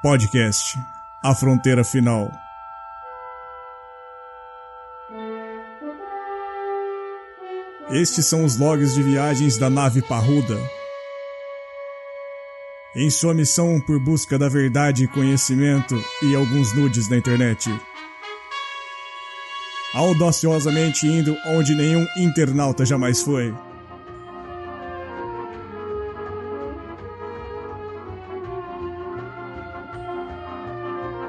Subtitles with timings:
[0.00, 0.78] Podcast
[1.24, 2.30] A Fronteira Final.
[7.90, 10.56] Estes são os logs de viagens da nave Parruda.
[12.94, 17.68] Em sua missão por busca da verdade e conhecimento e alguns nudes na internet.
[19.92, 23.52] Audaciosamente indo onde nenhum internauta jamais foi.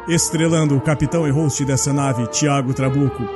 [0.09, 3.29] Estrelando o capitão e host dessa nave, Tiago Trabuco.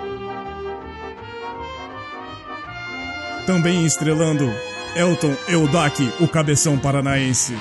[3.46, 4.52] Também estrelando
[4.96, 7.56] Elton Eudac, o cabeção paranaense.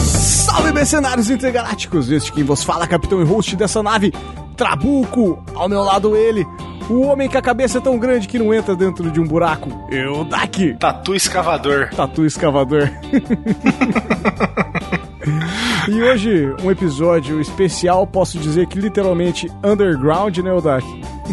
[0.00, 2.10] Salve mercenários intergalácticos!
[2.10, 4.12] Este quem vos fala, capitão e host dessa nave,
[4.56, 5.40] Trabuco.
[5.54, 6.44] Ao meu lado ele,
[6.88, 9.68] o homem com a cabeça é tão grande que não entra dentro de um buraco.
[9.90, 10.74] Eu daqui.
[10.74, 11.90] Tatu escavador.
[11.94, 12.88] Tatu escavador.
[15.88, 20.86] e hoje, um episódio especial, posso dizer que literalmente underground, né, Odak?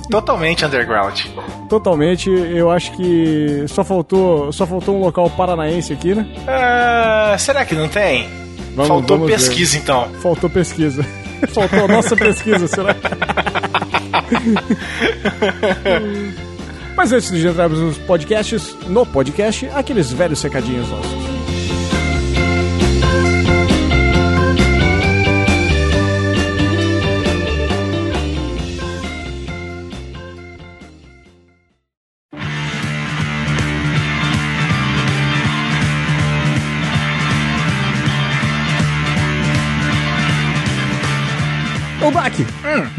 [0.09, 1.21] Totalmente underground.
[1.69, 6.27] Totalmente, eu acho que só faltou, só faltou um local paranaense aqui, né?
[6.47, 8.27] Ah, será que não tem?
[8.75, 9.37] Vamos- Faltou vamos ver.
[9.37, 10.09] pesquisa então.
[10.21, 11.05] Faltou pesquisa.
[11.53, 12.95] Faltou a nossa pesquisa, será?
[16.95, 21.34] Mas antes de entrarmos nos podcasts, no podcast, aqueles velhos secadinhos nossos.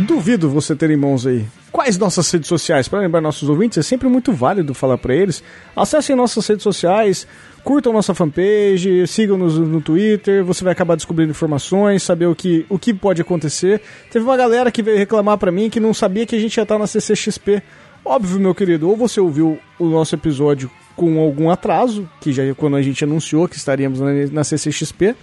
[0.06, 1.44] Duvido você ter em mãos aí.
[1.70, 2.88] Quais nossas redes sociais?
[2.88, 5.42] Para lembrar nossos ouvintes, é sempre muito válido falar para eles.
[5.74, 7.26] Acessem nossas redes sociais,
[7.62, 12.78] curtam nossa fanpage, sigam-nos no Twitter, você vai acabar descobrindo informações, saber o que, o
[12.78, 13.82] que pode acontecer.
[14.10, 16.62] Teve uma galera que veio reclamar para mim que não sabia que a gente ia
[16.62, 17.62] estar na CCXP.
[18.04, 22.76] Óbvio, meu querido, ou você ouviu o nosso episódio com algum atraso, que já quando
[22.76, 25.14] a gente anunciou que estaríamos na, na CCXP,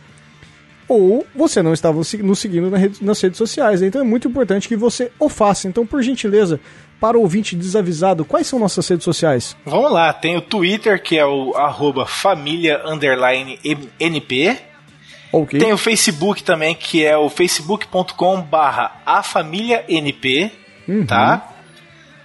[0.94, 2.72] ou você não estava nos seguindo
[3.02, 3.82] nas redes sociais.
[3.82, 5.68] Então é muito importante que você o faça.
[5.68, 6.60] Então, por gentileza,
[7.00, 9.56] para o ouvinte desavisado, quais são nossas redes sociais?
[9.66, 13.60] Vamos lá, tem o Twitter, que é o arroba família underline
[14.00, 14.58] NP.
[15.32, 15.60] Ok.
[15.60, 20.52] Tem o Facebook também, que é o facebook.com barra a família NP,
[20.88, 21.06] Uhum.
[21.06, 21.50] tá?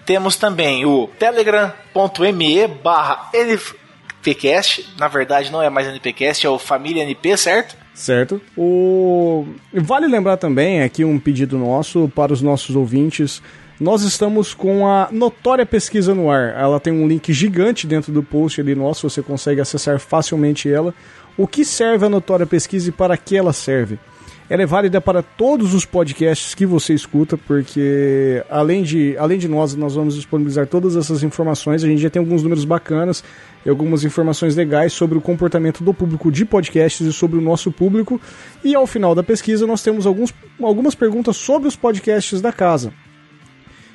[0.04, 4.86] Temos também o telegram.me barra NPcast.
[4.98, 7.76] Na verdade, não é mais NPcast, é o família NP, certo?
[7.98, 8.40] Certo.
[8.56, 9.44] O...
[9.74, 13.42] Vale lembrar também aqui um pedido nosso para os nossos ouvintes.
[13.80, 16.54] Nós estamos com a Notória Pesquisa no ar.
[16.56, 20.94] Ela tem um link gigante dentro do post ali nosso, você consegue acessar facilmente ela.
[21.36, 23.98] O que serve a Notória Pesquisa e para que ela serve?
[24.50, 29.46] Ela é válida para todos os podcasts que você escuta, porque além de, além de
[29.46, 31.84] nós, nós vamos disponibilizar todas essas informações.
[31.84, 33.22] A gente já tem alguns números bacanas
[33.64, 37.70] e algumas informações legais sobre o comportamento do público de podcasts e sobre o nosso
[37.70, 38.18] público.
[38.64, 40.32] E ao final da pesquisa, nós temos alguns,
[40.62, 42.90] algumas perguntas sobre os podcasts da casa.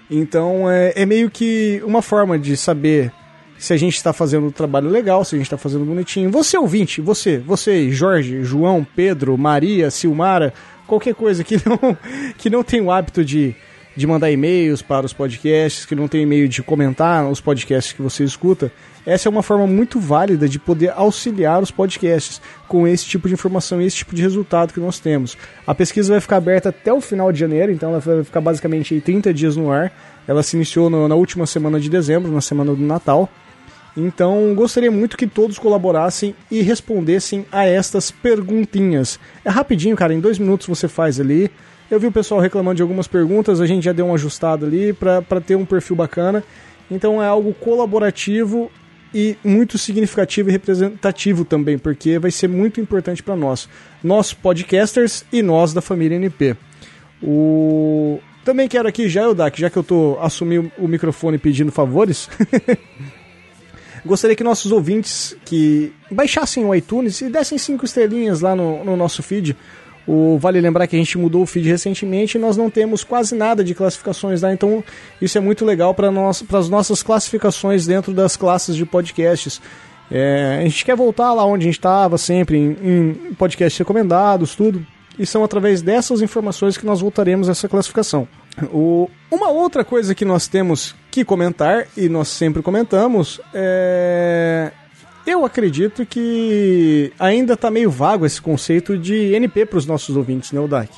[0.09, 3.11] Então é, é meio que uma forma de saber
[3.57, 6.29] se a gente está fazendo um trabalho legal, se a gente está fazendo bonitinho.
[6.31, 10.53] Você ouvinte, você, você, Jorge, João, Pedro, Maria, Silmara,
[10.85, 11.97] qualquer coisa que não,
[12.37, 13.55] que não tem o hábito de,
[13.95, 18.01] de mandar e-mails para os podcasts, que não tem e-mail de comentar os podcasts que
[18.01, 18.71] você escuta,
[19.05, 23.33] essa é uma forma muito válida de poder auxiliar os podcasts com esse tipo de
[23.33, 25.37] informação e esse tipo de resultado que nós temos.
[25.67, 28.93] A pesquisa vai ficar aberta até o final de janeiro, então ela vai ficar basicamente
[28.93, 29.91] aí 30 dias no ar.
[30.25, 33.29] Ela se iniciou no- na última semana de dezembro, na semana do Natal.
[33.95, 39.19] Então, gostaria muito que todos colaborassem e respondessem a estas perguntinhas.
[39.45, 41.51] É rapidinho, cara, em dois minutos você faz ali.
[41.91, 44.93] Eu vi o pessoal reclamando de algumas perguntas, a gente já deu uma ajustada ali
[44.93, 46.43] para ter um perfil bacana.
[46.89, 48.71] Então é algo colaborativo
[49.13, 53.69] e muito significativo e representativo também, porque vai ser muito importante para nós.
[54.03, 56.55] Nós, podcasters, e nós da família NP.
[57.21, 58.19] O...
[58.43, 62.27] Também quero aqui, já, Eudak, já que eu tô assumindo o microfone pedindo favores,
[64.05, 68.97] Gostaria que nossos ouvintes que baixassem o iTunes e dessem cinco estrelinhas lá no, no
[68.97, 69.55] nosso feed.
[70.05, 73.33] O, vale lembrar que a gente mudou o feed recentemente e nós não temos quase
[73.33, 74.83] nada de classificações lá, então
[75.21, 76.09] isso é muito legal para
[76.59, 79.61] as nossas classificações dentro das classes de podcasts.
[80.11, 84.55] É, a gente quer voltar lá onde a gente estava sempre, em, em podcasts recomendados,
[84.55, 84.85] tudo.
[85.17, 88.27] E são através dessas informações que nós voltaremos a essa classificação.
[88.73, 94.71] O, uma outra coisa que nós temos que comentar, e nós sempre comentamos, é.
[95.27, 100.51] Eu acredito que ainda tá meio vago esse conceito de NP para os nossos ouvintes,
[100.51, 100.91] né, Odak?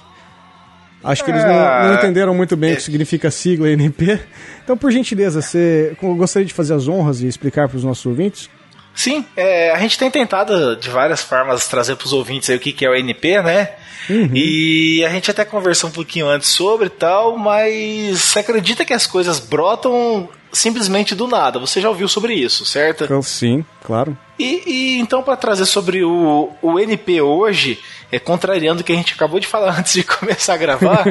[1.04, 4.20] Acho que eles não, não, entenderam muito bem o que significa sigla NP.
[4.64, 8.50] Então, por gentileza, você gostaria de fazer as honras e explicar para os nossos ouvintes?
[8.96, 12.60] Sim, é, a gente tem tentado de várias formas trazer para os ouvintes aí o
[12.60, 13.70] que, que é o NP, né?
[14.10, 14.30] Uhum.
[14.34, 19.06] E a gente até conversou um pouquinho antes sobre tal, mas você acredita que as
[19.06, 21.60] coisas brotam simplesmente do nada?
[21.60, 23.22] Você já ouviu sobre isso, certo?
[23.22, 24.18] Sim, claro.
[24.40, 27.80] E, e então, para trazer sobre o, o NP hoje,
[28.16, 31.06] é contrariando o que a gente acabou de falar antes de começar a gravar,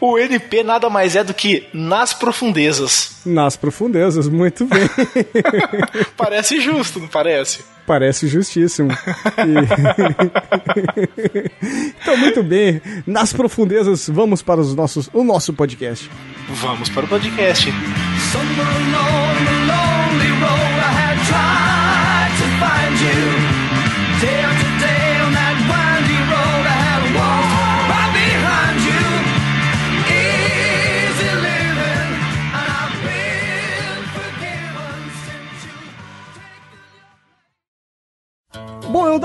[0.00, 3.20] o, o, NP nada mais é do que nas profundezas.
[3.24, 4.88] Nas profundezas, muito bem.
[6.16, 7.64] parece justo, não parece?
[7.86, 8.90] Parece justíssimo.
[8.92, 9.54] E...
[12.00, 12.80] então, muito bem.
[13.06, 16.10] Nas profundezas, vamos para os nossos, o nosso podcast.
[16.48, 17.70] Vamos para o podcast.
[17.70, 19.53] Bom,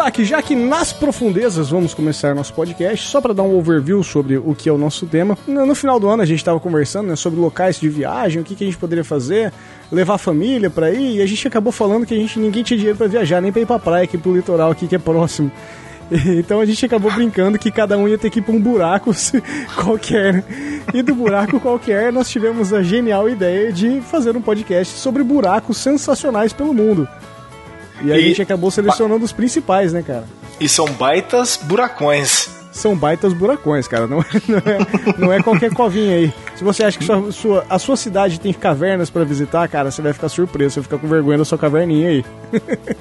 [0.10, 4.38] Eudak, já que nas profundezas vamos começar nosso podcast, só para dar um overview sobre
[4.38, 5.38] o que é o nosso tema.
[5.48, 8.56] No final do ano a gente estava conversando né, sobre locais de viagem, o que,
[8.56, 9.54] que a gente poderia fazer,
[9.92, 12.78] levar a família para ir, e a gente acabou falando que a gente ninguém tinha
[12.78, 15.52] dinheiro para viajar, nem para ir para praia aqui pro litoral aqui que é próximo.
[16.12, 19.12] Então a gente acabou brincando que cada um ia ter que ir pra um buraco
[19.78, 20.44] qualquer.
[20.92, 25.78] E do buraco qualquer nós tivemos a genial ideia de fazer um podcast sobre buracos
[25.78, 27.08] sensacionais pelo mundo.
[28.02, 28.22] E a e...
[28.22, 30.26] gente acabou selecionando os principais, né, cara?
[30.60, 34.08] E são baitas buracões são baitas buracões, cara.
[34.08, 36.34] Não, é, não, é, não é qualquer covinha aí.
[36.56, 40.02] Se você acha que sua, sua, a sua cidade tem cavernas para visitar, cara, você
[40.02, 40.76] vai ficar surpreso.
[40.76, 42.26] Você vai ficar com vergonha da sua caverninha aí.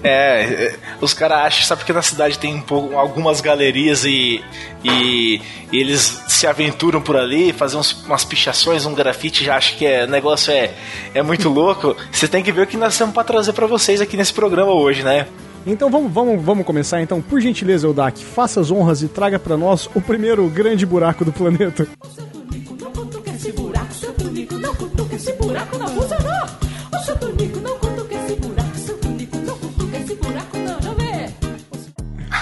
[0.03, 4.43] É, é os caras acham, sabe que na cidade tem um pouco, algumas galerias e,
[4.85, 5.41] e,
[5.73, 9.87] e, eles se aventuram por ali, fazem uns, umas pichações, um grafite, já acha que
[9.87, 10.73] é, o negócio é,
[11.15, 11.97] é muito louco.
[12.13, 14.73] Você tem que ver o que nós temos para trazer para vocês aqui nesse programa
[14.73, 15.27] hoje, né?
[15.67, 17.21] Então vamos, vamos, vamos começar então.
[17.21, 21.33] Por gentileza, Eldak, faça as honras e traga para nós o primeiro grande buraco do
[21.33, 21.87] planeta.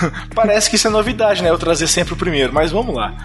[0.34, 1.50] Parece que isso é novidade, né?
[1.50, 3.16] Eu trazer sempre o primeiro, mas vamos lá.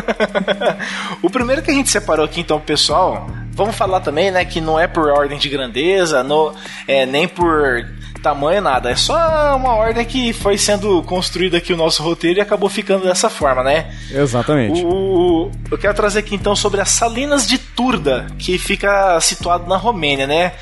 [1.22, 4.78] o primeiro que a gente separou aqui, então, pessoal, vamos falar também, né, que não
[4.78, 6.54] é por ordem de grandeza, no,
[6.86, 7.84] é, nem por
[8.20, 8.90] tamanho nada.
[8.90, 13.04] É só uma ordem que foi sendo construída aqui o nosso roteiro e acabou ficando
[13.04, 13.94] dessa forma, né?
[14.10, 14.82] Exatamente.
[14.84, 19.76] O, eu quero trazer aqui então sobre as Salinas de Turda, que fica situado na
[19.76, 20.52] Romênia, né?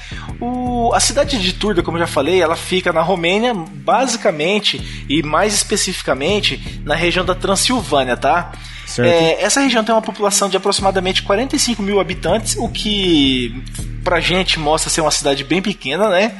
[0.40, 5.22] O, a cidade de Turda, como eu já falei, ela fica na Romênia, basicamente e
[5.22, 8.52] mais especificamente na região da Transilvânia, tá?
[8.99, 13.55] É, essa região tem uma população de aproximadamente 45 mil habitantes, o que
[14.02, 16.32] pra gente mostra ser uma cidade bem pequena, né?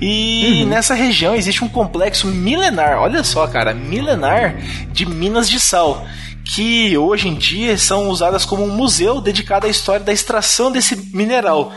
[0.00, 0.68] E uhum.
[0.68, 4.56] nessa região existe um complexo milenar, olha só, cara, milenar
[4.92, 6.06] de minas de sal
[6.46, 10.94] que hoje em dia são usadas como um museu dedicado à história da extração desse
[11.12, 11.72] mineral.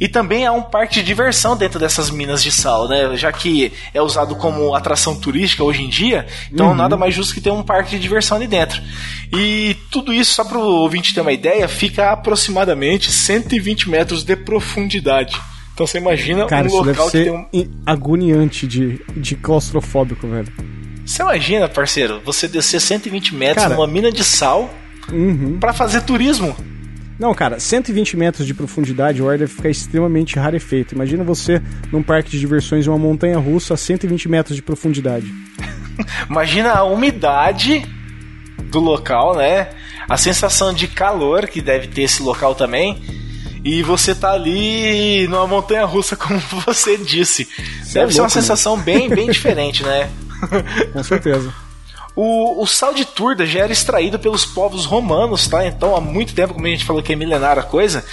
[0.00, 3.16] E também há um parque de diversão dentro dessas minas de sal, né?
[3.16, 6.74] Já que é usado como atração turística hoje em dia, então uhum.
[6.74, 8.80] nada mais justo que ter um parque de diversão ali dentro.
[9.32, 14.22] E tudo isso, só para o ouvinte ter uma ideia, fica a aproximadamente 120 metros
[14.22, 15.38] de profundidade.
[15.74, 17.46] Então você imagina Cara, um local que tem um.
[17.86, 20.52] agoniante de, de claustrofóbico, velho.
[21.06, 24.68] Você imagina, parceiro, você descer 120 metros cara, numa mina de sal
[25.10, 25.58] uhum.
[25.58, 26.54] para fazer turismo.
[27.18, 30.94] Não, cara, 120 metros de profundidade, o ar deve ficar extremamente rarefeito.
[30.94, 31.60] Imagina você
[31.90, 35.26] num parque de diversões em uma montanha russa a 120 metros de profundidade.
[36.30, 37.84] Imagina a umidade
[38.70, 39.70] do local, né?
[40.08, 43.02] A sensação de calor que deve ter esse local também
[43.64, 47.48] e você tá ali numa montanha russa, como você disse.
[47.82, 50.08] Você Deve é ser uma sensação bem, bem diferente, né?
[50.92, 51.52] Com certeza.
[52.20, 55.64] O, o, sal de turda já era extraído pelos povos romanos, tá?
[55.64, 58.04] Então, há muito tempo, como a gente falou que é milenar a coisa.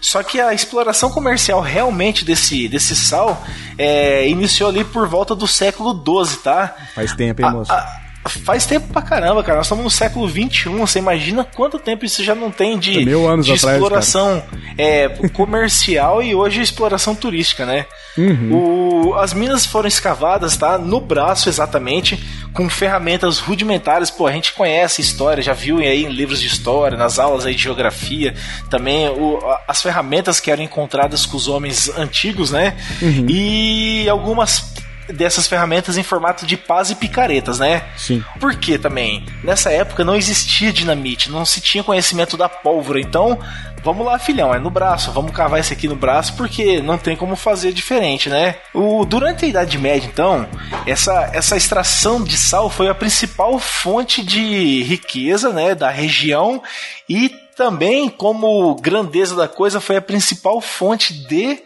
[0.00, 3.40] Só que a exploração comercial realmente desse, desse sal
[3.78, 6.74] é, iniciou ali por volta do século XII, tá?
[6.92, 7.70] Faz tempo, hein, moço?
[7.70, 9.56] A, a, Faz tempo pra caramba, cara.
[9.56, 10.68] Nós estamos no século XXI.
[10.78, 14.42] Você imagina quanto tempo isso já não tem de, Mil anos de atrás, exploração
[14.78, 17.84] é, comercial e hoje exploração turística, né?
[18.16, 19.10] Uhum.
[19.10, 20.78] O, as minas foram escavadas, tá?
[20.78, 24.08] No braço exatamente, com ferramentas rudimentares.
[24.08, 27.44] Pô, a gente conhece a história, já viu aí em livros de história, nas aulas
[27.44, 28.34] aí de geografia,
[28.70, 32.76] também o, as ferramentas que eram encontradas com os homens antigos, né?
[33.00, 33.26] Uhum.
[33.28, 34.72] E algumas
[35.12, 37.84] dessas ferramentas em formato de pás e picaretas, né?
[37.96, 38.24] Sim.
[38.40, 39.24] Por que também?
[39.42, 43.38] Nessa época não existia dinamite, não se tinha conhecimento da pólvora, então
[43.82, 47.16] vamos lá, filhão, é no braço, vamos cavar esse aqui no braço porque não tem
[47.16, 48.56] como fazer diferente, né?
[48.72, 50.48] O, durante a Idade Média, então,
[50.86, 56.62] essa, essa extração de sal foi a principal fonte de riqueza, né, da região
[57.08, 61.58] e também, como grandeza da coisa, foi a principal fonte de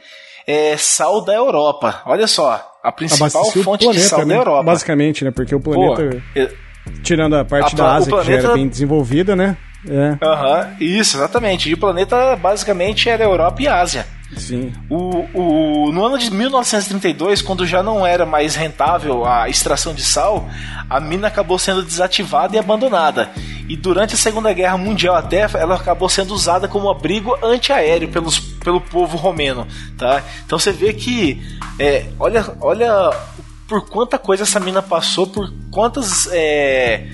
[0.46, 2.02] é, sal da Europa.
[2.06, 4.34] Olha só, a principal fonte planeta, de sal né?
[4.34, 4.62] da Europa.
[4.62, 5.32] Basicamente, né?
[5.32, 6.22] Porque o planeta.
[6.34, 6.40] Pô,
[7.02, 8.30] tirando a parte a, da Ásia, planeta...
[8.30, 9.56] que já era bem desenvolvida, né?
[9.88, 10.24] É.
[10.24, 11.68] Uhum, isso, exatamente.
[11.68, 14.06] E o planeta basicamente era Europa e Ásia.
[14.36, 14.72] Sim.
[14.90, 20.02] O, o, no ano de 1932, quando já não era mais rentável a extração de
[20.02, 20.48] sal,
[20.90, 23.30] a mina acabou sendo desativada e abandonada.
[23.68, 28.38] E durante a Segunda Guerra Mundial até, ela acabou sendo usada como abrigo antiaéreo pelos,
[28.38, 29.66] pelo povo romeno.
[29.96, 30.22] Tá?
[30.44, 31.40] Então você vê que,
[31.78, 33.10] é, olha, olha
[33.68, 37.06] por quanta coisa essa mina passou, por quantas é,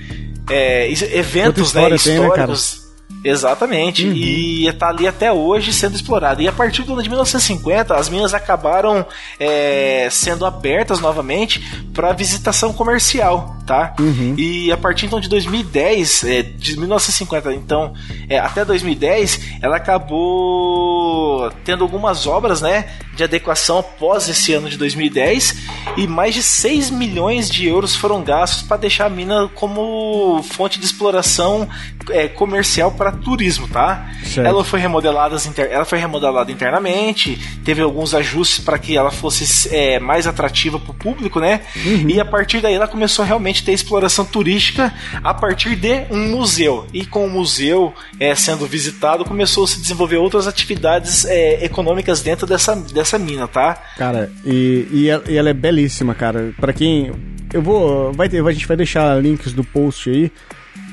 [0.50, 2.04] é, eventos né, históricos.
[2.04, 2.82] Tem, né,
[3.24, 4.06] Exatamente.
[4.06, 4.12] Uhum.
[4.14, 6.42] E está ali até hoje sendo explorado.
[6.42, 9.06] E a partir do ano de 1950, as minas acabaram
[9.38, 11.60] é, sendo abertas novamente
[11.94, 13.94] para visitação comercial, tá?
[14.00, 14.34] Uhum.
[14.36, 17.92] E a partir então de 2010, é, de 1950 então
[18.28, 24.76] é, até 2010, ela acabou tendo algumas obras, né, de adequação após esse ano de
[24.76, 25.56] 2010
[25.96, 30.78] e mais de 6 milhões de euros foram gastos para deixar a mina como fonte
[30.78, 31.68] de exploração
[32.10, 34.10] é, comercial para turismo, tá?
[34.24, 34.46] Certo.
[34.46, 35.36] Ela foi remodelada,
[35.70, 40.90] ela foi remodelada internamente, teve alguns ajustes para que ela fosse é, mais atrativa para
[40.90, 41.60] o público, né?
[41.84, 42.08] Uhum.
[42.08, 44.92] E a partir daí ela começou a realmente ter exploração turística
[45.22, 46.86] a partir de um museu.
[46.92, 52.20] E com o museu é, sendo visitado, começou a se desenvolver outras atividades é, econômicas
[52.20, 53.76] dentro dessa, dessa mina, tá?
[53.96, 56.52] Cara, e, e, ela é belíssima, cara.
[56.60, 57.12] Para quem
[57.52, 60.32] eu vou, vai ter, a gente vai deixar links do post aí.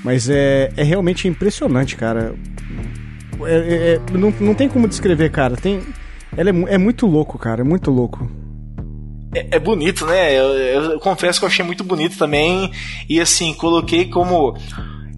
[0.03, 2.33] Mas é, é realmente impressionante, cara.
[3.45, 5.55] É, é, é, não, não tem como descrever, cara.
[5.55, 5.81] Tem,
[6.35, 7.61] ela é, é muito louco, cara.
[7.61, 8.29] É muito louco.
[9.33, 10.33] É, é, bonito, né?
[10.33, 12.71] Eu, eu, confesso que eu achei muito bonito também.
[13.07, 14.57] E assim, coloquei como.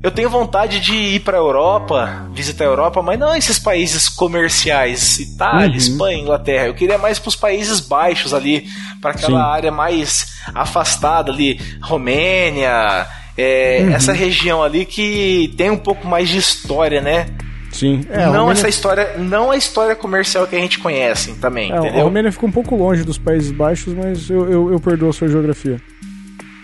[0.04, 4.10] Eu tenho vontade de ir para a Europa, visitar a Europa, mas não esses países
[4.10, 5.76] comerciais, Itália, uhum.
[5.76, 6.66] Espanha, Inglaterra.
[6.66, 8.66] Eu queria mais para os Países Baixos ali,
[9.00, 9.52] para aquela Sim.
[9.52, 13.06] área mais afastada ali, Romênia,
[13.38, 13.94] é, uhum.
[13.94, 17.28] essa região ali que tem um pouco mais de história, né?
[17.72, 18.04] Sim.
[18.10, 18.52] É, não Romênia...
[18.54, 22.02] essa história, não a história comercial que a gente conhece também, é, entendeu?
[22.02, 25.14] A Romênia fica um pouco longe dos Países Baixos, mas eu, eu, eu perdoo a
[25.14, 25.80] sua geografia.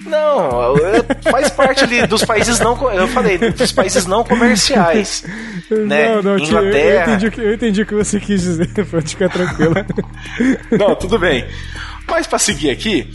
[0.07, 0.75] Não,
[1.31, 2.91] faz parte ali dos países não.
[2.91, 5.23] Eu falei, dos países não comerciais.
[5.69, 6.15] Né?
[6.15, 7.11] Não, não, Inglaterra.
[7.11, 9.75] Eu entendi, eu entendi o que você quis dizer, pode ficar tranquilo.
[10.71, 11.45] não, tudo bem.
[12.09, 13.13] Mas para seguir aqui,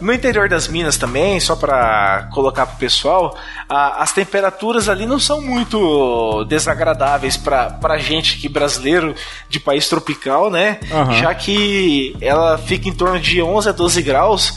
[0.00, 3.36] no interior das minas também, só para colocar pro pessoal,
[3.68, 9.12] a, as temperaturas ali não são muito desagradáveis para pra gente que brasileiro
[9.48, 10.78] de país tropical, né?
[10.88, 11.12] Uhum.
[11.14, 14.54] Já que ela fica em torno de 11 a 12 graus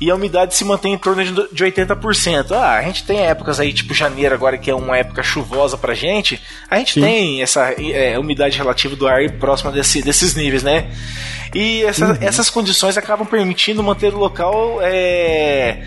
[0.00, 2.52] e a umidade se mantém em torno de 80%.
[2.52, 5.94] Ah, a gente tem épocas aí, tipo janeiro agora, que é uma época chuvosa pra
[5.94, 7.00] gente, a gente Sim.
[7.00, 10.90] tem essa é, umidade relativa do ar próxima desse, desses níveis, né?
[11.54, 12.18] E essa, uhum.
[12.20, 15.84] essas condições acabam permitindo manter o local é,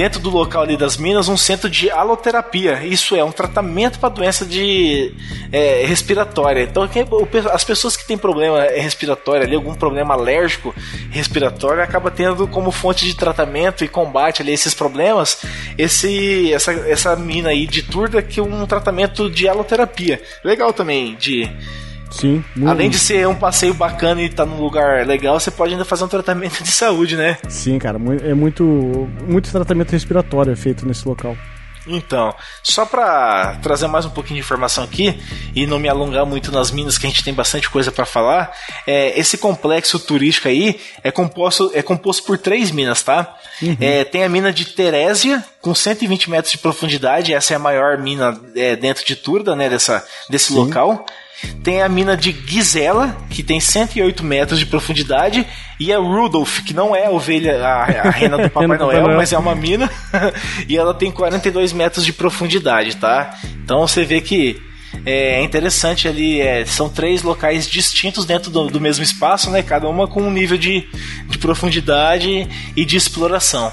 [0.00, 2.82] dentro do local ali das minas um centro de aloterapia.
[2.82, 5.12] Isso é um tratamento para doença de
[5.52, 6.62] é, respiratória.
[6.62, 6.88] Então
[7.52, 10.74] as pessoas que têm problema respiratório ali, algum problema alérgico
[11.10, 15.42] respiratório, acaba tendo como fonte de tratamento e combate ali esses problemas
[15.76, 20.22] esse essa, essa mina aí de turda que é um tratamento de aloterapia.
[20.42, 21.46] Legal também de
[22.10, 22.44] Sim.
[22.66, 25.84] Além de ser um passeio bacana e estar tá num lugar legal, você pode ainda
[25.84, 27.38] fazer um tratamento de saúde, né?
[27.48, 27.98] Sim, cara.
[28.22, 31.36] É muito, muito tratamento respiratório feito nesse local.
[31.86, 35.18] Então, só para trazer mais um pouquinho de informação aqui
[35.54, 38.52] e não me alongar muito nas minas, que a gente tem bastante coisa para falar,
[38.86, 43.34] é, esse complexo turístico aí é composto, é composto por três minas, tá?
[43.62, 43.76] Uhum.
[43.80, 47.98] É, tem a mina de Terésia, com 120 metros de profundidade, essa é a maior
[47.98, 50.56] mina é, dentro de Turda, né, dessa, desse Sim.
[50.56, 51.06] local.
[51.62, 55.46] Tem a mina de Gizela, que tem 108 metros de profundidade,
[55.78, 59.32] e a Rudolph, que não é a ovelha, a, a rena do Papai Noel, mas
[59.32, 59.90] é uma mina,
[60.68, 63.38] e ela tem 42 metros de profundidade, tá?
[63.62, 64.60] Então você vê que
[65.04, 69.62] é interessante ali, é, são três locais distintos dentro do, do, mesmo espaço, né?
[69.62, 70.86] Cada uma com um nível de,
[71.28, 73.72] de profundidade e de exploração.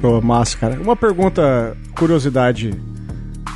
[0.00, 0.78] Pô, massa, cara.
[0.80, 2.72] Uma pergunta, curiosidade.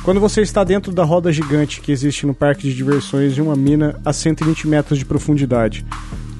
[0.03, 3.55] Quando você está dentro da roda gigante que existe no parque de diversões de uma
[3.55, 5.85] mina a 120 metros de profundidade,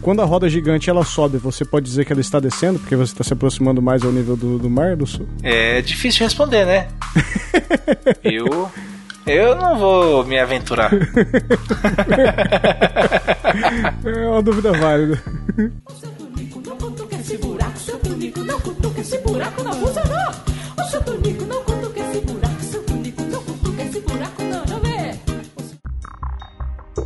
[0.02, 3.14] quando a roda gigante ela sobe, você pode dizer que ela está descendo, porque você
[3.14, 5.26] está se aproximando mais ao nível do, do mar do sul?
[5.42, 6.90] É difícil de responder, né?
[8.22, 8.70] eu.
[9.26, 10.92] Eu não vou me aventurar.
[14.04, 15.24] é uma dúvida válida.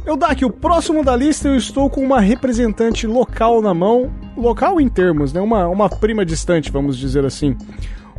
[0.07, 4.09] Eu dá aqui o próximo da lista, eu estou com uma representante local na mão,
[4.37, 5.41] local em termos, né?
[5.41, 7.57] Uma, uma prima distante, vamos dizer assim.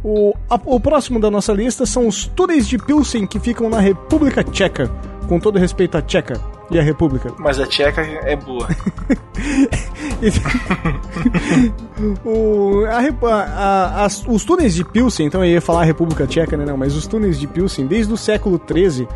[0.04, 3.80] O, a, o próximo da nossa lista são os túneis de Pilsen que ficam na
[3.80, 4.86] República Tcheca,
[5.30, 6.38] com todo respeito à Tcheca
[6.70, 7.32] e à República.
[7.38, 8.68] Mas a Tcheca é boa.
[12.22, 12.98] o, a,
[13.30, 16.66] a, as, os túneis de Pilsen, então eu ia falar República Tcheca, né?
[16.66, 19.08] Não, mas os túneis de Pilsen, desde o século XIII,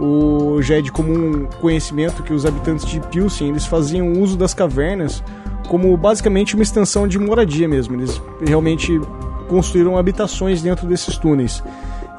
[0.00, 4.52] o, já é de comum conhecimento que os habitantes de Pilsen eles faziam uso das
[4.52, 5.22] cavernas
[5.68, 7.96] como basicamente uma extensão de moradia mesmo.
[7.96, 9.00] Eles realmente
[9.48, 11.62] construíram habitações dentro desses túneis.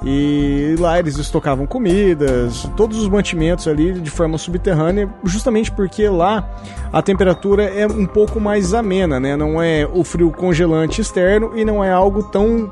[0.04, 6.48] E lá eles estocavam comidas, todos os mantimentos ali de forma subterrânea, justamente porque lá
[6.94, 9.36] a temperatura é um pouco mais amena, né?
[9.36, 12.72] Não é o frio congelante externo e não é algo tão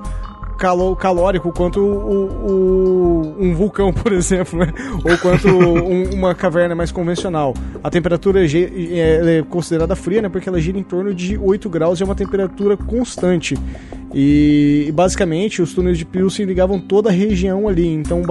[0.63, 4.74] calo, calórico quanto o, o, um vulcão, por exemplo, né?
[5.03, 7.53] ou quanto um, uma caverna mais convencional.
[7.84, 10.29] A temperatura é, é considerada fria, né?
[10.29, 13.58] porque ela gira em torno de 8 graus e é uma temperatura constante.
[14.13, 18.22] E basicamente os túneis de Pilsen ligavam toda a região ali, então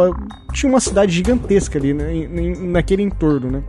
[0.55, 2.29] tinha uma cidade gigantesca ali né?
[2.61, 3.63] naquele entorno, né?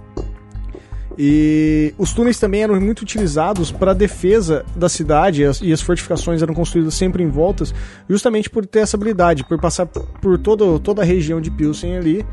[1.18, 6.54] E os túneis também eram muito utilizados para defesa da cidade e as fortificações eram
[6.54, 7.74] construídas sempre em voltas,
[8.10, 12.26] justamente por ter essa habilidade, por passar por todo, toda a região de Pilsen ali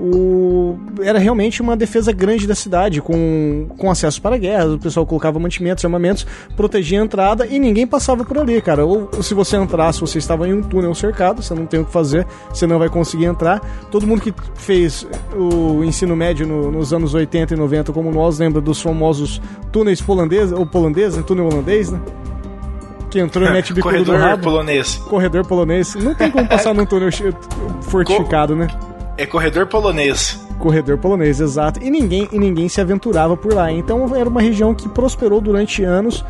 [0.00, 0.78] o...
[1.02, 5.38] era realmente uma defesa grande da cidade, com, com acesso para guerras, o pessoal colocava
[5.38, 8.84] mantimentos, armamentos, protegia a entrada e ninguém passava por ali, cara.
[8.86, 11.92] Ou se você entrasse, você estava em um túnel cercado, você não tem o que
[11.92, 13.60] fazer, você não vai conseguir entrar.
[13.90, 18.38] Todo mundo que fez o ensino médio no, nos anos 80 e 90, como nós,
[18.38, 21.22] lembra dos famosos túneis polandeses, ou polandês, né?
[21.26, 22.00] túnel holandês, né?
[23.10, 24.42] que entrou e mete bicudo Corredor do rabo.
[24.44, 24.96] polonês.
[24.96, 25.94] Corredor polonês.
[25.96, 27.10] Não tem como passar num túnel
[27.82, 28.68] fortificado, né?
[29.20, 30.40] É corredor polonês.
[30.58, 31.78] Corredor polonês, exato.
[31.84, 33.70] E ninguém, e ninguém se aventurava por lá.
[33.70, 36.24] Então era uma região que prosperou durante anos,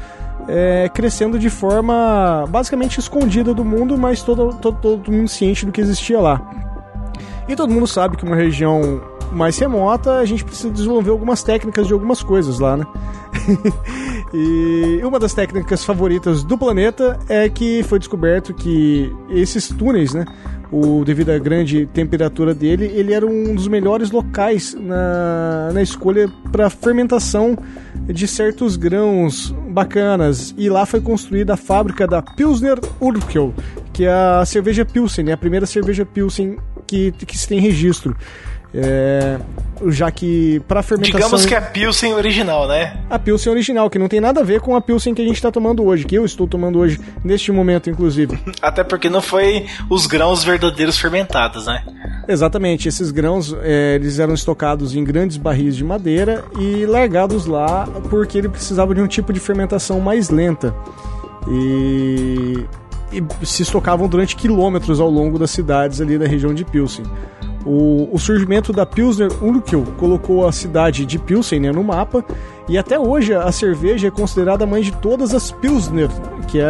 [0.48, 5.70] é, crescendo de forma basicamente escondida do mundo, mas todo, todo, todo mundo ciente do
[5.70, 6.42] que existia lá.
[7.48, 9.00] E todo mundo sabe que uma região
[9.30, 12.84] mais remota, a gente precisa desenvolver algumas técnicas de algumas coisas lá, né?
[14.34, 20.24] e uma das técnicas favoritas do planeta é que foi descoberto que esses túneis, né?
[20.72, 26.28] O, devido à grande temperatura dele, ele era um dos melhores locais na, na escolha
[26.52, 27.58] para fermentação
[28.06, 30.54] de certos grãos bacanas.
[30.56, 33.52] E lá foi construída a fábrica da Pilsner Urquell,
[33.92, 35.32] que é a cerveja Pilsen, né?
[35.32, 36.56] a primeira cerveja Pilsen
[36.86, 38.16] que, que se tem registro.
[38.72, 39.38] É,
[39.88, 41.18] já que para fermentação...
[41.18, 42.98] Digamos que é a Pilsen original, né?
[43.08, 45.36] A Pilsen original, que não tem nada a ver com a Pilsen que a gente
[45.36, 48.38] está tomando hoje, que eu estou tomando hoje, neste momento, inclusive.
[48.62, 51.82] Até porque não foi os grãos verdadeiros fermentados, né?
[52.28, 57.88] Exatamente, esses grãos é, eles eram estocados em grandes barris de madeira e largados lá
[58.08, 60.74] porque ele precisava de um tipo de fermentação mais lenta.
[61.48, 62.64] E,
[63.12, 67.04] e se estocavam durante quilômetros ao longo das cidades ali da região de Pilsen.
[67.64, 72.24] O, o surgimento da Pilsner Urquell colocou a cidade de Pilsen né, no mapa
[72.68, 76.08] e até hoje a cerveja é considerada a mãe de todas as Pilsner,
[76.48, 76.66] que é,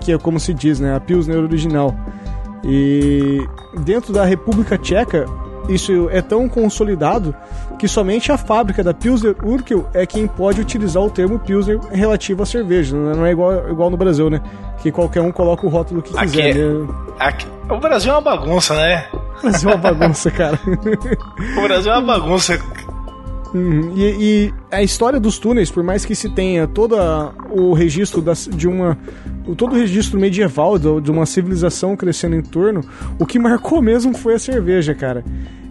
[0.00, 1.94] que é como se diz, né, a Pilsner original.
[2.62, 3.46] E
[3.78, 5.26] dentro da República Tcheca,
[5.68, 7.34] isso é tão consolidado
[7.78, 12.42] que somente a fábrica da Pilsner Urquell é quem pode utilizar o termo Pilsner relativo
[12.42, 12.96] à cerveja.
[12.96, 13.14] Né?
[13.14, 14.40] Não é igual, igual no Brasil, né?
[14.82, 16.56] Que qualquer um coloca o rótulo que quiser.
[16.56, 16.86] É, né?
[17.18, 19.06] aqui, o Brasil é uma bagunça, né?
[19.38, 20.60] O Brasil é uma bagunça, cara.
[21.58, 22.58] o Brasil é uma bagunça.
[23.54, 23.92] Uhum.
[23.96, 26.96] E, e, a história dos túneis, por mais que se tenha todo
[27.50, 28.98] o registro das, de uma.
[29.56, 32.80] todo o registro medieval de, de uma civilização crescendo em torno,
[33.16, 35.24] o que marcou mesmo foi a cerveja, cara.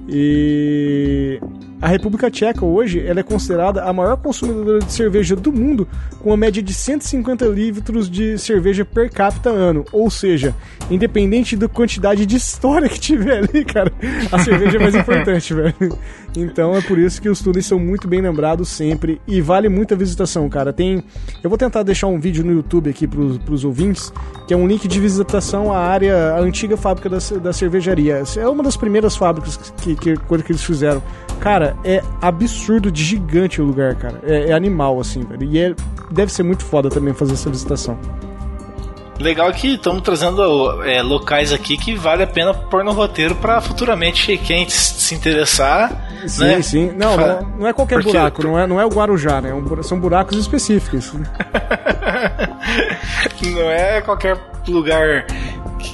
[0.07, 1.41] E
[1.83, 5.85] a República Tcheca hoje ela é considerada a maior consumidora de cerveja do mundo,
[6.21, 9.83] com uma média de 150 litros de cerveja per capita ano.
[9.91, 10.55] Ou seja,
[10.89, 13.91] independente da quantidade de história que tiver ali, cara,
[14.31, 15.99] a cerveja é mais importante, velho.
[16.37, 19.93] Então é por isso que os túneis são muito bem lembrados sempre e vale muita
[19.93, 20.71] visitação, cara.
[20.71, 21.03] Tem,
[21.43, 24.13] eu vou tentar deixar um vídeo no YouTube aqui pros, pros ouvintes,
[24.47, 28.23] que é um link de visitação à área, à antiga fábrica da, da cervejaria.
[28.37, 31.03] É uma das primeiras fábricas que, que, que eles fizeram.
[31.43, 34.19] Cara, é absurdo de gigante o lugar, cara.
[34.23, 35.43] É, é animal, assim, velho.
[35.43, 35.75] E é,
[36.11, 37.97] deve ser muito foda também fazer essa visitação.
[39.19, 43.61] Legal que estamos trazendo é, locais aqui que vale a pena pôr no roteiro para
[43.61, 46.09] futuramente quem se interessar.
[46.27, 46.61] Sim, né?
[46.61, 46.91] sim.
[46.97, 49.51] Não, não, não, é qualquer Porque, buraco, não é, não é o Guarujá, né?
[49.51, 51.13] É são buracos específicos.
[53.53, 55.27] não é qualquer lugar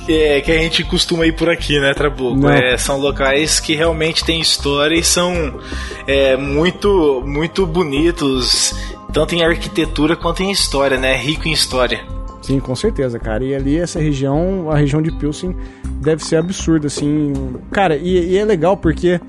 [0.08, 2.48] é, que a gente costuma ir por aqui, né, Trabuco?
[2.48, 5.60] É, são locais que realmente têm história e são
[6.08, 8.74] é, muito, muito bonitos,
[9.14, 11.16] tanto em arquitetura quanto em história, né?
[11.16, 12.02] Rico em história.
[12.42, 13.44] Sim, com certeza, cara.
[13.44, 15.56] E ali essa região, a região de Pilsen,
[16.02, 17.34] deve ser absurda, assim.
[17.72, 19.20] Cara, e, e é legal porque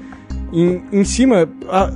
[0.53, 1.49] em, em cima.
[1.69, 1.93] A,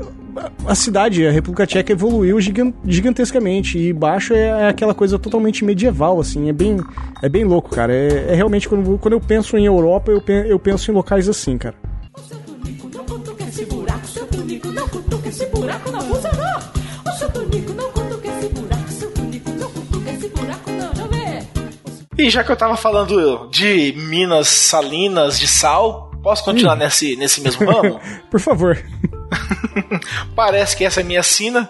[0.67, 6.21] a cidade, a República Tcheca evoluiu gigantescamente e baixo é, é aquela coisa totalmente medieval,
[6.21, 6.79] assim, é bem,
[7.23, 7.93] é bem louco, cara.
[7.95, 11.59] É, é realmente quando, quando eu penso em Europa, eu, eu penso em locais assim,
[11.59, 11.75] cara.
[22.17, 26.79] E já que eu tava falando de minas salinas de sal, posso continuar hum.
[26.79, 28.01] nesse, nesse mesmo ramo?
[28.31, 28.83] Por favor.
[30.35, 31.69] Parece que essa é minha sina.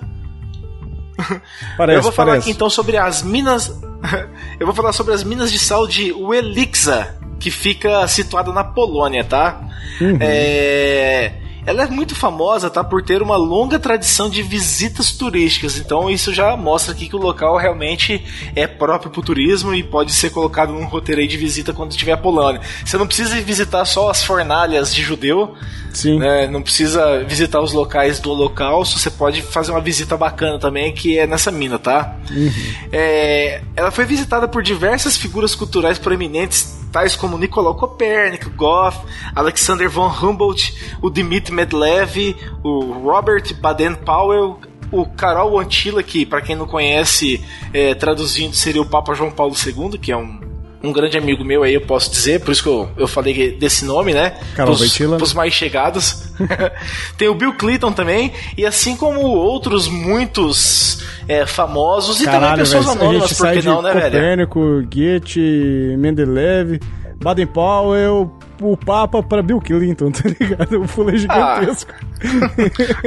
[1.76, 2.48] Parece, eu vou falar parece.
[2.48, 3.68] aqui então sobre as minas.
[4.58, 9.24] eu vou falar sobre as minas de sal de Welixa, que fica situada na Polônia,
[9.24, 9.60] tá?
[10.00, 10.18] Uhum.
[10.20, 15.78] É ela é muito famosa, tá, por ter uma longa tradição de visitas turísticas.
[15.78, 18.24] Então isso já mostra aqui que o local realmente
[18.54, 21.92] é próprio para o turismo e pode ser colocado num roteiro aí de visita quando
[21.92, 22.60] estiver a Polônia.
[22.84, 25.54] Você não precisa visitar só as fornalhas de judeu,
[25.94, 26.18] Sim.
[26.18, 26.48] Né?
[26.48, 31.16] Não precisa visitar os locais do holocausto, você pode fazer uma visita bacana também, que
[31.18, 32.16] é nessa mina, tá?
[32.30, 32.50] Uhum.
[32.92, 38.96] É, ela foi visitada por diversas figuras culturais proeminentes, tais como Nicolau Copérnico, Goff,
[39.34, 44.60] Alexander von Humboldt, o Dmitry Medlev, o Robert Baden-Powell,
[44.92, 49.56] o Karol Antila, que para quem não conhece, é, traduzindo seria o Papa João Paulo
[49.56, 50.43] II, que é um
[50.84, 53.84] um grande amigo meu aí, eu posso dizer, por isso que eu, eu falei desse
[53.84, 54.38] nome, né?
[54.54, 56.24] Carol pros, pros mais chegados.
[57.16, 62.58] Tem o Bill Clinton também, e assim como outros muitos é, famosos e Caralho, também
[62.58, 64.12] pessoas véio, anônimas, por que não, né, velho?
[64.12, 66.80] Copérnico, Goethe, Mendeleev,
[67.22, 70.82] Baden-Powell, o Papa para Bill Clinton, tá ligado?
[70.82, 71.92] O fulo é gigantesco.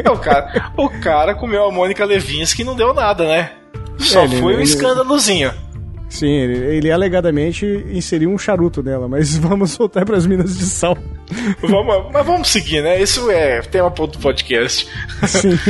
[0.05, 0.11] Ah.
[0.11, 3.51] o, cara, o cara comeu a Mônica Levinsky e não deu nada, né?
[3.99, 5.51] Só é, foi um escândalozinho.
[6.09, 10.65] Sim, ele, ele, alegadamente inseriu um charuto nela, mas vamos voltar para as minas de
[10.65, 10.97] sal.
[11.61, 13.01] vamos, mas vamos seguir, né?
[13.01, 14.87] Isso é tema do podcast.
[15.27, 15.57] Sim.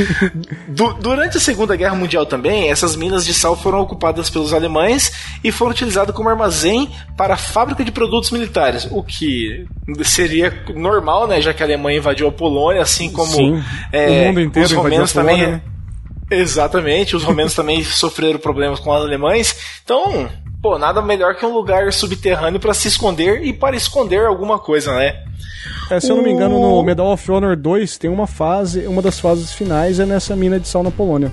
[0.68, 5.12] Du, durante a Segunda Guerra Mundial também, essas minas de sal foram ocupadas pelos alemães
[5.42, 9.66] e foram utilizadas como armazém para a fábrica de produtos militares, o que
[10.04, 11.40] seria normal, né?
[11.40, 14.72] Já que a Alemanha invadiu a Polônia, assim como Sim, é, o mundo inteiro os
[14.72, 15.38] romenos também.
[15.38, 15.62] Né?
[16.30, 19.80] Exatamente, os romanos também sofreram problemas com os alemães.
[19.82, 20.28] Então,
[20.62, 24.94] pô, nada melhor que um lugar subterrâneo para se esconder e para esconder alguma coisa,
[24.94, 25.24] né?
[25.90, 29.00] É, se eu não me engano, no Medal of Honor 2 tem uma fase, uma
[29.00, 31.32] das fases finais é nessa mina de sal na Polônia.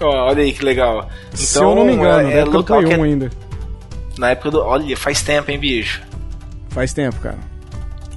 [0.00, 1.08] Oh, olha aí que legal.
[1.28, 2.92] Então, se eu não me engano, é, é local que...
[2.92, 3.30] É ainda.
[4.18, 4.60] Na época do.
[4.62, 6.02] Olha, faz tempo, hein, bicho?
[6.70, 7.38] Faz tempo, cara.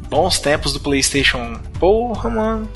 [0.09, 1.59] Bons tempos do PlayStation.
[1.79, 2.69] Porra, mano.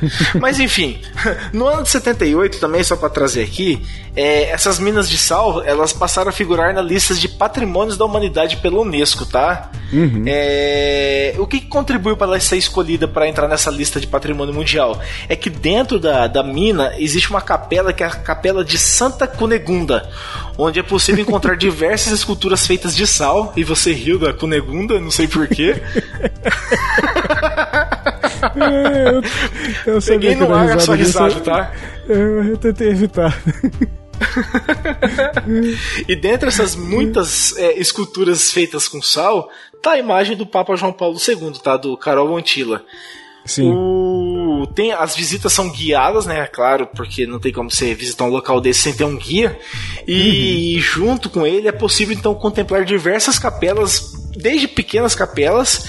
[0.40, 1.00] Mas enfim,
[1.52, 3.82] no ano de 78 também, só para trazer aqui,
[4.14, 8.56] é, essas minas de sal, elas passaram a figurar na lista de patrimônios da humanidade
[8.56, 9.70] pela Unesco, tá?
[9.92, 10.24] Uhum.
[10.26, 15.00] É, o que contribuiu para ela ser escolhida para entrar nessa lista de patrimônio mundial?
[15.28, 19.26] É que dentro da, da mina existe uma capela que é a capela de Santa
[19.26, 20.08] Cunegunda,
[20.56, 25.10] onde é possível encontrar diversas esculturas feitas de sal, e você riu da Cunegunda, não
[25.10, 25.80] sei porquê.
[28.56, 29.10] É,
[29.88, 31.72] eu, eu Peguei no ar a sua risada, tá?
[32.08, 33.36] Eu, eu tentei evitar.
[36.08, 39.50] e dentre essas muitas é, esculturas feitas com sal,
[39.82, 41.76] tá a imagem do Papa João Paulo II, tá?
[41.76, 42.82] Do Carol Antila.
[43.44, 43.70] Sim.
[43.72, 44.66] O...
[44.74, 46.46] Tem, as visitas são guiadas, né?
[46.46, 49.58] Claro, porque não tem como você visitar um local desse sem ter um guia.
[50.06, 50.80] E uhum.
[50.80, 55.86] junto com ele é possível então contemplar diversas capelas, desde pequenas capelas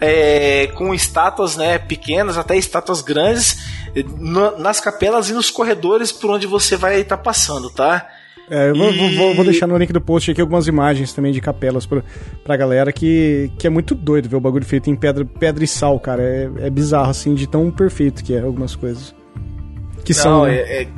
[0.00, 3.56] é, com estátuas né, pequenas até estátuas grandes
[4.58, 8.06] nas capelas e nos corredores por onde você vai estar tá passando, tá?
[8.50, 9.16] É, eu vou, e...
[9.16, 12.02] vou, vou, deixar no link do post aqui algumas imagens também de capelas pra,
[12.42, 15.68] pra galera que, que é muito doido ver o bagulho feito em pedra, pedra e
[15.68, 16.22] sal, cara.
[16.22, 19.14] É, é bizarro, assim, de tão perfeito que é algumas coisas.
[20.04, 20.46] Que Não, são.
[20.46, 20.88] É, é,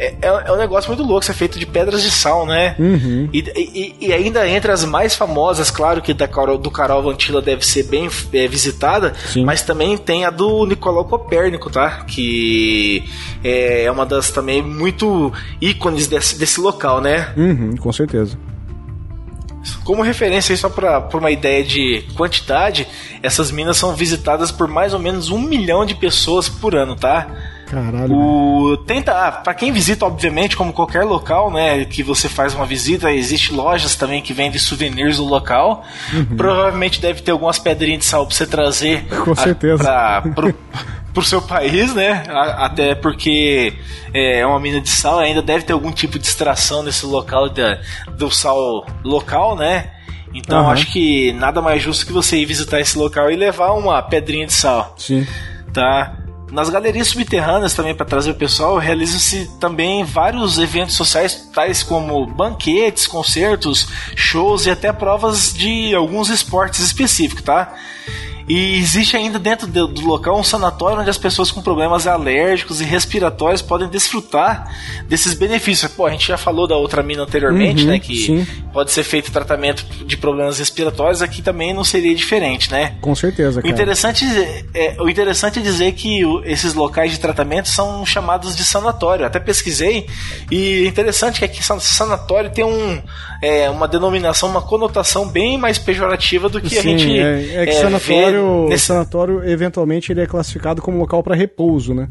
[0.00, 2.74] é, é, um negócio muito louco, isso é feito de pedras de sal, né?
[2.78, 3.28] Uhum.
[3.30, 7.42] E, e, e, ainda entre as mais famosas, claro que da Carol, do Carol Vantila
[7.42, 9.44] deve ser bem é, visitada, Sim.
[9.44, 12.02] mas também tem a do Nicolau Copérnico, tá?
[12.06, 13.04] Que
[13.44, 17.34] é uma das também muito ícones desse, desse local, né?
[17.36, 18.38] Uhum, com certeza.
[19.84, 22.88] Como referência, só para uma ideia de quantidade,
[23.22, 27.26] essas minas são visitadas por mais ou menos um milhão de pessoas por ano, tá?
[27.70, 28.12] Caralho.
[28.12, 32.66] O, tenta, ah, para quem visita, obviamente, como qualquer local, né, que você faz uma
[32.66, 35.84] visita, existe lojas também que vendem souvenirs do local.
[36.12, 36.36] Uhum.
[36.36, 39.06] Provavelmente deve ter algumas pedrinhas de sal para você trazer.
[39.06, 39.84] Com certeza.
[39.84, 40.54] Pra, pro,
[41.14, 42.24] pro seu país, né?
[42.28, 43.72] Até porque
[44.12, 47.78] é uma mina de sal, ainda deve ter algum tipo de extração nesse local da,
[48.18, 49.92] do sal local, né?
[50.34, 50.70] Então uhum.
[50.70, 54.46] acho que nada mais justo que você ir visitar esse local e levar uma pedrinha
[54.46, 54.96] de sal.
[54.98, 55.24] Sim.
[55.72, 56.16] Tá?
[56.50, 62.26] Nas galerias subterrâneas também para trazer o pessoal, realizam-se também vários eventos sociais, tais como
[62.26, 63.86] banquetes, concertos,
[64.16, 67.74] shows e até provas de alguns esportes específicos, tá?
[68.50, 72.80] E existe ainda dentro do, do, local um sanatório onde as pessoas com problemas alérgicos
[72.80, 74.74] e respiratórios podem desfrutar
[75.06, 75.92] desses benefícios.
[75.92, 78.00] Pô, a gente já falou da outra mina anteriormente, uhum, né?
[78.00, 78.46] Que sim.
[78.72, 82.96] pode ser feito tratamento de problemas respiratórios, aqui também não seria diferente, né?
[83.00, 83.62] Com certeza.
[83.62, 83.72] Cara.
[83.72, 84.24] O interessante
[84.74, 89.24] é, o interessante é dizer que esses locais de tratamento são chamados de sanatório.
[89.24, 90.08] Até pesquisei
[90.50, 93.00] e é interessante que aqui sanatório tem um,
[93.40, 97.16] é, uma denominação, uma conotação bem mais pejorativa do que sim, a gente.
[97.16, 98.86] É, é que é, sanatório sanatório, nesse...
[98.86, 102.08] sanatório, eventualmente, ele é classificado como local para repouso, né?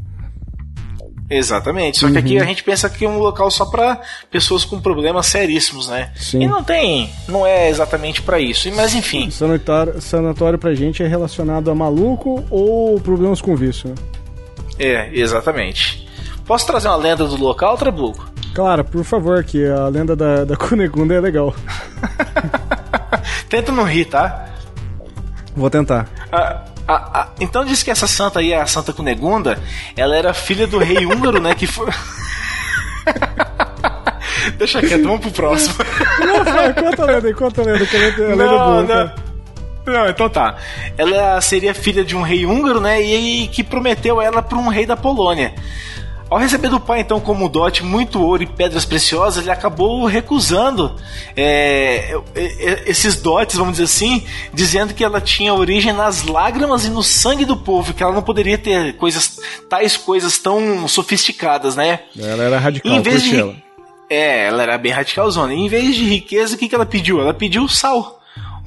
[1.29, 1.99] Exatamente.
[1.99, 2.13] Só uhum.
[2.13, 2.41] que aqui uhum.
[2.41, 6.11] a gente pensa que é um local só para pessoas com problemas seríssimos, né?
[6.15, 6.41] Sim.
[6.41, 8.71] E não tem, não é exatamente para isso.
[8.73, 9.29] Mas enfim.
[9.29, 13.95] Sanatório, sanatório pra gente é relacionado a maluco ou problemas com vício, né?
[14.79, 16.07] É, exatamente.
[16.45, 18.27] Posso trazer uma lenda do local, Trabuco?
[18.55, 21.53] Claro, por favor, que a lenda da, da Cunegunda é legal.
[23.47, 24.49] Tenta não rir, tá?
[25.59, 26.07] Vou tentar.
[26.31, 29.59] Ah, ah, ah, então diz que essa santa aí, a Santa Cunegunda,
[29.95, 31.53] ela era filha do rei húngaro, né?
[31.53, 31.87] Que foi.
[34.57, 35.75] Deixa quieto, vamos pro próximo.
[36.19, 38.83] Não, vai, conta a lenda conta a lenda, que a lenda, a lenda não, boa,
[38.83, 39.11] não.
[39.85, 40.55] Não, então tá.
[40.97, 43.01] Ela seria filha de um rei húngaro, né?
[43.01, 45.53] E que prometeu ela para um rei da Polônia.
[46.29, 50.95] Ao receber do pai, então, como dote muito ouro e pedras preciosas, ele acabou recusando
[51.35, 52.15] é,
[52.85, 57.45] esses dotes, vamos dizer assim, dizendo que ela tinha origem nas lágrimas e no sangue
[57.45, 62.01] do povo, que ela não poderia ter coisas, tais coisas tão sofisticadas, né?
[62.15, 63.55] Ela era radical, em vez de, ela.
[64.07, 65.53] É, ela era bem radicalzona.
[65.53, 67.19] Em vez de riqueza, o que, que ela pediu?
[67.19, 68.18] Ela pediu sal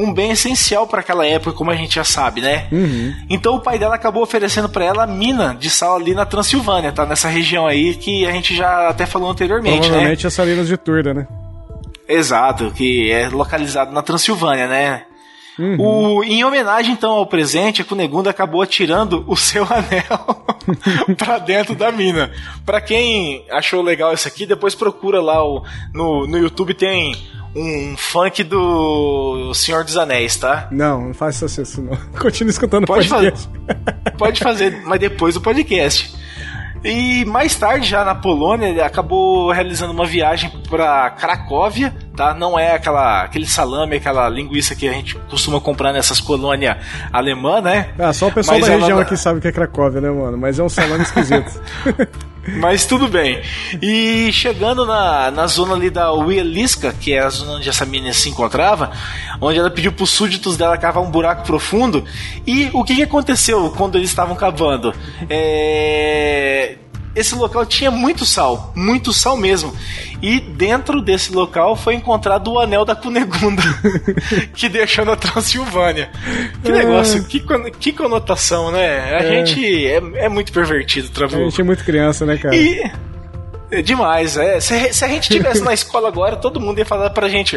[0.03, 2.67] um bem essencial para aquela época, como a gente já sabe, né?
[2.73, 3.15] Uhum.
[3.31, 6.93] Então o pai dela acabou oferecendo para ela a mina de sal ali na Transilvânia,
[6.93, 7.07] tá?
[7.07, 10.29] Nessa região aí que a gente já até falou anteriormente, Provavelmente né?
[10.29, 11.27] as Salinas de Turda, né?
[12.09, 15.03] Exato, que é localizado na Transilvânia, né?
[15.59, 15.77] Uhum.
[15.79, 20.45] O, em homenagem então ao presente, a Cunegunda acabou atirando o seu anel
[21.17, 22.31] para dentro da mina.
[22.65, 25.63] Para quem achou legal isso aqui, depois procura lá o,
[25.93, 27.15] no, no YouTube tem
[27.55, 30.69] um funk do Senhor dos Anéis, tá?
[30.71, 31.97] Não, não faz sucesso não.
[32.19, 33.49] Continue escutando pode o podcast.
[33.49, 36.15] Fazer, pode fazer, mas depois do podcast.
[36.85, 42.35] E mais tarde, já na Polônia, ele acabou realizando uma viagem para Cracóvia, tá?
[42.35, 46.77] Não é aquela aquele salame, aquela linguiça que a gente costuma comprar nessas colônias
[47.13, 47.91] alemãs, né?
[47.97, 49.03] Ah, só o pessoal Mas da região ela...
[49.03, 50.37] aqui sabe que é Cracóvia, né, mano?
[50.37, 51.61] Mas é um salame esquisito.
[52.47, 53.41] Mas tudo bem.
[53.81, 58.13] E chegando na, na zona ali da Wieliska, que é a zona onde essa menina
[58.13, 58.91] se encontrava,
[59.41, 62.05] onde ela pediu para os súditos dela cavar um buraco profundo.
[62.47, 64.93] E o que, que aconteceu quando eles estavam cavando?
[65.31, 66.77] É
[67.15, 69.75] esse local tinha muito sal, muito sal mesmo.
[70.23, 73.63] E dentro desse local foi encontrado o anel da Cunegunda,
[74.55, 76.11] que deixou na Transilvânia.
[76.63, 76.75] Que é.
[76.75, 77.45] negócio, que,
[77.79, 79.17] que conotação, né?
[79.17, 79.29] A é.
[79.29, 81.41] gente é, é, muito pervertido, Trabuco.
[81.41, 82.55] A gente é muito criança, né, cara?
[82.55, 82.91] E.
[83.71, 84.61] É demais, é.
[84.61, 87.57] Se, se a gente tivesse na escola agora, todo mundo ia falar pra gente.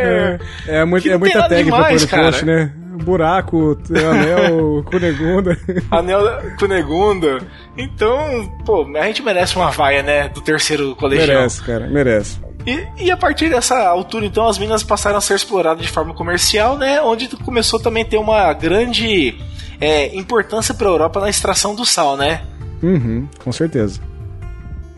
[0.00, 2.72] É, é, muito, é muita tag demais, pra pôr no post, né?
[3.08, 5.58] Buraco, anel, cunegunda.
[5.90, 6.22] Anel
[6.58, 7.38] cunegunda.
[7.76, 8.18] Então,
[8.64, 10.28] pô, a gente merece uma vaia, né?
[10.28, 11.38] Do terceiro colegial.
[11.38, 12.40] Merece, cara, merece.
[12.66, 16.12] E, e, a partir dessa altura, então, as minas passaram a ser exploradas de forma
[16.12, 17.00] comercial, né?
[17.00, 19.34] Onde começou também a ter uma grande
[19.80, 22.42] é, importância para a Europa na extração do sal, né?
[22.82, 24.00] Uhum, com certeza.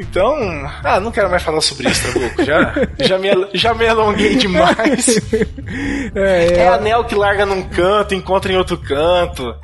[0.00, 0.34] Então,
[0.82, 2.42] ah, não quero mais falar sobre isso, Trabuco.
[2.42, 5.20] Já, já, me, já me alonguei demais.
[6.12, 6.56] É, é...
[6.58, 9.54] é anel que larga num canto, encontra em outro canto.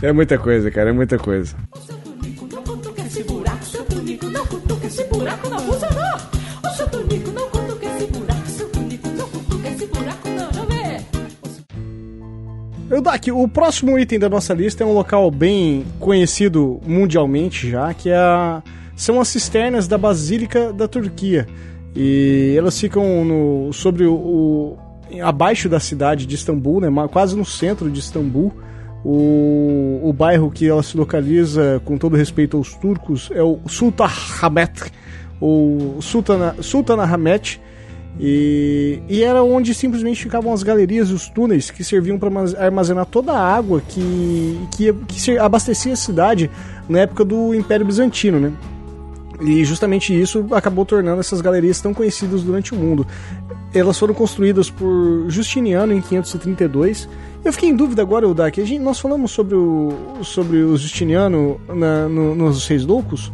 [0.00, 1.56] É muita coisa, cara, é muita coisa.
[12.88, 17.92] Eu daqui, o próximo item da nossa lista é um local bem conhecido mundialmente já,
[17.92, 18.62] que é a,
[18.96, 21.46] são as cisternas da Basílica da Turquia.
[21.94, 24.78] E elas ficam no, sobre o, o
[25.22, 28.52] abaixo da cidade de Istambul, né, quase no centro de Istambul.
[29.04, 34.90] O, o bairro que ela se localiza, com todo respeito aos turcos, é o Sultanahmet,
[35.40, 36.56] ou Sultana,
[38.18, 43.04] e, e, era onde simplesmente ficavam as galerias e os túneis que serviam para armazenar
[43.04, 46.50] toda a água que, que, que abastecia a cidade
[46.88, 48.52] na época do Império Bizantino, né?
[49.40, 53.06] E justamente isso acabou tornando essas galerias tão conhecidas durante o mundo.
[53.74, 57.08] Elas foram construídas por Justiniano em 532.
[57.44, 58.78] Eu fiquei em dúvida agora, Udak.
[58.78, 63.32] Nós falamos sobre o, sobre o Justiniano na, no, nos Seis Loucos?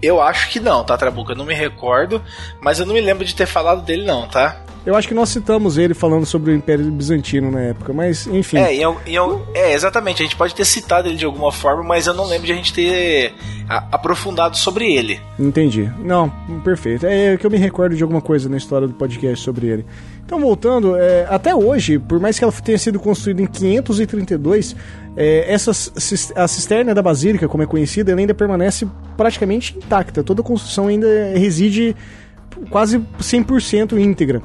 [0.00, 1.32] Eu acho que não, tá, Trabuca?
[1.32, 2.22] Eu não me recordo,
[2.60, 4.60] mas eu não me lembro de ter falado dele, não, tá?
[4.84, 8.56] Eu acho que nós citamos ele falando sobre o Império Bizantino na época, mas enfim.
[8.56, 9.16] É, em, em,
[9.54, 10.22] é, exatamente.
[10.22, 12.56] A gente pode ter citado ele de alguma forma, mas eu não lembro de a
[12.56, 13.32] gente ter
[13.68, 15.20] a, aprofundado sobre ele.
[15.38, 15.88] Entendi.
[16.00, 16.28] Não,
[16.64, 17.06] perfeito.
[17.06, 19.86] É que eu me recordo de alguma coisa na história do podcast sobre ele.
[20.24, 24.74] Então, voltando, é, até hoje, por mais que ela tenha sido construída em 532,
[25.16, 30.24] é, essa, a cisterna da Basílica, como é conhecida, ainda permanece praticamente intacta.
[30.24, 31.94] Toda a construção ainda reside
[32.70, 34.42] quase 100% íntegra.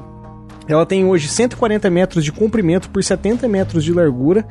[0.68, 4.46] Ela tem hoje 140 metros de comprimento por 70 metros de largura.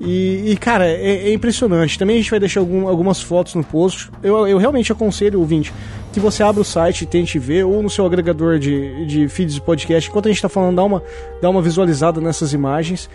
[0.00, 1.98] E, e cara, é, é, impressionante.
[1.98, 4.10] Também a gente vai deixar algum, algumas fotos no post.
[4.22, 5.72] Eu, eu realmente aconselho, ouvinte,
[6.12, 9.54] que você abra o site e tente ver, ou no seu agregador de, de feeds
[9.54, 10.08] de podcast.
[10.08, 11.02] Enquanto a gente está falando, dá uma,
[11.42, 13.10] dá uma visualizada nessas imagens.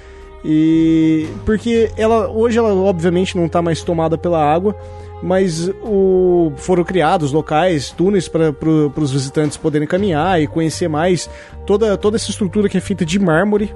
[0.48, 4.76] E porque ela hoje ela obviamente não está mais tomada pela água,
[5.22, 11.30] mas o, foram criados locais, túneis para pro, os visitantes poderem caminhar e conhecer mais
[11.66, 13.74] toda, toda essa estrutura que é feita de mármore.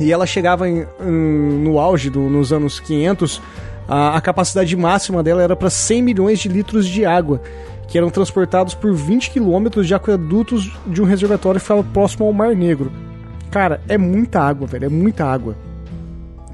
[0.00, 3.40] E ela chegava em, em, no auge do, nos anos 500,
[3.86, 7.40] a, a capacidade máxima dela era para 100 milhões de litros de água,
[7.86, 12.32] que eram transportados por 20 quilômetros de aquedutos de um reservatório que ficava próximo ao
[12.32, 12.90] Mar Negro.
[13.50, 15.54] Cara, é muita água, velho, é muita água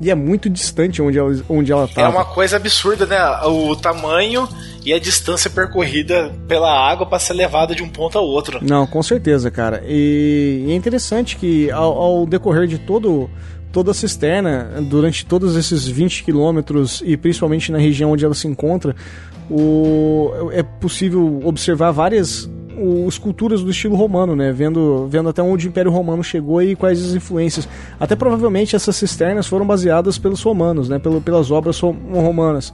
[0.01, 2.03] e é muito distante onde ela, onde ela tá.
[2.03, 3.19] É uma coisa absurda, né?
[3.45, 4.49] O tamanho
[4.85, 8.59] e a distância percorrida pela água para ser levada de um ponto a outro.
[8.63, 9.83] Não, com certeza, cara.
[9.87, 13.29] E, é interessante que ao, ao decorrer de todo
[13.73, 18.49] toda a cisterna, durante todos esses 20 quilômetros e principalmente na região onde ela se
[18.49, 18.97] encontra,
[19.49, 24.53] o, é possível observar várias o, esculturas do estilo romano, né?
[24.53, 27.69] Vendo, vendo até onde o Império Romano chegou e quais as influências.
[27.99, 30.99] Até provavelmente essas cisternas foram baseadas pelos romanos, né?
[30.99, 32.73] Pelo, pelas obras romanas.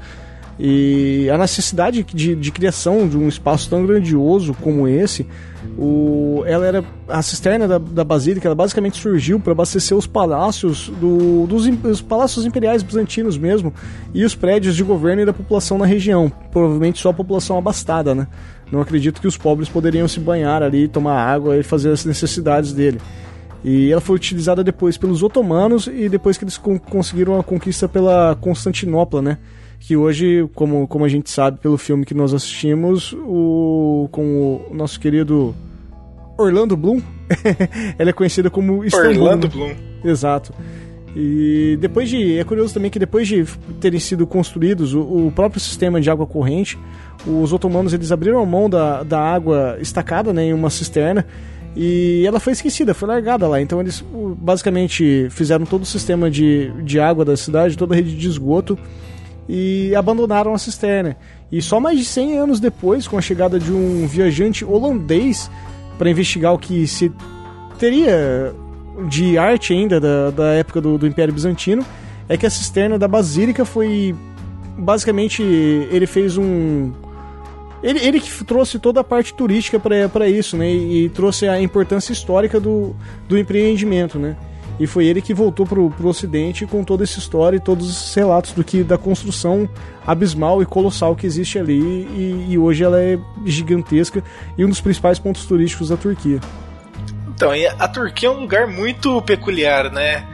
[0.58, 5.26] E a necessidade de, de criação de um espaço tão grandioso como esse,
[5.76, 10.88] o, ela era a cisterna da, da basílica, ela basicamente surgiu para abastecer os palácios
[10.98, 13.72] do, dos os palácios imperiais bizantinos mesmo
[14.14, 18.14] e os prédios de governo e da população na região, provavelmente só a população abastada,
[18.14, 18.26] né?
[18.70, 22.72] Não acredito que os pobres poderiam se banhar ali, tomar água e fazer as necessidades
[22.72, 23.00] dele.
[23.64, 28.36] E ela foi utilizada depois pelos otomanos e depois que eles conseguiram a conquista pela
[28.40, 29.38] Constantinopla, né?
[29.78, 34.74] Que hoje, como, como a gente sabe pelo filme que nós assistimos, o, com o
[34.74, 35.54] nosso querido
[36.38, 37.00] Orlando Bloom,
[37.98, 39.10] ela é conhecida como Istambul.
[39.10, 39.74] Orlando Bloom.
[40.04, 40.52] Exato.
[41.18, 42.38] E depois de.
[42.38, 43.42] É curioso também que depois de
[43.80, 46.78] terem sido construídos o, o próprio sistema de água corrente,
[47.26, 51.24] os otomanos eles abriram a mão da, da água estacada né, em uma cisterna
[51.74, 53.62] e ela foi esquecida, foi largada lá.
[53.62, 54.04] Então eles
[54.36, 58.78] basicamente fizeram todo o sistema de, de água da cidade, toda a rede de esgoto
[59.48, 61.16] e abandonaram a cisterna.
[61.50, 65.50] E só mais de 100 anos depois, com a chegada de um viajante holandês
[65.96, 67.10] para investigar o que se
[67.78, 68.54] teria
[69.08, 71.84] de arte ainda da, da época do, do Império Bizantino
[72.28, 74.14] é que a cisterna da Basílica foi
[74.78, 76.92] basicamente ele fez um
[77.82, 80.68] ele, ele que trouxe toda a parte turística para isso, né?
[80.68, 82.96] E, trouxe a importância histórica do,
[83.28, 84.36] do empreendimento, né?
[84.78, 88.14] E foi ele que voltou pro, pro ocidente com toda essa história e todos os
[88.14, 89.68] relatos do que da construção
[90.06, 94.22] abismal e colossal que existe ali e, e hoje ela é gigantesca
[94.58, 96.40] e um dos principais pontos turísticos da Turquia.
[97.36, 100.24] Então, a Turquia é um lugar muito peculiar, né?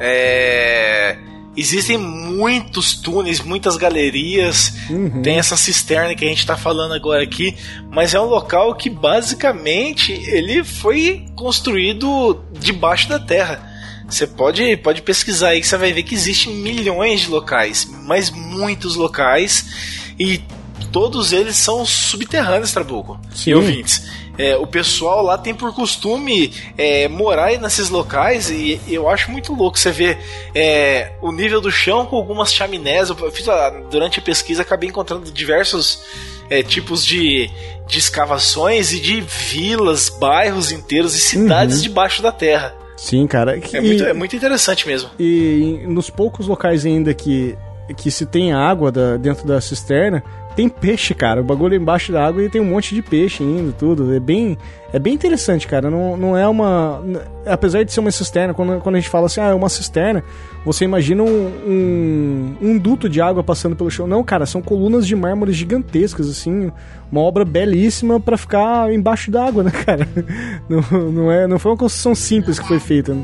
[0.00, 1.18] É...
[1.54, 5.22] Existem muitos túneis, muitas galerias, uhum.
[5.22, 7.54] tem essa cisterna que a gente está falando agora aqui,
[7.90, 13.72] mas é um local que basicamente ele foi construído debaixo da terra.
[14.06, 18.30] Você pode, pode pesquisar aí que você vai ver que existem milhões de locais, mas
[18.30, 20.42] muitos locais, e
[20.92, 24.04] todos eles são subterrâneos, Trabuco e ouvintes.
[24.38, 29.54] É, o pessoal lá tem por costume é, morar nesses locais e eu acho muito
[29.54, 30.18] louco você ver
[30.54, 33.08] é, o nível do chão com algumas chaminés.
[33.08, 33.46] Eu fiz
[33.90, 36.02] durante a pesquisa acabei encontrando diversos
[36.50, 37.50] é, tipos de,
[37.86, 41.82] de escavações e de vilas, bairros inteiros e cidades uhum.
[41.82, 42.74] debaixo da terra.
[42.96, 43.60] Sim, cara.
[43.72, 45.10] É, muito, é muito interessante mesmo.
[45.18, 47.56] E nos poucos locais ainda que,
[47.96, 50.22] que se tem água da, dentro da cisterna,
[50.56, 51.42] tem peixe, cara.
[51.42, 54.14] O bagulho é embaixo da água e tem um monte de peixe indo, tudo.
[54.14, 54.56] É bem,
[54.90, 55.90] é bem interessante, cara.
[55.90, 57.04] Não, não é uma.
[57.44, 60.24] Apesar de ser uma cisterna, quando, quando a gente fala assim, ah, é uma cisterna,
[60.64, 64.06] você imagina um, um, um duto de água passando pelo chão.
[64.06, 66.72] Não, cara, são colunas de mármore gigantescas, assim.
[67.12, 70.08] Uma obra belíssima para ficar embaixo da água, né, cara?
[70.68, 73.12] Não, não, é, não foi uma construção simples que foi feita.
[73.14, 73.22] Né?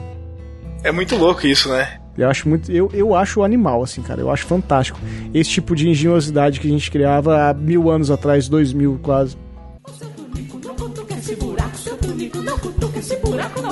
[0.84, 2.01] É muito louco isso, né?
[2.16, 2.70] Eu acho muito.
[2.70, 4.20] Eu, eu acho animal, assim, cara.
[4.20, 4.98] Eu acho fantástico.
[5.32, 9.36] Esse tipo de engenhosidade que a gente criava há mil anos atrás, dois mil quase.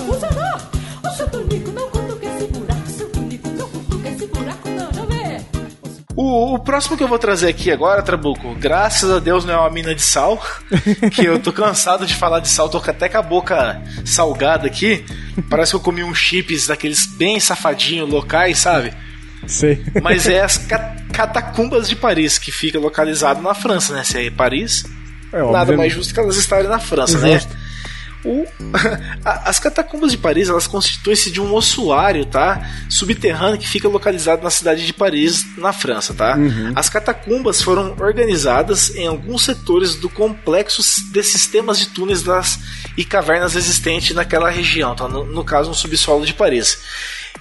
[0.06, 1.59] O, o,
[6.58, 9.94] próximo que eu vou trazer aqui agora, Trabuco, graças a Deus não é uma mina
[9.94, 10.42] de sal,
[11.12, 15.04] que eu tô cansado de falar de sal, tô até com a boca salgada aqui.
[15.48, 18.92] Parece que eu comi um chips daqueles bem safadinho locais, sabe?
[19.46, 19.82] Sei.
[20.02, 20.58] Mas é as
[21.12, 24.04] catacumbas de Paris, que fica localizado na França, né?
[24.04, 24.84] Se é Paris,
[25.32, 27.40] é, nada mais justo que elas estarem na França, né?
[28.24, 28.44] O,
[29.24, 32.68] as catacumbas de Paris elas constituem-se de um ossuário, tá?
[32.88, 36.36] Subterrâneo que fica localizado na cidade de Paris, na França, tá?
[36.36, 36.72] Uhum.
[36.74, 42.58] As catacumbas foram organizadas em alguns setores do complexo de sistemas de túneis das,
[42.96, 45.08] e cavernas existentes naquela região, tá?
[45.08, 46.78] No, no caso, no subsolo de Paris.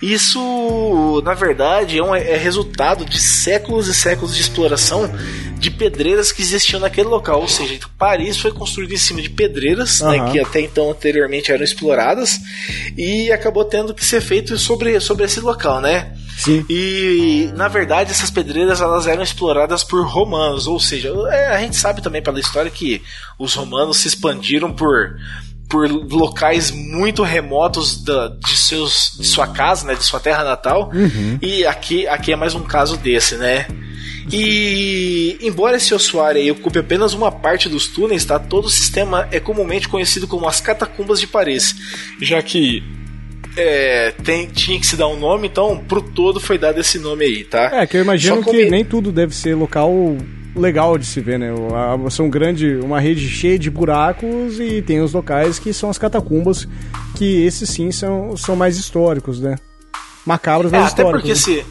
[0.02, 5.12] Isso, na verdade, é, um, é resultado de séculos e séculos de exploração
[5.58, 7.42] de pedreiras que existiam naquele local.
[7.42, 10.10] Ou seja, Paris foi construído em cima de pedreiras, uhum.
[10.10, 12.40] né, que até então anteriormente eram exploradas,
[12.98, 16.16] e acabou tendo que ser feito sobre, sobre esse local, né?
[16.38, 16.66] Sim.
[16.70, 21.76] E na verdade essas pedreiras elas eram exploradas por romanos, ou seja, é, a gente
[21.76, 23.02] sabe também pela história que
[23.38, 25.18] os romanos se expandiram por
[25.70, 30.92] por locais muito remotos da, de, seus, de sua casa, né, de sua terra natal.
[30.94, 31.38] Uhum.
[31.42, 33.68] E aqui, aqui é mais um caso desse, né?
[34.32, 38.40] E embora esse ossuário aí ocupe apenas uma parte dos túneis, tá?
[38.40, 41.76] Todo o sistema é comumente conhecido como as catacumbas de Paris,
[42.22, 42.84] já que
[43.56, 47.26] é, tem, tinha que se dar um nome, então pro todo foi dado esse nome
[47.26, 47.82] aí, tá?
[47.82, 49.92] É, que eu imagino que nem tudo deve ser local
[50.56, 51.48] legal de se ver, né?
[52.10, 56.68] São grande, uma rede cheia de buracos e tem os locais que são as catacumbas,
[57.16, 59.58] que esses sim são, são mais históricos, né?
[60.26, 61.66] Macabros, mas é, até Porque se...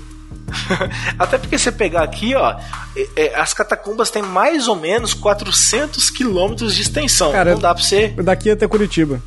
[1.18, 2.57] até porque você pegar aqui, ó,
[2.97, 7.33] é, é, as catacumbas têm mais ou menos 400 quilômetros de extensão.
[7.33, 8.09] Cara, Não dá pra você.
[8.09, 9.22] Daqui até Curitiba.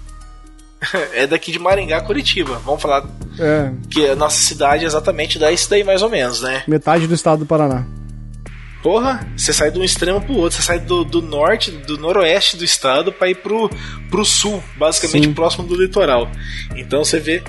[1.14, 2.60] é daqui de Maringá, Curitiba.
[2.66, 3.06] Vamos falar
[3.40, 3.72] é.
[3.90, 6.64] que a nossa cidade exatamente dá isso daí mais ou menos, né?
[6.68, 7.86] Metade do estado do Paraná.
[8.82, 12.58] Porra, você sai de um extremo pro outro, você sai do, do norte, do noroeste
[12.58, 13.70] do estado para ir pro,
[14.10, 15.34] pro sul, basicamente Sim.
[15.34, 16.30] próximo do litoral.
[16.76, 17.44] Então você vê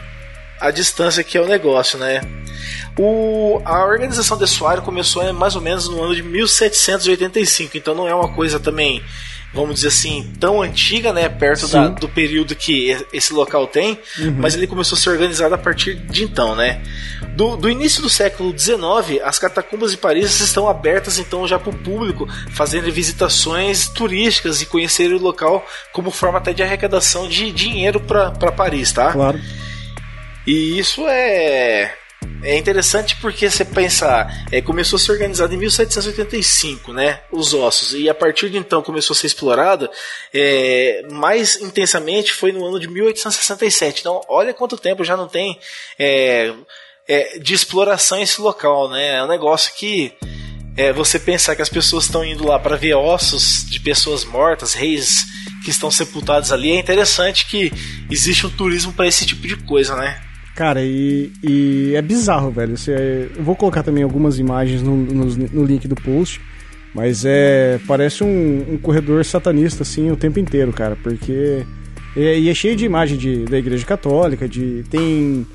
[0.61, 2.21] a distância que é o negócio, né?
[2.99, 8.07] O, a organização do estuário começou mais ou menos no ano de 1785, então não
[8.07, 9.03] é uma coisa também
[9.53, 11.29] vamos dizer assim, tão antiga, né?
[11.29, 14.37] Perto da, do período que esse local tem, uhum.
[14.39, 16.83] mas ele começou a ser organizado a partir de então, né?
[17.37, 21.71] Do, do início do século XIX, as catacumbas de Paris estão abertas então já para
[21.71, 27.51] o público, fazendo visitações turísticas e conhecer o local como forma até de arrecadação de
[27.53, 29.13] dinheiro para Paris, tá?
[29.13, 29.41] Claro.
[30.47, 31.95] E isso é
[32.43, 37.21] é interessante porque você pensa, é, começou a ser organizado em 1785, né?
[37.31, 37.95] Os ossos.
[37.95, 39.89] E a partir de então começou a ser explorado
[40.35, 44.01] é, mais intensamente foi no ano de 1867.
[44.01, 45.59] Então, olha quanto tempo já não tem
[45.99, 46.53] é,
[47.07, 49.19] é, de exploração esse local, né?
[49.19, 50.13] É um negócio que
[50.77, 54.75] é, você pensar que as pessoas estão indo lá para ver ossos de pessoas mortas,
[54.75, 55.25] reis
[55.65, 57.73] que estão sepultados ali, é interessante que
[58.11, 60.21] existe um turismo para esse tipo de coisa, né?
[60.55, 62.77] Cara, e, e é bizarro, velho.
[62.77, 66.41] Você, eu vou colocar também algumas imagens no, no, no link do post.
[66.95, 67.81] Mas é.
[67.87, 70.97] Parece um, um, corredor satanista, assim, o tempo inteiro, cara.
[71.03, 71.65] Porque
[72.17, 75.47] É, e é cheio de imagem de, da Igreja Católica, de tem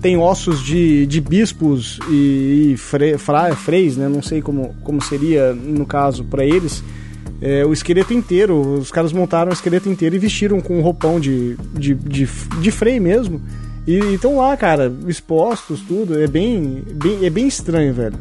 [0.00, 4.08] tem ossos de, de bispos e, e fre, fra, freis, né?
[4.08, 6.82] Não sei como, como seria no caso para eles.
[7.40, 11.20] É, o esqueleto inteiro, os caras montaram o esqueleto inteiro e vestiram com um roupão
[11.20, 12.26] de, de, de,
[12.60, 13.42] de frei mesmo.
[13.86, 16.20] E estão lá, cara, expostos, tudo.
[16.20, 18.18] É bem, bem, é bem estranho, velho.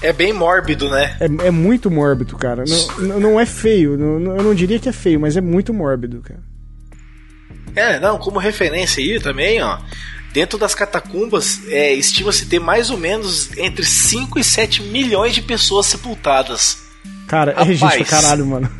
[0.00, 1.16] É bem mórbido, né?
[1.18, 2.64] É, é muito mórbido, cara.
[2.98, 3.96] Não, não é feio.
[3.96, 6.42] Não, eu não diria que é feio, mas é muito mórbido, cara.
[7.74, 9.78] É, não, como referência aí também, ó.
[10.32, 15.42] Dentro das catacumbas, é, estima-se ter mais ou menos entre 5 e 7 milhões de
[15.42, 16.83] pessoas sepultadas.
[17.26, 18.70] Cara, Rapaz, é gente pra caralho, mano.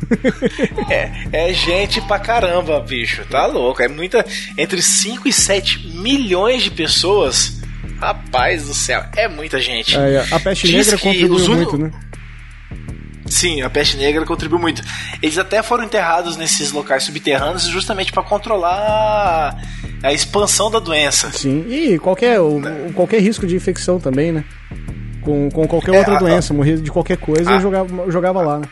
[0.89, 3.25] é, é gente pra caramba, bicho.
[3.29, 3.81] Tá louco.
[3.81, 4.25] É muita.
[4.57, 7.61] Entre 5 e 7 milhões de pessoas.
[7.99, 9.97] Rapaz do céu, é muita gente.
[9.97, 11.91] É, a peste Diz negra contribuiu muito, né?
[13.25, 14.83] Sim, a peste negra contribuiu muito.
[15.21, 19.59] Eles até foram enterrados nesses locais subterrâneos justamente para controlar
[20.03, 21.31] a expansão da doença.
[21.31, 22.37] Sim, e qualquer,
[22.93, 24.43] qualquer risco de infecção também, né?
[25.25, 28.11] Com, com qualquer é, outra a, doença, a, morrer de qualquer coisa, a, eu jogava,
[28.11, 28.67] jogava lá, né?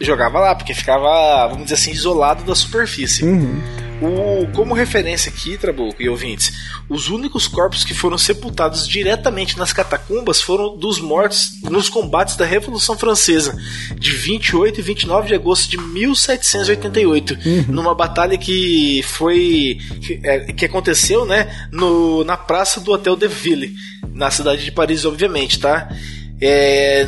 [0.00, 3.24] Jogava lá, porque ficava, vamos dizer assim, isolado da superfície.
[3.24, 3.60] Uhum.
[4.00, 6.52] O, como referência aqui, Trabuco e ouvintes,
[6.88, 12.46] os únicos corpos que foram sepultados diretamente nas catacumbas foram dos mortos nos combates da
[12.46, 13.56] Revolução Francesa,
[13.98, 17.64] de 28 e 29 de agosto de 1788, uhum.
[17.68, 23.28] numa batalha que foi que, é, que aconteceu, né, no, na praça do Hotel de
[23.28, 23.74] Ville,
[24.14, 25.88] na cidade de Paris, obviamente, tá?
[26.40, 27.06] É,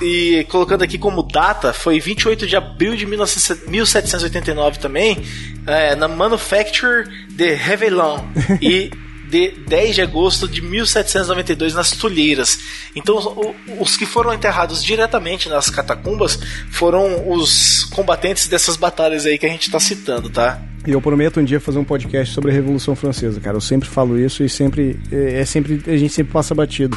[0.00, 5.18] e colocando aqui como data, foi 28 de abril de 1789 também,
[5.66, 8.18] é, na Manufacture de Réveillon.
[8.60, 8.90] e
[9.28, 12.58] de 10 de agosto de 1792 nas Tulheiras.
[12.94, 16.38] Então, os que foram enterrados diretamente nas catacumbas
[16.70, 20.60] foram os combatentes dessas batalhas aí que a gente está citando, tá?
[20.86, 23.56] E eu prometo um dia fazer um podcast sobre a Revolução Francesa, cara.
[23.56, 26.96] Eu sempre falo isso e sempre é, é sempre a gente sempre passa batido.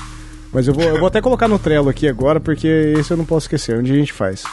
[0.52, 2.68] Mas eu vou, eu vou até colocar no Trello aqui agora, porque
[2.98, 3.82] esse eu não posso esquecer.
[3.84, 4.44] Dia a gente faz.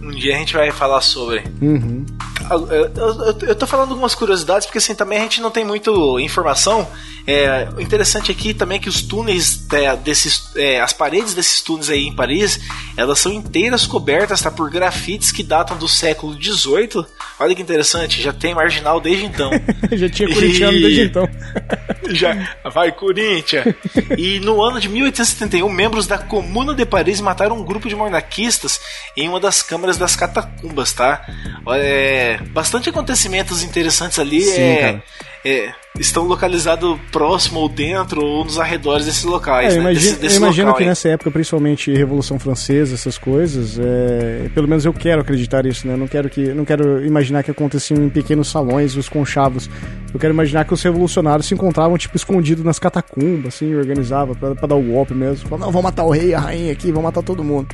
[0.00, 1.44] Um dia a gente vai falar sobre.
[1.60, 2.04] Uhum.
[2.50, 5.90] Eu, eu, eu, tô falando algumas curiosidades, porque assim, também a gente não tem muita
[6.20, 6.88] informação.
[7.24, 10.50] É, o interessante aqui também é que os túneis é, desses.
[10.56, 12.58] É, as paredes desses túneis aí em Paris,
[12.96, 17.06] elas são inteiras cobertas tá, por grafites que datam do século XVIII.
[17.38, 19.50] Olha que interessante, já tem marginal desde então.
[19.92, 20.82] já tinha corintiano e...
[20.82, 21.28] desde então.
[22.10, 23.74] já vai Corinthians!
[24.18, 28.80] e no ano de 1871, membros da Comuna de Paris mataram um grupo de monarquistas
[29.16, 31.26] em uma das câmaras das catacumbas, tá?
[31.74, 34.42] É, bastante acontecimentos interessantes ali.
[34.42, 35.02] Sim, é,
[35.44, 39.74] é, estão localizados próximo ou dentro ou nos arredores desses locais.
[39.74, 39.80] É, né?
[39.82, 40.88] imagino, desse, desse eu imagino que aí.
[40.88, 45.96] nessa época, principalmente Revolução Francesa, essas coisas, é, pelo menos eu quero acreditar isso, né?
[45.96, 49.68] Não quero que, não quero imaginar que aconteciam em pequenos salões os conchavos.
[50.12, 54.66] Eu quero imaginar que os revolucionários se encontravam tipo escondidos nas catacumbas, assim, organizava para
[54.66, 55.48] dar o golpe mesmo.
[55.48, 57.68] Falava, não, vamos matar o rei, a rainha aqui, vamos matar todo mundo.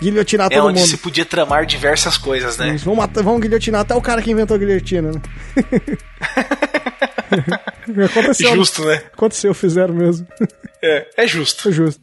[0.00, 0.88] Guilhotinar é todo onde mundo.
[0.88, 2.76] se podia tramar diversas coisas, né?
[2.84, 5.22] vamos, matar, vamos guilhotinar até o cara que inventou a guilhotina, né?
[8.04, 9.02] aconteceu, justo, né?
[9.12, 10.26] Aconteceu, fizeram mesmo.
[10.82, 11.68] É, é justo.
[11.68, 12.00] É justo.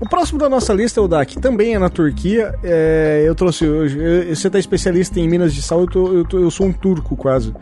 [0.00, 2.54] O próximo da nossa lista, o Dak, também é na Turquia.
[2.62, 3.66] É, eu trouxe.
[4.28, 7.16] Você está especialista em Minas de Sal, eu, tô, eu, tô, eu sou um turco
[7.16, 7.52] quase.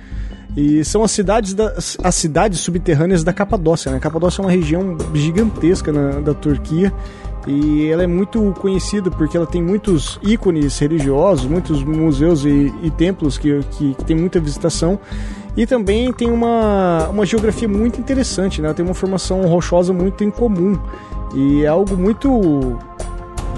[0.57, 3.91] E são as cidades, da, as cidades subterrâneas da Capadócia.
[3.91, 3.99] Né?
[3.99, 6.93] A Capadócia é uma região gigantesca na, da Turquia
[7.47, 12.91] e ela é muito conhecida porque ela tem muitos ícones religiosos, muitos museus e, e
[12.91, 14.99] templos que, que, que, tem muita visitação.
[15.57, 18.68] E também tem uma, uma geografia muito interessante, né?
[18.68, 20.78] Ela tem uma formação rochosa muito incomum.
[21.37, 22.78] E é algo muito.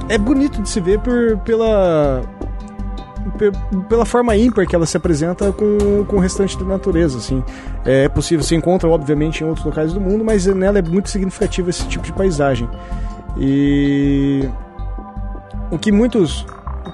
[0.09, 2.23] É bonito de se ver por, pela,
[3.89, 7.45] pela forma ímpar que ela se apresenta com, com o restante da natureza, assim.
[7.85, 11.71] É possível, se encontra, obviamente, em outros locais do mundo, mas nela é muito significativo
[11.71, 12.69] esse tipo de paisagem.
[13.37, 14.49] E
[15.71, 16.45] o que muitos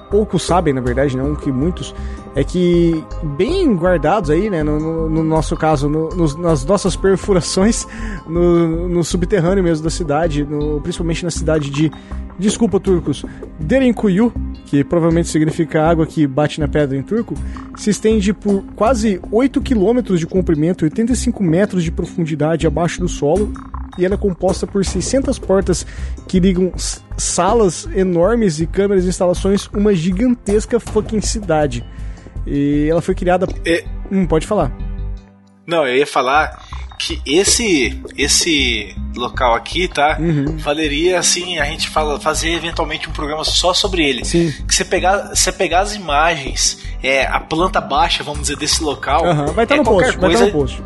[0.09, 1.93] poucos sabem, na verdade, não o que muitos
[2.35, 3.03] é que
[3.37, 7.87] bem guardados aí, né, no, no nosso caso, no, no, nas nossas perfurações
[8.27, 10.45] no, subterrâneo mesmo da cidade,
[10.83, 11.91] principalmente na cidade de
[12.37, 13.23] desculpa turcos,
[13.57, 14.33] Derinkuyu,
[14.65, 17.33] que provavelmente significa água que bate na pedra em turco,
[17.77, 23.07] se estende por quase 8 quilômetros de comprimento e 85 metros de profundidade abaixo do
[23.07, 23.53] solo,
[23.97, 25.85] e ela é composta por 600 portas
[26.27, 26.73] que ligam
[27.17, 31.85] salas enormes e câmeras de instalações, uma gigantesca fucking cidade.
[32.45, 33.47] E ela foi criada.
[33.65, 33.83] É...
[34.11, 34.71] Hum, pode falar.
[35.65, 36.63] Não, eu ia falar
[36.97, 40.17] que esse esse local aqui, tá?
[40.19, 40.57] Uhum.
[40.57, 44.23] Valeria assim a gente fala, fazer eventualmente um programa só sobre ele.
[44.23, 44.53] Sim.
[44.67, 49.25] Que você pegar, você pegar as imagens, é, a planta baixa, vamos dizer, desse local.
[49.25, 49.45] Uhum.
[49.47, 50.83] Vai estar tá é no post, coisa, vai estar tá no post.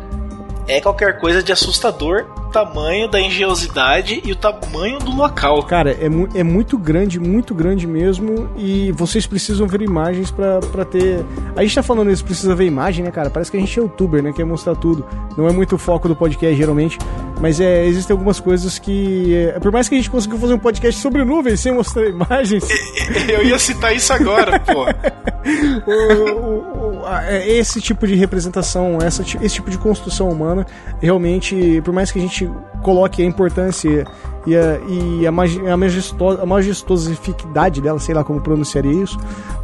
[0.66, 5.62] É qualquer coisa de assustador tamanho da engenhosidade e o tamanho do local.
[5.62, 8.50] Cara, é, mu é muito grande, muito grande mesmo.
[8.56, 11.24] E vocês precisam ver imagens para ter.
[11.56, 13.30] A gente tá falando isso, precisa ver imagem, né, cara?
[13.30, 14.32] Parece que a gente é youtuber, né?
[14.32, 15.06] Quer mostrar tudo.
[15.36, 16.98] Não é muito o foco do podcast, geralmente.
[17.40, 19.34] Mas é, existem algumas coisas que.
[19.34, 22.64] É, por mais que a gente conseguiu fazer um podcast sobre nuvens sem mostrar imagens.
[23.28, 24.84] Eu ia citar isso agora, pô.
[25.90, 30.66] o, o, é, esse tipo de representação, essa, esse tipo de construção humana,
[31.00, 32.39] realmente, por mais que a gente
[32.82, 34.06] coloque a importância
[34.46, 39.18] e a, e a, magi, a, majestosa, a majestosificidade dela, sei lá como pronunciaria isso,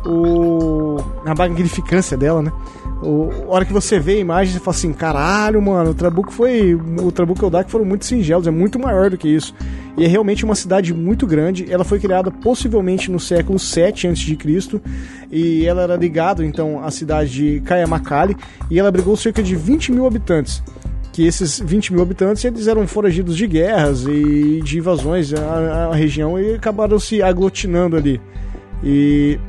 [0.05, 2.53] o, a magnificância dela, né?
[3.03, 6.33] O, a hora que você vê a imagem, você fala assim: caralho, mano, o Trabuco
[6.33, 6.75] foi.
[6.75, 9.55] O Trabuco e o Dak foram muito singelos, é muito maior do que isso.
[9.97, 11.71] E é realmente uma cidade muito grande.
[11.71, 14.81] Ela foi criada possivelmente no século 7 a.C.
[15.31, 18.37] E ela era ligada então à cidade de Kayamakali.
[18.71, 20.63] E ela abrigou cerca de 20 mil habitantes
[21.17, 25.95] que esses 20 mil habitantes eles eram foragidos de guerras e de invasões à, à
[25.95, 28.21] região e acabaram se aglutinando ali.
[28.85, 29.41] E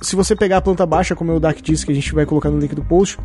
[0.00, 2.48] se você pegar a planta baixa, como o Dak disse, que a gente vai colocar
[2.48, 3.18] no link do post,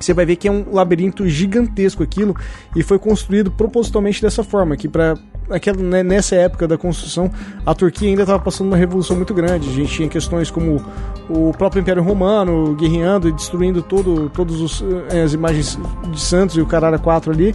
[0.00, 2.34] você vai ver que é um labirinto gigantesco aquilo
[2.74, 5.14] e foi construído propositalmente dessa forma, que para
[5.50, 7.30] aquela, né, nessa época da construção,
[7.64, 9.68] a Turquia ainda estava passando uma revolução muito grande.
[9.68, 10.84] A gente tinha questões como
[11.28, 15.78] o próprio Império Romano guerreando e destruindo todo, todas eh, as imagens
[16.10, 17.54] de Santos e o Carara 4 ali.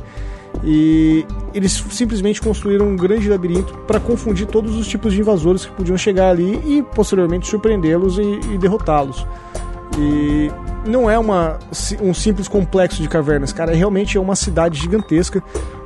[0.63, 5.71] E eles simplesmente construíram um grande labirinto para confundir todos os tipos de invasores que
[5.71, 9.25] podiam chegar ali e posteriormente surpreendê-los e, e derrotá-los.
[9.97, 10.51] E
[10.85, 11.57] não é uma,
[12.01, 15.43] um simples complexo de cavernas, cara, realmente é uma cidade gigantesca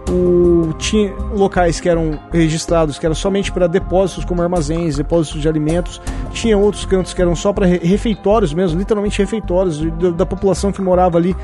[0.09, 5.47] o, tinha locais que eram registrados que eram somente para depósitos como armazéns, depósitos de
[5.47, 6.01] alimentos.
[6.31, 10.81] Tinha outros cantos que eram só para refeitórios mesmo, literalmente refeitórios de, da população que
[10.81, 11.35] morava ali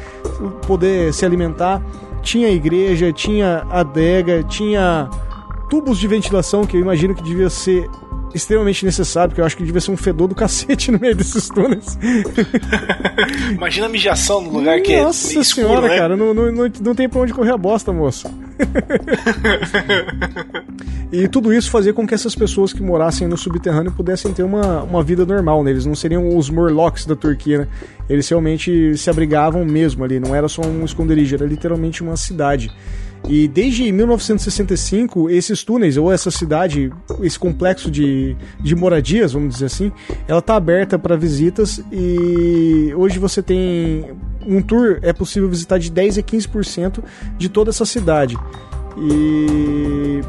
[0.67, 1.81] poder se alimentar.
[2.21, 5.09] Tinha igreja, tinha adega, tinha
[5.69, 7.89] tubos de ventilação que eu imagino que devia ser
[8.33, 11.49] extremamente necessário, porque eu acho que devia ser um fedor do cacete no meio desses
[11.49, 11.97] túneis.
[13.51, 15.97] Imagina a mijação no lugar que Nossa é escuro, senhora, né?
[15.97, 18.29] cara, não, não, não, não tem pra onde correr a bosta, moço.
[21.11, 24.83] e tudo isso fazia com que essas pessoas que morassem no subterrâneo pudessem ter uma,
[24.83, 25.71] uma vida normal, né?
[25.71, 27.67] Eles não seriam os Morlocks da Turquia, né?
[28.09, 32.71] Eles realmente se abrigavam mesmo ali, não era só um esconderijo, era literalmente uma cidade.
[33.27, 36.91] E desde 1965, esses túneis, ou essa cidade,
[37.21, 39.91] esse complexo de, de moradias, vamos dizer assim,
[40.27, 44.11] ela está aberta para visitas e hoje você tem
[44.45, 47.03] um tour, é possível visitar de 10 a 15%
[47.37, 48.37] de toda essa cidade.
[48.97, 50.21] E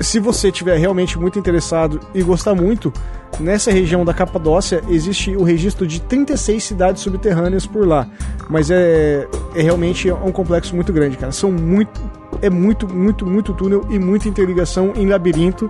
[0.00, 2.92] se você tiver realmente muito interessado e gostar muito,
[3.40, 8.06] nessa região da Capadócia existe o registro de 36 cidades subterrâneas por lá.
[8.48, 11.32] Mas é, é realmente um complexo muito grande, cara.
[11.32, 12.00] São muito.
[12.42, 15.68] É muito, muito, muito túnel e muita interligação em labirinto.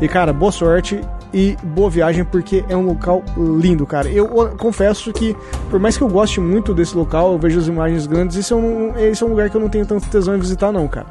[0.00, 1.00] E, cara, boa sorte
[1.32, 4.08] e boa viagem, porque é um local lindo, cara.
[4.08, 5.36] Eu confesso que,
[5.70, 8.56] por mais que eu goste muito desse local, eu vejo as imagens grandes, esse é
[8.56, 11.06] um, esse é um lugar que eu não tenho tanto tesão em visitar, não, cara.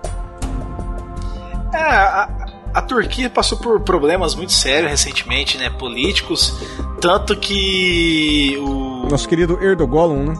[1.73, 2.29] É, a,
[2.75, 5.69] a Turquia passou por problemas muito sérios recentemente, né?
[5.69, 6.61] Políticos.
[6.99, 9.07] Tanto que o.
[9.09, 10.35] Nosso querido Erdogan, né?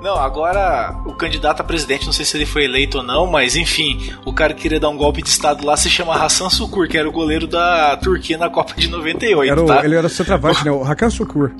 [0.00, 3.56] não, agora o candidato a presidente, não sei se ele foi eleito ou não, mas
[3.56, 6.86] enfim, o cara que queria dar um golpe de estado lá se chama Hassan Sukur,
[6.86, 9.50] que era o goleiro da Turquia na Copa de 98.
[9.50, 9.84] Era o, tá?
[9.84, 10.70] Ele era o centroavante, né?
[10.70, 11.50] O Hakan Sukur.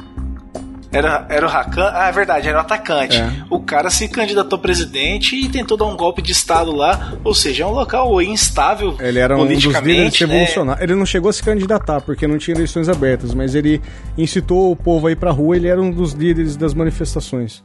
[0.92, 1.90] Era, era o Hakan?
[1.94, 3.16] Ah, é verdade, era o atacante.
[3.16, 3.30] É.
[3.50, 7.14] O cara se candidatou a presidente e tentou dar um golpe de Estado lá.
[7.24, 10.26] Ou seja, é um local instável ele era um dos líderes né?
[10.26, 10.82] revolucionários.
[10.82, 13.80] Ele não chegou a se candidatar porque não tinha eleições abertas, mas ele
[14.16, 15.56] incitou o povo a ir pra rua.
[15.56, 17.64] Ele era um dos líderes das manifestações.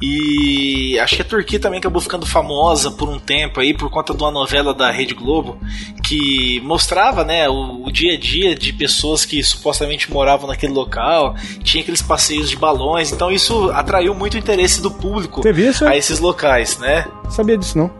[0.00, 4.14] E acho que a Turquia também acabou ficando famosa por um tempo aí por conta
[4.14, 5.58] de uma novela da Rede Globo
[6.04, 11.34] que mostrava, né, o, o dia a dia de pessoas que supostamente moravam naquele local,
[11.64, 15.42] tinha aqueles passeios de balões, então isso atraiu muito o interesse do público
[15.88, 17.04] a esses locais, né?
[17.28, 17.90] Sabia disso não?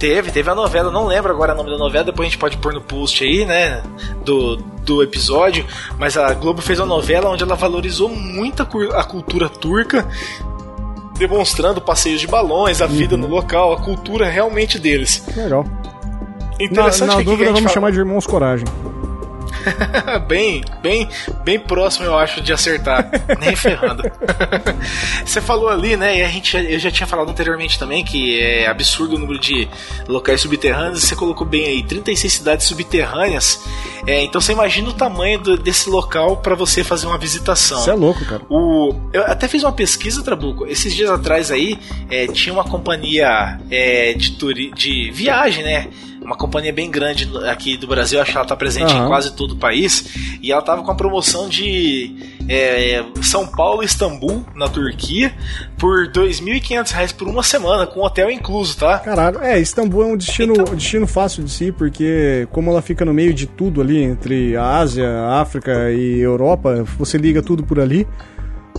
[0.00, 2.56] Teve, teve a novela, não lembro agora o nome da novela, depois a gente pode
[2.56, 3.84] pôr no post aí, né,
[4.24, 5.64] do, do episódio,
[5.96, 8.66] mas a Globo fez uma novela onde ela valorizou muito a,
[9.00, 10.08] a cultura turca,
[11.16, 13.22] demonstrando passeios de balões, a vida uhum.
[13.22, 15.24] no local, a cultura realmente deles.
[15.36, 15.64] Legal.
[16.58, 17.74] Interessante na, na dúvida, vamos fala...
[17.74, 18.66] chamar de Irmãos Coragem.
[20.26, 21.08] bem, bem,
[21.44, 23.10] bem próximo, eu acho, de acertar.
[23.40, 24.02] Nem ferrando.
[25.24, 26.18] você falou ali, né?
[26.18, 29.68] E a gente, eu já tinha falado anteriormente também que é absurdo o número de
[30.08, 31.02] locais subterrâneos.
[31.02, 33.60] Você colocou bem aí, 36 cidades subterrâneas.
[34.06, 37.80] É, então você imagina o tamanho do, desse local para você fazer uma visitação.
[37.80, 38.42] Você é louco, cara.
[38.48, 40.66] O, eu até fiz uma pesquisa, Trabuco.
[40.66, 41.78] Esses dias atrás aí,
[42.10, 45.88] é, tinha uma companhia é, de, turi, de viagem, né?
[46.24, 49.04] Uma companhia bem grande aqui do Brasil, acho que ela está presente uhum.
[49.04, 52.14] em quase todo o país, e ela estava com a promoção de
[52.48, 55.32] é, São Paulo e Istambul, na Turquia,
[55.78, 58.98] por R$ 2.500 por uma semana, com hotel incluso, tá?
[58.98, 60.74] Caralho, é, Istambul é um destino, então...
[60.74, 64.78] destino fácil de si, porque como ela fica no meio de tudo ali, entre a
[64.78, 68.06] Ásia, a África e Europa, você liga tudo por ali.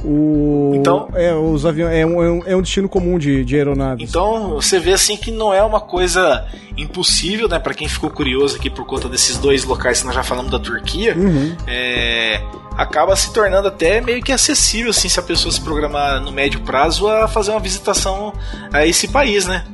[0.07, 4.07] O, então, é, os aviões, é, um, é um destino comum de, de aeronaves.
[4.07, 6.45] Então você vê assim que não é uma coisa
[6.77, 7.57] impossível, né?
[7.57, 10.59] Para quem ficou curioso aqui por conta desses dois locais que nós já falamos da
[10.59, 11.55] Turquia, uhum.
[11.65, 12.39] é,
[12.77, 16.59] acaba se tornando até meio que acessível, assim, se a pessoa se programar no médio
[16.59, 18.31] prazo a fazer uma visitação
[18.71, 19.65] a esse país, né?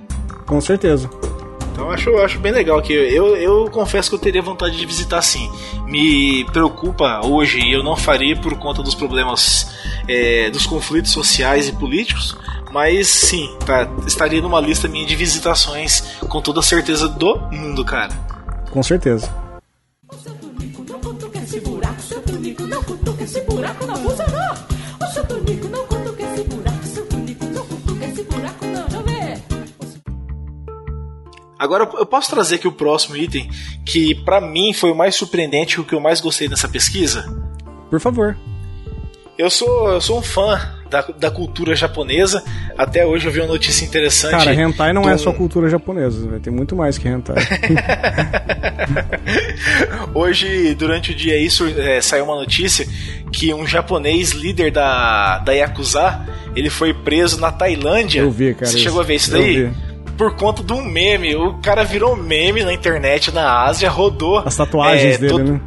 [0.45, 1.09] Com certeza.
[1.72, 4.86] Então eu acho, acho bem legal que eu, eu confesso que eu teria vontade de
[4.86, 5.49] visitar sim.
[5.86, 9.74] Me preocupa hoje e eu não faria por conta dos problemas
[10.07, 12.38] é, dos conflitos sociais e políticos,
[12.72, 17.84] mas sim, tá, estaria numa lista minha de visitações com toda a certeza do mundo,
[17.86, 18.13] cara.
[18.69, 19.34] Com certeza.
[31.62, 33.47] Agora eu posso trazer aqui o próximo item
[33.86, 37.24] que para mim foi o mais surpreendente e o que eu mais gostei nessa pesquisa?
[37.88, 38.36] Por favor.
[39.38, 40.59] Eu sou, eu sou um fã
[40.89, 42.43] da, da cultura japonesa.
[42.76, 44.32] Até hoje eu vi uma notícia interessante.
[44.32, 47.36] Cara, hentai não é só cultura japonesa, vai ter muito mais que hentai.
[50.16, 52.88] hoje, durante o dia isso, é, saiu uma notícia
[53.32, 58.22] que um japonês líder da, da Yakuza, ele foi preso na Tailândia.
[58.22, 58.66] Eu vi, cara.
[58.66, 59.57] Você chegou a ver isso daí?
[59.57, 59.91] Eu vi
[60.22, 61.36] por conta de um meme.
[61.36, 64.38] O cara virou meme na internet na Ásia, rodou.
[64.45, 65.53] As tatuagens é, dele, todo...
[65.53, 65.61] né?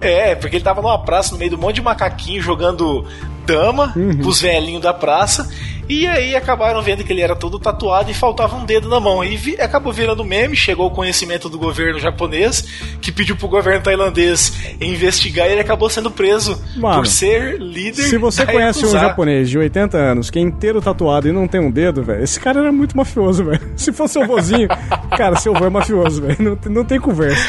[0.00, 3.04] É, porque ele tava numa praça no meio do monte de macaquinho jogando
[3.46, 4.18] dama uhum.
[4.18, 5.48] pros velhinhos da praça.
[5.88, 9.22] E aí acabaram vendo que ele era todo tatuado e faltava um dedo na mão.
[9.22, 12.62] E vi, acabou virando meme, chegou o conhecimento do governo japonês,
[13.00, 18.02] que pediu pro governo tailandês investigar e ele acabou sendo preso Mano, por ser líder.
[18.02, 21.60] Se você conhece um japonês de 80 anos que é inteiro tatuado e não tem
[21.60, 23.60] um dedo, velho, esse cara era muito mafioso, velho.
[23.76, 24.68] Se fosse seu vozinho,
[25.16, 26.36] cara, seu avô é mafioso, velho.
[26.40, 27.46] Não, não tem conversa.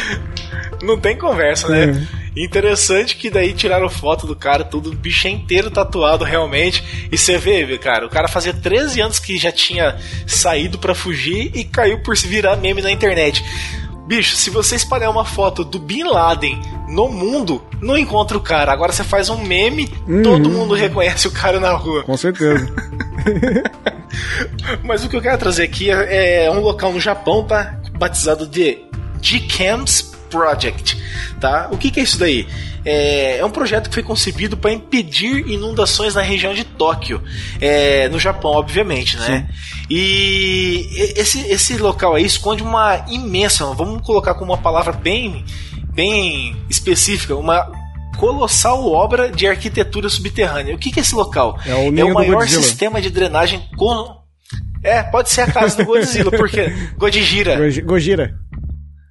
[0.81, 2.07] Não tem conversa, né?
[2.13, 2.27] É.
[2.39, 6.83] Interessante que daí tiraram foto do cara, tudo, bicho inteiro tatuado realmente.
[7.11, 9.97] E você vê, cara, o cara fazia 13 anos que já tinha
[10.27, 13.43] saído para fugir e caiu por se virar meme na internet.
[14.05, 18.71] Bicho, se você espalhar uma foto do Bin Laden no mundo, não encontra o cara.
[18.71, 20.23] Agora você faz um meme, uhum.
[20.23, 22.03] todo mundo reconhece o cara na rua.
[22.03, 22.71] Com certeza.
[24.83, 27.79] Mas o que eu quero trazer aqui é, é um local no Japão, tá?
[27.97, 28.77] Batizado de
[29.21, 31.01] G-Camps Project,
[31.39, 31.69] tá?
[31.71, 32.47] O que, que é isso daí?
[32.85, 37.21] É, é, um projeto que foi concebido para impedir inundações na região de Tóquio,
[37.59, 39.45] é, no Japão, obviamente, né?
[39.49, 39.85] Sim.
[39.89, 45.43] E esse, esse local aí esconde uma imensa, vamos colocar com uma palavra bem,
[45.93, 47.69] bem específica, uma
[48.17, 50.73] colossal obra de arquitetura subterrânea.
[50.73, 51.59] O que, que é esse local?
[51.65, 54.17] É o, é o maior sistema de drenagem com
[54.83, 57.57] é, pode ser a casa do Godzilla, porque Godijira.
[57.83, 58.46] Gojira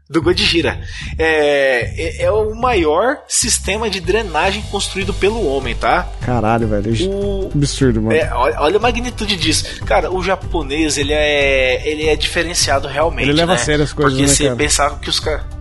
[0.09, 0.81] do Godjira.
[1.19, 6.09] É, é, é, o maior sistema de drenagem construído pelo homem, tá?
[6.21, 6.93] Caralho, velho.
[7.11, 8.17] O, absurdo, mano.
[8.17, 9.85] É, olha, olha, a magnitude disso.
[9.85, 13.29] Cara, o japonês, ele é, ele é diferenciado realmente.
[13.29, 13.61] Ele leva né?
[13.61, 14.57] a sério as coisas, Porque né, você cara?
[14.57, 15.56] pensava que os caras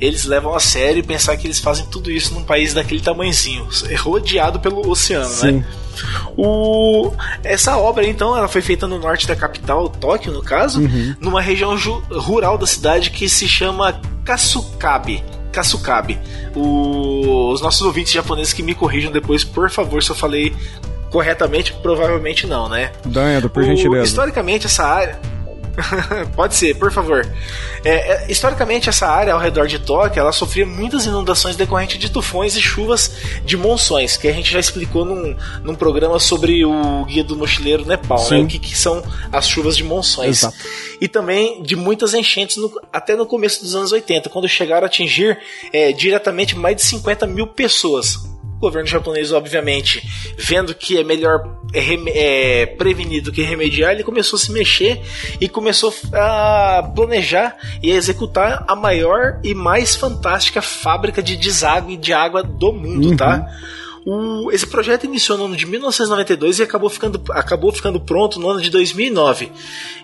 [0.00, 3.66] eles levam a sério e pensar que eles fazem tudo isso num país daquele tamanhozinho,
[3.98, 5.52] rodeado pelo oceano, Sim.
[5.52, 5.64] né?
[6.36, 11.16] O, essa obra, então, ela foi feita no norte da capital, Tóquio, no caso, uhum.
[11.20, 11.76] numa região
[12.10, 15.24] rural da cidade que se chama Kasukabe.
[15.50, 16.18] Kasukabe.
[16.54, 20.54] O, os nossos ouvintes japoneses que me corrijam depois, por favor, se eu falei
[21.10, 22.92] corretamente, provavelmente não, né?
[23.04, 24.04] Danhado, por gentileza.
[24.04, 25.18] Historicamente, essa área
[26.34, 27.26] Pode ser, por favor.
[27.84, 32.10] É, é, historicamente, essa área ao redor de Tóquio ela sofria muitas inundações decorrentes de
[32.10, 33.12] tufões e chuvas
[33.44, 37.86] de monções, que a gente já explicou num, num programa sobre o Guia do Mochileiro
[37.86, 38.40] Nepal, né?
[38.40, 39.02] o que, que, são
[39.32, 40.38] as chuvas de monções.
[40.38, 40.56] Exato.
[41.00, 44.86] E também de muitas enchentes no, até no começo dos anos 80, quando chegaram a
[44.86, 45.38] atingir
[45.72, 48.27] é, diretamente mais de 50 mil pessoas
[48.58, 50.02] O governo japonês, obviamente,
[50.36, 55.00] vendo que é melhor é, é, prevenir do que remediar, ele começou a se mexer
[55.40, 61.96] e começou a planejar e a executar a maior e mais fantástica fábrica de deságue
[61.96, 63.30] de água do mundo, tá?
[63.30, 63.38] uhum.
[63.38, 63.48] tá?
[64.10, 68.48] O, esse projeto iniciou no ano de 1992 e acabou ficando, acabou ficando pronto no
[68.48, 69.52] ano de 2009.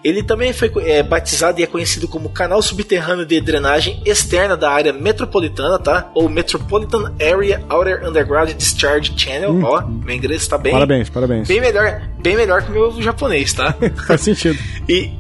[0.05, 4.70] Ele também foi é, batizado e é conhecido como Canal Subterrâneo de Drenagem Externa da
[4.70, 6.11] Área Metropolitana, tá?
[6.14, 9.50] Ou Metropolitan Area Outer Underground Discharge Channel.
[9.50, 9.64] Hum.
[9.64, 10.72] Ó, meu inglês está bem.
[10.72, 11.48] Parabéns, parabéns.
[11.48, 13.74] Bem melhor, bem melhor que o meu japonês, tá?
[14.07, 14.59] Faz sentido.
[14.86, 15.12] E,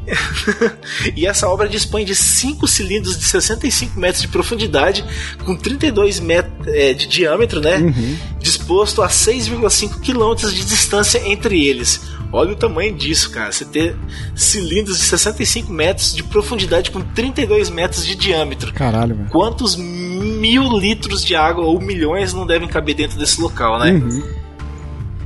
[1.16, 5.02] e essa obra dispõe de 5 cilindros de 65 metros de profundidade,
[5.42, 7.78] com 32 metros é, de diâmetro, né?
[7.78, 8.16] Uhum.
[8.40, 12.00] Disposto a 6,5 quilômetros de distância entre eles.
[12.32, 13.52] Olha o tamanho disso, cara.
[13.52, 13.96] Você ter
[14.34, 18.72] cilindros de 65 metros de profundidade com 32 metros de diâmetro.
[18.72, 19.28] Caralho, velho.
[19.30, 23.92] Quantos mil litros de água ou milhões não devem caber dentro desse local, né?
[23.92, 24.43] Uhum.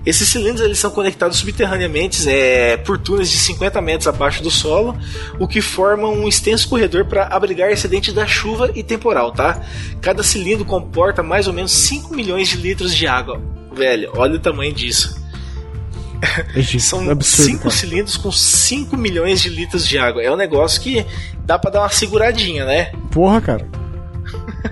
[0.07, 4.97] Esses cilindros eles são conectados subterraneamente é, por túneis de 50 metros abaixo do solo,
[5.39, 9.63] o que forma um extenso corredor para abrigar excedente da chuva e temporal, tá?
[10.01, 13.41] Cada cilindro comporta mais ou menos 5 milhões de litros de água.
[13.73, 15.19] Velho, olha o tamanho disso.
[16.55, 20.23] É São 5 cilindros com 5 milhões de litros de água.
[20.23, 21.07] É um negócio que
[21.45, 22.93] dá para dar uma seguradinha, né?
[23.11, 23.78] Porra, cara.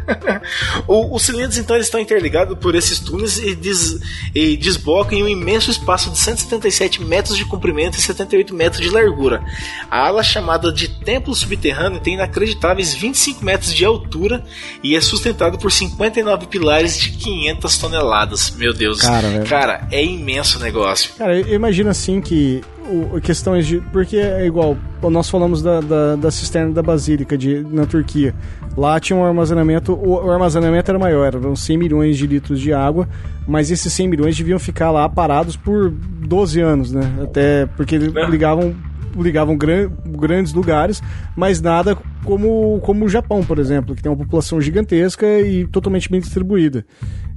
[0.86, 4.00] o, os cilindros então estão interligados por esses túneis e, des,
[4.34, 8.90] e desbocam em um imenso espaço de 177 metros de comprimento e 78 metros de
[8.90, 9.42] largura.
[9.90, 14.44] A ala chamada de Templo Subterrâneo tem inacreditáveis 25 metros de altura
[14.82, 18.50] e é sustentado por 59 pilares de 500 toneladas.
[18.52, 21.12] Meu Deus, cara, cara é imenso o negócio.
[21.16, 23.80] Cara, eu imagino assim que o, questões de.
[23.92, 28.34] Porque é igual, nós falamos da, da, da, cisterna da Basílica de, na Turquia.
[28.76, 33.08] Lá tinha um armazenamento, o, armazenamento era maior, eram 100 milhões de litros de água,
[33.46, 37.02] mas esses 100 milhões deviam ficar lá parados por 12 anos, né?
[37.22, 38.26] Até porque eles é.
[38.28, 38.74] ligavam,
[39.16, 41.02] ligavam gran, grandes lugares,
[41.36, 46.10] mas nada como, como o Japão, por exemplo, que tem uma população gigantesca e totalmente
[46.10, 46.84] bem distribuída.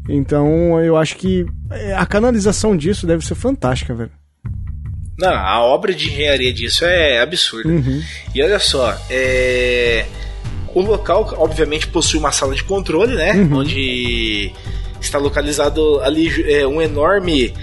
[0.07, 4.18] Então eu acho que é, a canalização disso deve ser fantástica, velho.
[5.19, 7.69] Não, a obra de engenharia disso é absurda.
[7.69, 8.01] Uhum.
[8.33, 10.05] E olha só, é...
[10.73, 13.33] o local obviamente possui uma sala de controle, né?
[13.33, 13.57] Uhum.
[13.57, 14.51] Onde
[15.01, 17.53] está localizado ali é, um enorme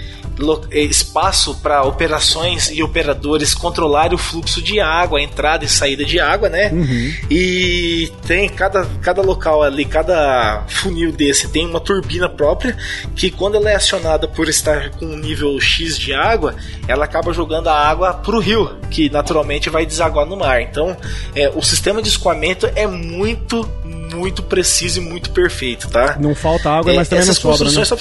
[0.71, 6.19] espaço para operações e operadores controlarem o fluxo de água, a entrada e saída de
[6.19, 6.69] água, né?
[6.71, 7.13] Uhum.
[7.29, 12.77] E tem cada, cada local ali, cada funil desse tem uma turbina própria
[13.15, 16.55] que quando ela é acionada por estar com um nível X de água,
[16.87, 20.61] ela acaba jogando a água para o rio, que naturalmente vai desaguar no mar.
[20.61, 20.95] Então,
[21.35, 26.17] é, o sistema de escoamento é muito, muito preciso e muito perfeito, tá?
[26.19, 27.85] Não falta água, é, mas também não sobra, né?
[27.85, 27.97] Só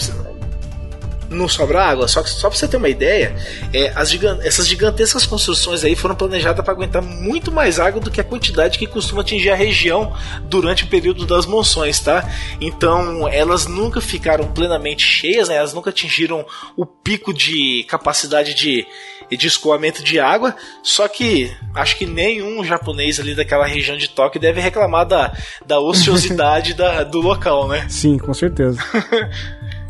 [1.36, 2.08] não sobra água.
[2.08, 3.34] Só que só pra você ter uma ideia,
[3.72, 8.10] é, as gigant essas gigantescas construções aí foram planejadas para aguentar muito mais água do
[8.10, 10.12] que a quantidade que costuma atingir a região
[10.44, 12.28] durante o período das monções, tá?
[12.60, 15.56] Então elas nunca ficaram plenamente cheias, né?
[15.56, 16.44] Elas nunca atingiram
[16.76, 18.86] o pico de capacidade de,
[19.30, 20.54] de escoamento de água.
[20.82, 25.32] Só que acho que nenhum japonês ali daquela região de Tóquio deve reclamar da,
[25.66, 27.86] da ociosidade da, do local, né?
[27.88, 28.78] Sim, com certeza.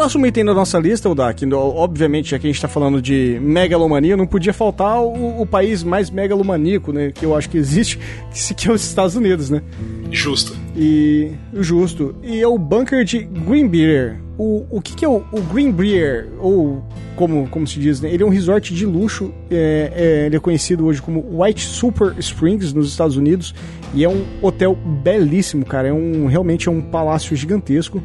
[0.00, 4.16] Próximo item da nossa lista, o Dak, obviamente, aqui a gente está falando de megalomania,
[4.16, 7.98] não podia faltar o, o, país mais megalomaníaco, né, que eu acho que existe,
[8.56, 9.60] que é os Estados Unidos, né?
[10.10, 10.56] Justo.
[10.74, 11.32] E.
[11.52, 12.14] Justo.
[12.22, 14.18] E é o bunker de Greenbrier.
[14.38, 16.28] O, o que, que é o, o Greenbrier?
[16.38, 16.82] Ou,
[17.14, 18.10] como, como se diz, né?
[18.10, 19.30] Ele é um resort de luxo.
[19.50, 23.54] É, é, ele é conhecido hoje como White Super Springs, nos Estados Unidos.
[23.92, 25.88] E é um hotel belíssimo, cara.
[25.88, 28.02] É um, realmente é um palácio gigantesco.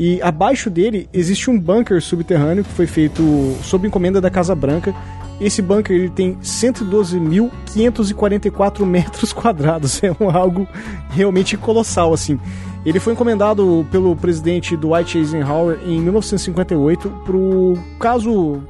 [0.00, 3.20] E abaixo dele existe um bunker subterrâneo que foi feito
[3.62, 4.94] sob encomenda da Casa Branca
[5.40, 10.02] esse bunker ele tem 112.544 metros quadrados.
[10.02, 10.66] É um, algo
[11.10, 12.40] realmente colossal, assim.
[12.84, 18.62] Ele foi encomendado pelo presidente Dwight Eisenhower em 1958 para o caso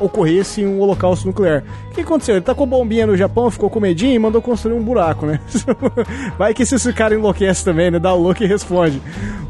[0.00, 1.62] ocorresse um holocausto nuclear.
[1.90, 2.36] O que aconteceu?
[2.36, 5.40] Ele tacou bombinha no Japão, ficou com medinho e mandou construir um buraco, né?
[6.38, 7.98] Vai que se esse cara enlouquece também, né?
[7.98, 9.00] Dá o louco e responde.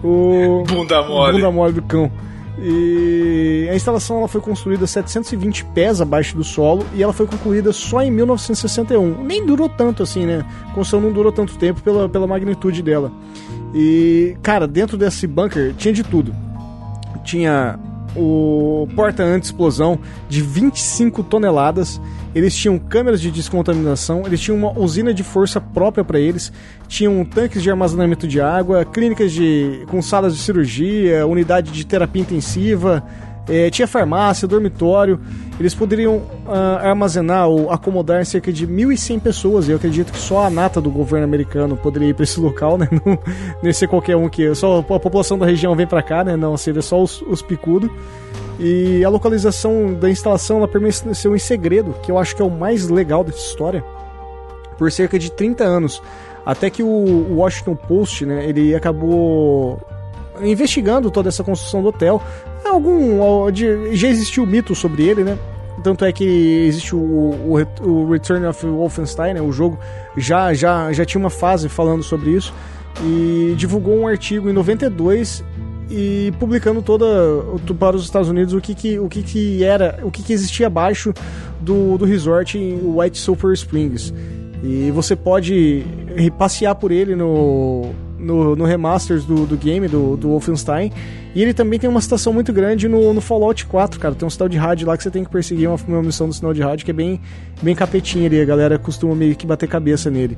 [0.02, 0.64] O...
[0.66, 1.32] Bunda mole.
[1.34, 2.10] Bunda mole do cão.
[2.58, 7.72] E a instalação ela foi construída 720 pés abaixo do solo e ela foi concluída
[7.72, 9.24] só em 1961.
[9.24, 10.44] Nem durou tanto assim, né?
[10.64, 13.10] A construção não durou tanto tempo pela, pela magnitude dela.
[13.74, 16.34] E, cara, dentro desse bunker tinha de tudo.
[17.24, 17.78] tinha
[18.16, 19.98] o porta anti-explosão
[20.28, 22.00] de 25 toneladas.
[22.34, 26.50] Eles tinham câmeras de descontaminação, eles tinham uma usina de força própria para eles,
[26.88, 32.22] tinham tanques de armazenamento de água, clínicas de com salas de cirurgia, unidade de terapia
[32.22, 33.04] intensiva,
[33.48, 35.20] é, tinha farmácia, dormitório.
[35.58, 39.68] Eles poderiam uh, armazenar ou acomodar cerca de 1.100 pessoas.
[39.68, 42.88] Eu acredito que só a nata do governo americano poderia ir para esse local, né?
[42.90, 43.18] Não,
[43.62, 44.54] não ser qualquer um que.
[44.54, 46.36] Só a população da região vem para cá, né?
[46.36, 47.90] Não, seria só os, os picudos.
[48.58, 52.50] E a localização da instalação ela permaneceu em segredo, que eu acho que é o
[52.50, 53.84] mais legal dessa história,
[54.78, 56.02] por cerca de 30 anos.
[56.44, 59.80] Até que o Washington Post, né, ele acabou
[60.40, 62.22] investigando toda essa construção do hotel.
[62.64, 63.52] Algum.
[63.92, 65.38] Já existiu mito sobre ele, né?
[65.82, 66.24] Tanto é que
[66.66, 69.40] existe o, o, o Return of Wolfenstein, né?
[69.40, 69.78] o jogo
[70.16, 72.54] já, já, já tinha uma fase falando sobre isso
[73.02, 75.42] e divulgou um artigo em 92
[75.90, 77.06] e publicando toda
[77.78, 80.66] para os Estados Unidos o que, que, o que, que era, o que, que existia
[80.66, 81.12] abaixo
[81.60, 84.12] do, do resort em White Sulphur Springs.
[84.62, 85.84] E você pode
[86.38, 87.90] passear por ele no,
[88.22, 90.92] no, no remasters do, do game, do, do Wolfenstein.
[91.34, 94.14] E ele também tem uma citação muito grande no, no Fallout 4, cara.
[94.14, 96.34] Tem um sinal de rádio lá que você tem que perseguir uma, uma missão do
[96.34, 97.20] sinal de rádio que é bem,
[97.62, 98.40] bem capetinha ali.
[98.40, 100.36] A galera costuma meio que bater cabeça nele.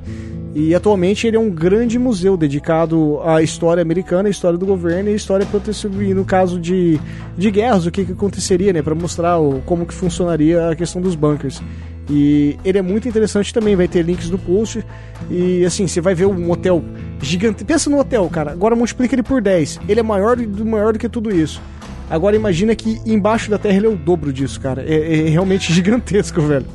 [0.55, 5.09] E atualmente ele é um grande museu dedicado à história americana, à história do governo
[5.09, 6.97] e à história e no caso de,
[7.37, 8.81] de guerras, o que, que aconteceria, né?
[8.81, 11.61] Para mostrar o, como que funcionaria a questão dos bunkers.
[12.09, 14.83] E ele é muito interessante também, vai ter links no post.
[15.29, 16.83] E assim, você vai ver um hotel
[17.21, 17.63] gigante.
[17.63, 18.51] Pensa no hotel, cara.
[18.51, 19.79] Agora multiplica ele por 10.
[19.87, 21.61] Ele é maior, maior do que tudo isso.
[22.09, 24.83] Agora imagina que embaixo da terra ele é o dobro disso, cara.
[24.87, 26.67] É, é realmente gigantesco, velho.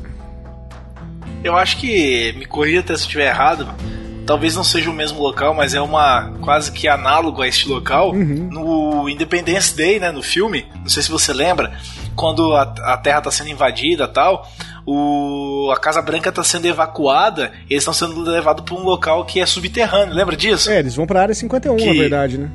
[1.42, 3.66] Eu acho que, me corrija até se eu estiver errado,
[4.26, 8.12] talvez não seja o mesmo local, mas é uma quase que análogo a este local.
[8.12, 8.48] Uhum.
[8.50, 11.72] No Independence Day, né, no filme, não sei se você lembra,
[12.16, 14.48] quando a, a Terra está sendo invadida tal,
[14.86, 19.40] o, a Casa Branca está sendo evacuada, eles estão sendo levados para um local que
[19.40, 20.70] é subterrâneo, lembra disso?
[20.70, 21.86] É, eles vão para a área 51, que...
[21.86, 22.50] na verdade, né?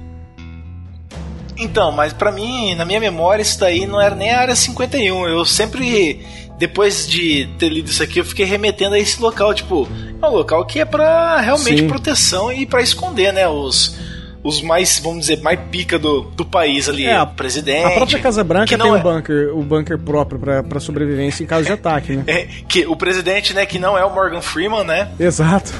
[1.57, 5.25] Então, mas para mim, na minha memória, isso daí não era nem a área 51.
[5.27, 6.19] Eu sempre
[6.57, 9.87] depois de ter lido isso aqui, eu fiquei remetendo a esse local, tipo,
[10.21, 11.87] é um local que é para realmente Sim.
[11.87, 13.97] proteção e para esconder, né, os
[14.45, 17.83] os mais, vamos dizer, mais pica do, do país ali, é, o presidente.
[17.83, 18.93] A própria Casa Branca tem é...
[18.93, 22.23] um bunker, o bunker próprio para sobrevivência em caso de ataque, né?
[22.35, 25.09] É, que o presidente, né, que não é o Morgan Freeman, né?
[25.19, 25.71] Exato.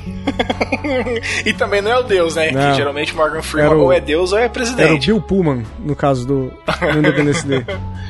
[1.44, 2.50] e também não é o Deus, né?
[2.50, 2.70] Não.
[2.70, 3.82] Que geralmente Morgan Freeman o...
[3.82, 4.86] ou é Deus ou é presidente.
[4.86, 6.52] Era o Bill Pullman, no caso do,
[6.96, 7.64] Independence Day.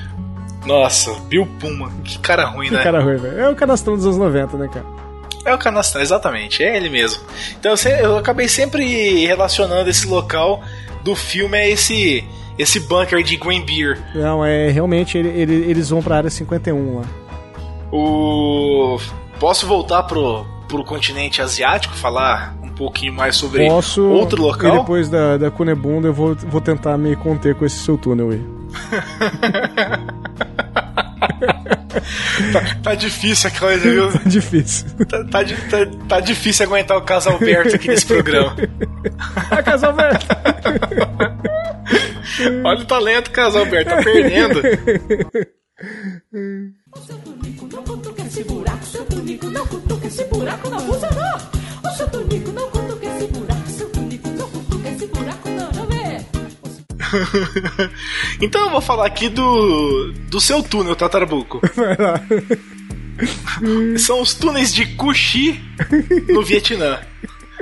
[0.65, 1.91] Nossa, Bill Puma.
[2.05, 2.79] Que cara ruim, que né?
[2.79, 3.41] Que cara ruim, velho.
[3.41, 5.10] É o canastrão dos anos 90, né, cara?
[5.45, 6.63] É o canastrão, exatamente.
[6.63, 7.23] É ele mesmo.
[7.59, 10.63] Então eu acabei sempre relacionando esse local
[11.03, 12.25] do filme a esse
[12.59, 13.99] esse bunker de Green Beer.
[14.15, 17.05] Não, é realmente ele, ele, eles vão pra área 51 lá.
[17.91, 18.99] O.
[19.39, 24.75] Posso voltar pro, pro continente asiático, falar um pouquinho mais sobre Posso, outro local?
[24.75, 28.31] E depois da, da Cunebunda eu vou, vou tentar me conter com esse seu túnel
[28.31, 28.45] aí.
[32.53, 34.13] tá, tá, difícil a coisa, viu?
[34.13, 34.87] Tá difícil.
[35.09, 38.57] Tá, tá, tá, tá difícil aguentar o caso Alberto aqui nesse programa.
[39.51, 40.27] a Casa Alberto!
[42.65, 44.61] Olha o talento, Casa Alberto, tá perdendo.
[46.95, 51.37] O seu tunico não cutuca esse buraco, seu tunico não cutuca esse buraco, não funcionou!
[51.85, 52.07] O seu
[52.53, 52.80] não cutuca
[58.41, 60.97] então eu vou falar aqui do, do seu túnel.
[61.77, 62.23] Vai lá.
[63.99, 65.61] São os túneis de Kuchi
[66.29, 67.01] no Vietnã.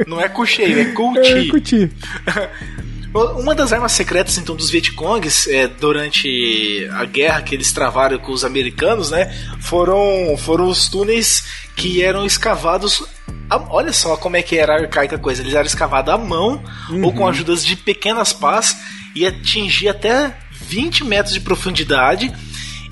[0.06, 1.20] Não é Kuchi, é Kuchi.
[1.20, 1.90] É Kuchi.
[3.14, 8.32] Uma das armas secretas então dos Vietcongs é, durante a guerra que eles travaram com
[8.32, 11.42] os americanos, né, foram foram os túneis
[11.74, 13.02] que eram escavados
[13.48, 15.42] a, olha só como é que era arcaica a coisa.
[15.42, 17.04] Eles eram escavados à mão uhum.
[17.04, 18.76] ou com ajudas de pequenas pás
[19.14, 22.32] e atingir até 20 metros de profundidade.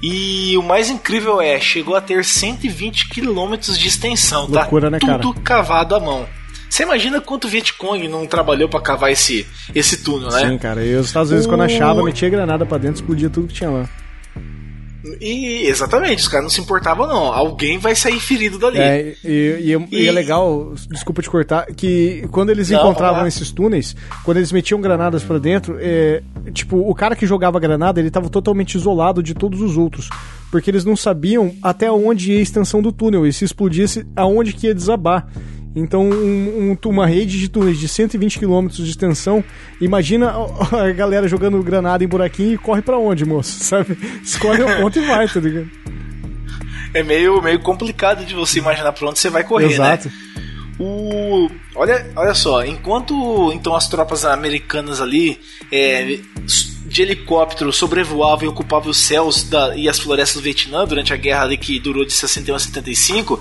[0.03, 4.61] E o mais incrível é, chegou a ter 120 quilômetros de extensão, tá?
[4.61, 4.91] Loucura?
[4.91, 6.27] Né, Tudo cavado à mão.
[6.69, 10.49] Você imagina quanto Vietcong não trabalhou para cavar esse, esse túnel, né?
[10.51, 10.85] Sim, cara.
[10.85, 11.49] E os Estados Unidos, o...
[11.49, 13.89] quando achava, metia granada para dentro, explodia tudo que tinha lá.
[15.21, 17.33] E exatamente, os caras não se importavam, não.
[17.33, 18.79] Alguém vai sair ferido dali.
[18.79, 23.27] É, e, e, e, e é legal, desculpa te cortar, que quando eles não, encontravam
[23.27, 23.95] esses túneis,
[24.25, 28.29] quando eles metiam granadas para dentro, é, tipo, o cara que jogava granada, ele tava
[28.29, 30.09] totalmente isolado de todos os outros.
[30.51, 34.53] Porque eles não sabiam até onde ia a extensão do túnel, e se explodisse, aonde
[34.53, 35.29] que ia desabar.
[35.79, 39.45] Então, um, um- uma rede de túneis de 120 km de extensão.
[39.81, 43.59] Imagina a a galera jogando granada em buraquinho e corre pra onde, moço?
[43.63, 43.97] Sabe?
[44.25, 45.69] Escolhe o ponto e vai, tá ligado?
[46.95, 50.09] É meio, meio complicado de você imaginar pra onde você vai correr, Exato.
[50.09, 50.15] né?
[50.79, 51.49] O...
[51.75, 55.41] Olha, olha só, enquanto então as tropas americanas ali
[55.73, 56.19] é,
[56.85, 61.17] de helicóptero sobrevoavam e ocupavam os céus da- e as florestas do Vietnã durante a
[61.17, 63.41] guerra ali que durou de 61 a 75,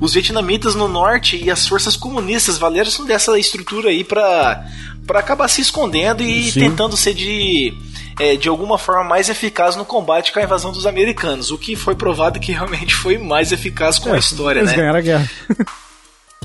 [0.00, 4.64] os vietnamitas no norte e as forças comunistas valeram-se dessa estrutura aí pra
[5.06, 6.60] para acabar se escondendo e Sim.
[6.60, 7.72] tentando ser de
[8.20, 11.74] é, de alguma forma mais eficaz no combate com a invasão dos americanos, o que
[11.74, 14.76] foi provado que realmente foi mais eficaz com a história, Eles né?
[14.76, 15.30] ganharam a guerra.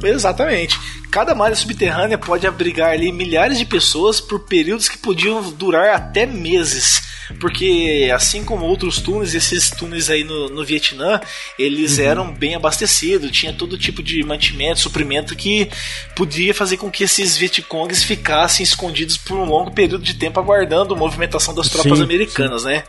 [0.04, 0.80] Exatamente.
[1.10, 6.26] Cada malha subterrânea pode abrigar ali milhares de pessoas por períodos que podiam durar até
[6.26, 7.02] meses.
[7.40, 11.20] Porque, assim como outros túneis, esses túneis aí no, no Vietnã,
[11.60, 15.70] eles eram bem abastecidos, tinha todo tipo de mantimento, suprimento que
[16.16, 20.94] podia fazer com que esses Vietcongs ficassem escondidos por um longo período de tempo aguardando
[20.94, 22.84] a movimentação das tropas Sim, americanas, né?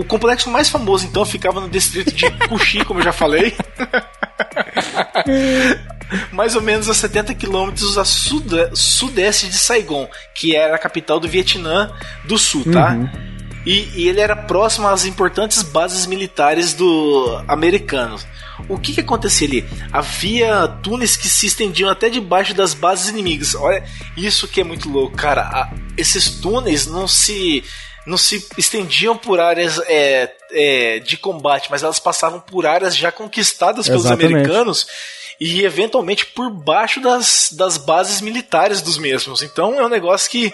[0.00, 3.54] O complexo mais famoso, então, ficava no distrito de Cuxi, como eu já falei.
[6.32, 11.18] mais ou menos a 70 quilômetros a suda- sudeste de Saigon, que era a capital
[11.18, 11.90] do Vietnã
[12.24, 12.96] do Sul, tá?
[13.64, 18.24] E, e ele era próximo às importantes bases militares do americanos.
[18.68, 19.68] O que, que acontecia ali?
[19.92, 23.54] Havia túneis que se estendiam até debaixo das bases inimigas.
[23.56, 23.84] Olha,
[24.16, 25.42] isso que é muito louco, cara.
[25.42, 27.64] A- esses túneis não se
[28.06, 33.10] não se estendiam por áreas é, é, de combate, mas elas passavam por áreas já
[33.10, 34.32] conquistadas pelos Exatamente.
[34.32, 34.86] americanos
[35.40, 39.42] e eventualmente por baixo das, das bases militares dos mesmos.
[39.42, 40.52] Então é um negócio que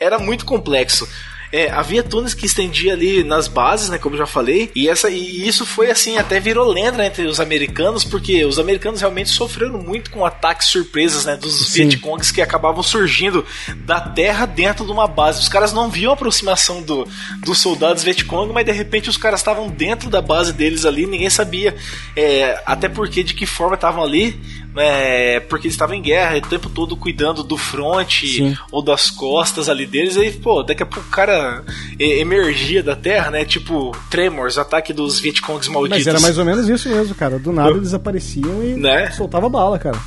[0.00, 1.08] era muito complexo.
[1.52, 5.10] É, havia túneis que estendia ali nas bases, né, como eu já falei, e, essa,
[5.10, 9.78] e isso foi assim, até virou lenda entre os americanos, porque os americanos realmente sofreram
[9.78, 11.68] muito com ataques surpresas né, dos.
[11.72, 13.44] Vietcongs que acabavam surgindo
[13.84, 15.40] da terra dentro de uma base.
[15.40, 17.06] Os caras não viam a aproximação do,
[17.44, 21.30] dos soldados Vietcong, mas de repente os caras estavam dentro da base deles ali, ninguém
[21.30, 21.76] sabia
[22.16, 24.40] é, até porque de que forma estavam ali,
[24.80, 28.56] é, porque eles estavam em guerra o tempo todo cuidando do front Sim.
[28.70, 31.64] ou das costas ali deles, aí, pô, daqui a pouco o cara
[31.98, 33.44] emergia da terra, né?
[33.44, 35.98] Tipo, Tremors, ataque dos Vietcongs malditos.
[35.98, 37.38] Mas era mais ou menos isso mesmo, cara.
[37.38, 39.10] Do nada eles apareciam e Né?
[39.12, 39.98] soltava bala, cara.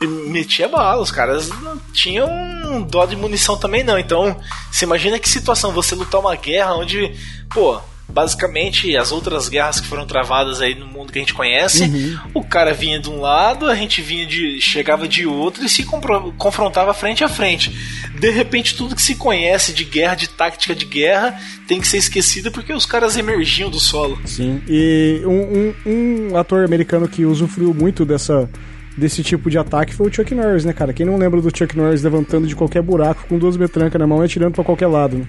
[0.00, 3.98] E metia bala, os caras não tinham um dó de munição também não.
[3.98, 4.36] Então,
[4.70, 7.14] você imagina que situação você lutar uma guerra onde,
[7.48, 12.16] pô, basicamente as outras guerras que foram travadas aí no mundo que a gente conhece,
[12.34, 15.84] o cara vinha de um lado, a gente vinha de chegava de outro e se
[16.38, 17.70] confrontava frente a frente.
[18.18, 21.38] De repente, tudo que se conhece de guerra, de tática de guerra,
[21.68, 24.18] tem que ser esquecido porque os caras emergiam do solo.
[24.24, 24.62] Sim.
[24.68, 28.48] E um, um- um ator americano que usufruiu muito dessa,
[28.96, 30.92] desse tipo de ataque foi o Chuck Norris, né, cara?
[30.92, 34.22] Quem não lembra do Chuck Norris levantando de qualquer buraco com duas metrancas na mão
[34.22, 35.26] e atirando pra qualquer lado, né?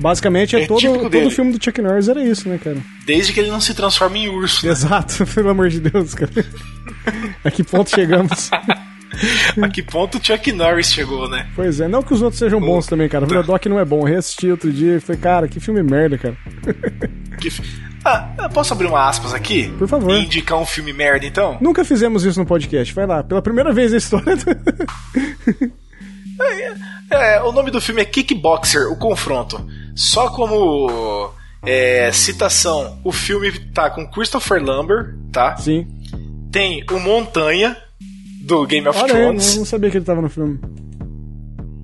[0.00, 1.30] Basicamente, é É todo, todo dele.
[1.30, 2.78] filme do Chuck Norris era isso, né, cara?
[3.04, 4.64] Desde que ele não se transforma em urso.
[4.66, 4.72] né?
[4.72, 6.30] Exato, pelo amor de Deus, cara.
[7.44, 8.50] A que ponto chegamos?
[9.60, 11.48] A que ponto o Chuck Norris chegou, né?
[11.56, 13.24] Pois é, não que os outros sejam bons também, cara.
[13.24, 14.00] O Doc não é bom.
[14.00, 16.36] Eu reassisti outro dia e falei, cara, que filme merda, cara.
[17.40, 17.62] Que fi-
[18.04, 19.68] Ah, posso abrir uma aspas aqui?
[19.78, 20.14] Por favor.
[20.14, 21.58] E indicar um filme merda, então?
[21.60, 22.94] Nunca fizemos isso no podcast.
[22.94, 24.36] Vai lá, pela primeira vez na história.
[24.36, 25.70] do-
[27.10, 29.66] É, o nome do filme é Kickboxer, o confronto.
[30.00, 31.30] Só como
[31.62, 35.54] é, citação, o filme tá com Christopher Lambert, tá?
[35.58, 35.86] Sim.
[36.50, 37.76] Tem o Montanha,
[38.40, 39.58] do Game of Olha Thrones.
[39.58, 40.58] não sabia que ele tava no filme.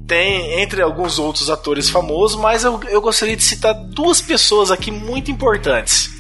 [0.07, 4.91] Tem, entre alguns outros atores famosos, mas eu, eu gostaria de citar duas pessoas aqui
[4.91, 6.11] muito importantes.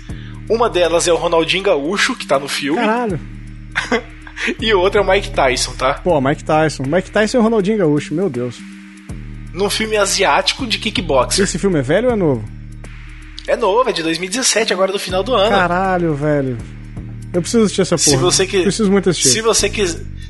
[0.50, 3.18] Uma delas é o Ronaldinho Gaúcho, que tá no filme, Caralho.
[4.60, 5.94] e outra é o Mike Tyson, tá?
[5.94, 6.82] Pô, Mike Tyson.
[6.82, 8.75] Mike Tyson e o Ronaldinho Gaúcho, meu Deus.
[9.56, 11.42] Num filme asiático de kickboxer.
[11.44, 12.44] Esse filme é velho ou é novo?
[13.48, 15.50] É novo, é de 2017, agora do final do ano.
[15.50, 16.58] Caralho, velho.
[17.32, 18.10] Eu preciso assistir essa porra.
[18.10, 19.28] Se você que Preciso muito assistir.
[19.30, 19.70] se você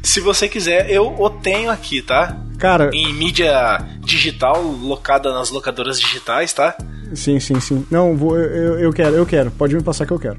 [0.03, 2.37] se você quiser, eu o tenho aqui, tá?
[2.59, 6.77] Cara, Em mídia digital, locada nas locadoras digitais, tá?
[7.15, 7.87] sim, sim, sim.
[7.91, 9.51] Não, vou, eu, eu quero, eu quero.
[9.51, 10.39] Pode me passar que eu quero.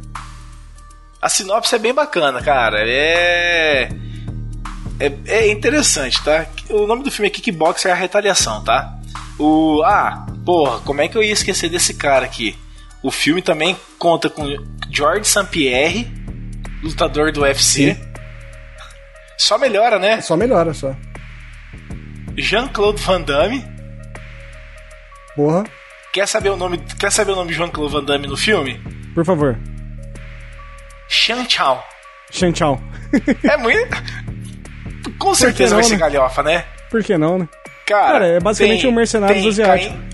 [1.22, 2.78] A sinopse é bem bacana, cara.
[2.86, 3.90] É
[5.00, 6.46] é, é interessante, tá?
[6.70, 8.98] O nome do filme é Kickboxer é a retaliação, tá?
[9.40, 12.58] O ah, porra, como é que eu ia esquecer desse cara aqui?
[13.04, 14.44] O filme também conta com
[14.90, 15.46] George St.
[15.52, 16.12] Pierre,
[16.82, 17.94] lutador do UFC.
[17.94, 18.08] Sim.
[19.38, 20.20] Só melhora, né?
[20.22, 20.96] Só melhora, só.
[22.36, 23.64] Jean-Claude Van Damme.
[25.36, 25.64] Porra.
[26.12, 26.80] Quer saber o nome?
[27.00, 28.82] Quer saber o nome de Jean-Claude Van Damme no filme?
[29.14, 29.58] Por favor.
[31.08, 31.84] Chan Chao.
[32.32, 32.82] Chanchal.
[33.44, 33.96] É muito.
[35.28, 36.00] Com certeza não, vai ser né?
[36.00, 36.66] galhofa, né?
[36.90, 37.50] Por que não, né?
[37.86, 39.94] Cara, Cara, é basicamente tem- um Mercenários asiático.
[39.94, 40.08] Caim-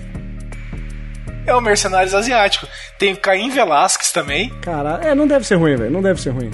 [1.46, 2.66] É o Mercenários Asiático.
[2.98, 4.48] Tem o Caim Velasquez também.
[4.62, 5.90] Cara, é, não deve ser ruim, velho.
[5.90, 6.50] Não deve ser ruim.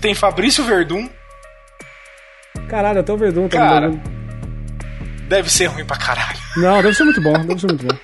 [0.00, 1.08] Tem Fabrício Verdun.
[2.68, 3.88] Caralho, até o Verdun tá Cara.
[3.88, 4.00] dando-
[5.28, 6.38] Deve ser ruim pra caralho.
[6.58, 7.98] Não, deve ser muito bom, deve ser muito bom.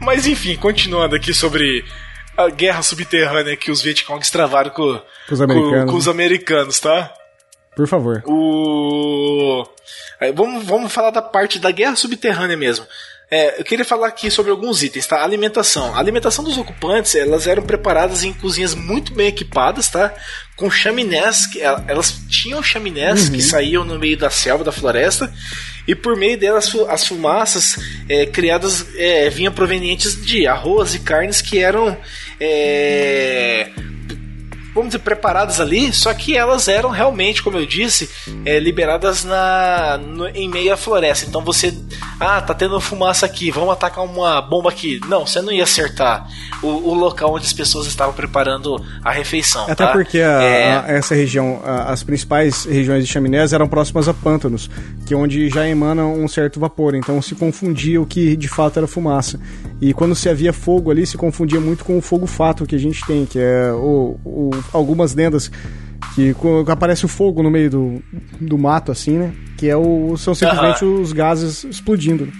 [0.00, 1.84] Mas enfim, continuando aqui sobre
[2.36, 5.84] a guerra subterrânea que os Vietcongs travaram com, Com os americanos.
[5.84, 7.12] com- com os americanos, tá?
[7.76, 8.22] Por favor.
[8.26, 9.64] O.
[10.20, 12.86] Aí, vamos, vamos falar da parte da guerra subterrânea mesmo.
[13.30, 15.24] É, eu queria falar aqui sobre alguns itens, tá?
[15.24, 15.94] Alimentação.
[15.94, 20.14] A alimentação dos ocupantes, elas eram preparadas em cozinhas muito bem equipadas, tá?
[20.56, 25.32] Com chaminés, que, el- elas tinham chaminés que saíam no meio da selva, da floresta,
[25.86, 27.76] e por meio delas as fumaças
[28.08, 31.96] é, criadas é, vinham provenientes de arroz e carnes que eram
[32.40, 33.68] é,
[34.74, 38.10] vamos dizer, preparadas ali, só que elas eram realmente, como eu disse,
[38.44, 41.26] é, liberadas na, no- em meio à floresta.
[41.28, 41.72] Então você,
[42.18, 45.00] ah, tá tendo fumaça aqui, vamos atacar uma bomba aqui.
[45.08, 46.26] Não, você não ia acertar
[46.62, 49.64] o, o local onde as pessoas estavam preparando a refeição.
[49.64, 49.92] Até tá?
[49.92, 54.14] porque a- É, a- essa região, a- as principais regiões de chaminés eram próximas a
[54.14, 54.68] pântanos,
[55.06, 58.78] que é onde já emana um certo vapor, então se confundia o que de fato
[58.78, 59.38] era fumaça.
[59.80, 62.78] E quando se havia fogo ali, se confundia muito com o fogo fato que a
[62.78, 65.50] gente tem, que é o, o- algumas lendas
[66.14, 66.34] que
[66.70, 68.02] aparece o fogo no meio do,
[68.40, 69.32] do mato, assim, né?
[69.56, 72.30] Que é o, são simplesmente os gases explodindo.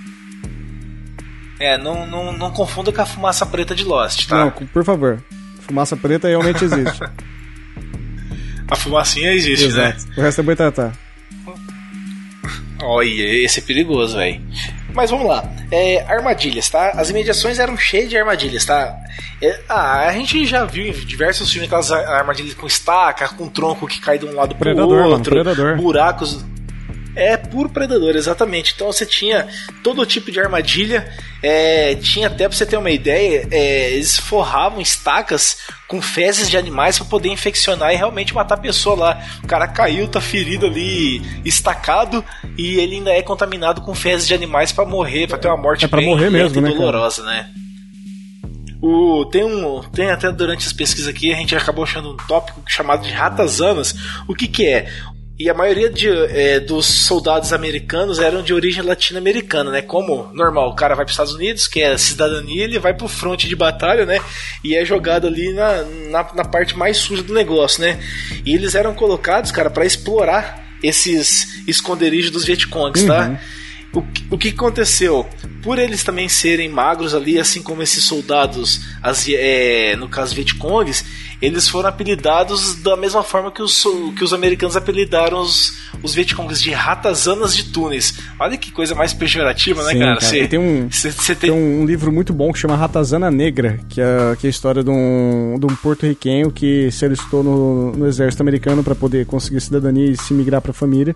[1.58, 4.44] é, não, não, não confunda com a fumaça preta de Lost, tá?
[4.44, 5.22] Não, por favor.
[5.60, 7.00] Fumaça preta realmente existe.
[8.66, 9.90] A fumacinha existe, né?
[9.90, 10.06] Exato.
[10.16, 10.92] O resto é boitatá.
[12.80, 14.40] Olha, esse é perigoso, velho.
[14.94, 15.44] Mas vamos lá.
[15.70, 16.90] É, armadilhas, tá?
[16.96, 18.96] As imediações eram cheias de armadilhas, tá?
[19.42, 23.48] É, ah, a gente já viu em diversos filmes aquelas ar- armadilhas com estaca, com
[23.48, 25.76] tronco que cai de um lado pro Predador, mano, outro, predador.
[25.76, 26.44] buracos.
[27.16, 28.72] É puro predador, exatamente.
[28.74, 29.46] Então você tinha
[29.82, 31.12] todo tipo de armadilha.
[31.42, 36.56] é, tinha até pra você ter uma ideia, é, eles forravam estacas com fezes de
[36.56, 39.22] animais para poder infeccionar e realmente matar a pessoa lá.
[39.42, 42.24] O cara caiu, tá ferido ali, estacado,
[42.56, 45.84] e ele ainda é contaminado com fezes de animais para morrer, para ter uma morte
[45.84, 46.80] É pra bem morrer mesmo, né, cara?
[46.80, 47.46] dolorosa, né?
[48.80, 52.62] O, tem, um, tem até durante as pesquisas aqui, a gente acabou achando um tópico
[52.66, 53.94] chamado de ratazanas.
[54.28, 54.90] O que, que é?
[55.36, 59.82] E a maioria de, é, dos soldados americanos eram de origem latino-americana, né?
[59.82, 63.08] Como normal, o cara vai para os Estados Unidos, que é cidadania, ele vai pro
[63.08, 64.20] fronte de batalha, né?
[64.62, 67.98] E é jogado ali na, na, na parte mais suja do negócio, né?
[68.46, 73.40] E eles eram colocados, cara, para explorar esses esconderijos dos Vietcongs, tá?
[73.94, 75.26] O, que- o que aconteceu?
[75.62, 81.04] Por eles também serem magros ali, assim como esses soldados, asi- é, no caso Vietcongs,
[81.40, 83.82] eles foram apelidados da mesma forma que os,
[84.16, 88.14] que os americanos apelidaram os, os Vietcongs de ratazanas de túneis.
[88.38, 90.16] Olha que coisa mais pejorativa, né, Sim, cara?
[90.20, 90.36] cara.
[90.38, 93.78] E tem um- você- você Tem tem, um livro muito bom que chama Ratazana Negra,
[93.88, 97.92] que é, que é a história de um, de um porto-riquenho que se alistou no,
[97.92, 101.14] no exército americano para poder conseguir cidadania e se migrar para a família.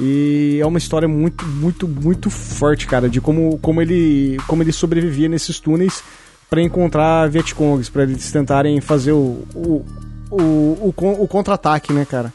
[0.00, 4.72] E é uma história muito, muito, muito forte, cara, de como, como, ele, como ele
[4.72, 6.02] sobrevivia nesses túneis
[6.50, 9.84] para encontrar Vietcongs, para eles tentarem fazer o, o,
[10.30, 12.32] o, o, o contra-ataque, né, cara?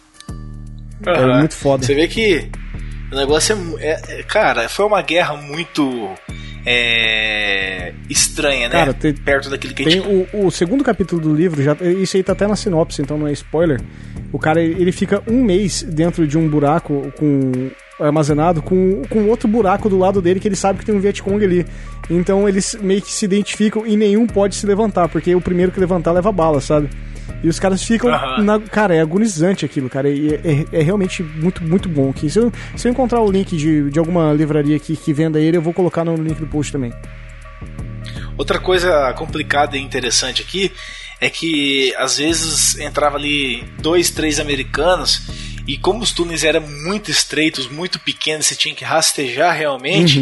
[1.06, 1.40] É Aham.
[1.40, 1.86] muito foda.
[1.86, 2.50] Você vê que
[3.12, 6.10] o negócio é, é- é- Cara, foi uma guerra muito.
[6.66, 8.74] é, estranha, né?
[8.74, 10.28] Cara, tem- Perto daquilo que a Tem gente.
[10.34, 13.28] o, o segundo capítulo do livro, já, isso aí tá até na sinopse, então não
[13.28, 13.82] é spoiler.
[14.32, 17.70] O cara ele fica um mês dentro de um buraco com
[18.00, 21.44] armazenado com, com outro buraco do lado dele que ele sabe que tem um Vietcong
[21.44, 21.66] ali.
[22.10, 25.80] Então eles meio que se identificam e nenhum pode se levantar, porque o primeiro que
[25.80, 26.90] levantar leva bala, sabe?
[27.44, 28.10] E os caras ficam.
[28.14, 28.44] Aham.
[28.44, 30.10] na- cara, é agonizante aquilo, cara.
[30.10, 32.12] E é, é- realmente muito, muito bom.
[32.12, 35.40] Que se, eu, se eu encontrar o link de, de alguma livraria aqui que venda
[35.40, 36.92] ele, eu vou colocar no link do post também.
[38.38, 40.72] Outra coisa complicada e interessante aqui
[41.22, 45.22] é que às vezes entrava ali dois, três americanos
[45.68, 50.20] e como os túneis eram muito estreitos, muito pequenos, você tinha que rastejar realmente.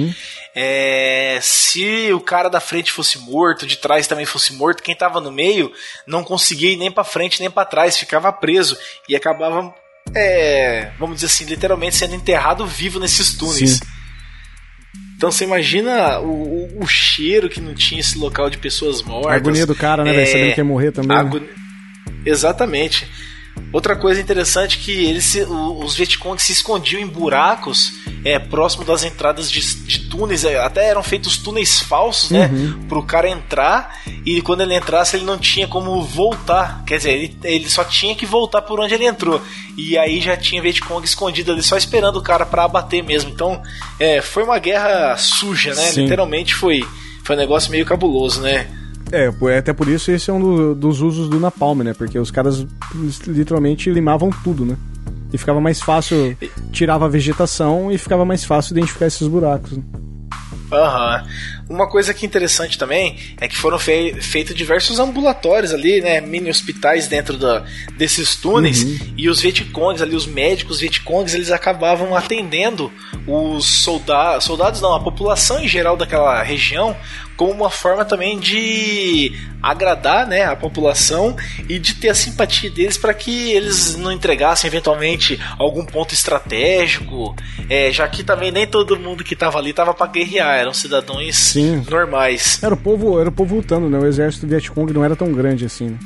[0.53, 5.21] é, se o cara da frente fosse morto, de trás também fosse morto, quem tava
[5.21, 5.71] no meio
[6.05, 9.73] não conseguia ir nem para frente nem para trás, ficava preso e acabava,
[10.15, 13.77] é, vamos dizer assim, literalmente sendo enterrado vivo nesses túneis.
[13.77, 13.96] Sim.
[15.17, 16.27] Então você imagina o,
[16.79, 19.31] o- o cheiro que não tinha esse local de pessoas mortas.
[19.31, 20.27] A agonia do cara, né, velho?
[20.31, 21.15] Sabendo que ia morrer também, né?
[21.21, 21.49] agoni-
[22.25, 23.07] Exatamente.
[23.71, 27.93] Outra coisa interessante é que eles se, os Vietcongs se escondiam em buracos
[28.23, 32.49] é, próximo das entradas de, de túneis, é, até eram feitos túneis falsos, né?
[32.51, 32.87] Uhum.
[32.87, 36.83] Pro cara entrar e quando ele entrasse ele não tinha como voltar.
[36.85, 39.41] Quer dizer, ele, ele só tinha que voltar por onde ele entrou.
[39.77, 43.29] E aí já tinha Vietcong escondido ali, só esperando o cara para abater mesmo.
[43.29, 43.61] Então,
[43.99, 45.83] é, foi uma guerra suja, né?
[45.91, 46.03] Sim.
[46.03, 46.85] Literalmente foi,
[47.23, 48.67] foi um negócio meio cabuloso, né?
[49.11, 51.93] É, pô, até por isso esse é um do- dos usos do napalm, né?
[51.93, 52.65] Porque os caras
[53.25, 54.75] literalmente limavam tudo, né?
[55.31, 56.37] E ficava mais fácil,
[56.71, 59.71] tirava a vegetação e ficava mais fácil identificar esses buracos.
[59.77, 59.83] né?
[60.71, 61.23] Aham.
[61.69, 66.19] Uma coisa que é interessante também é que foram fei feitos diversos ambulatórios ali, né?
[66.19, 67.63] Mini hospitais dentro da,
[67.97, 68.85] desses túneis.
[69.17, 72.91] E os Vietcongs ali, os médicos Vietcongs, eles acabavam atendendo
[73.25, 76.95] os soldados, soldados não, a população em geral daquela região
[77.37, 79.31] como uma forma também de
[79.61, 81.37] agradar né, a população
[81.69, 87.35] e de ter a simpatia deles para que eles não entregassem eventualmente algum ponto estratégico,
[87.69, 91.35] é, já que também nem todo mundo que estava ali estava para guerrear, eram cidadãos
[91.35, 91.85] Sim.
[91.89, 92.61] normais.
[92.61, 93.99] Era o povo, era o povo lutando, né?
[93.99, 95.99] O exército Vietcong não era tão grande assim, né?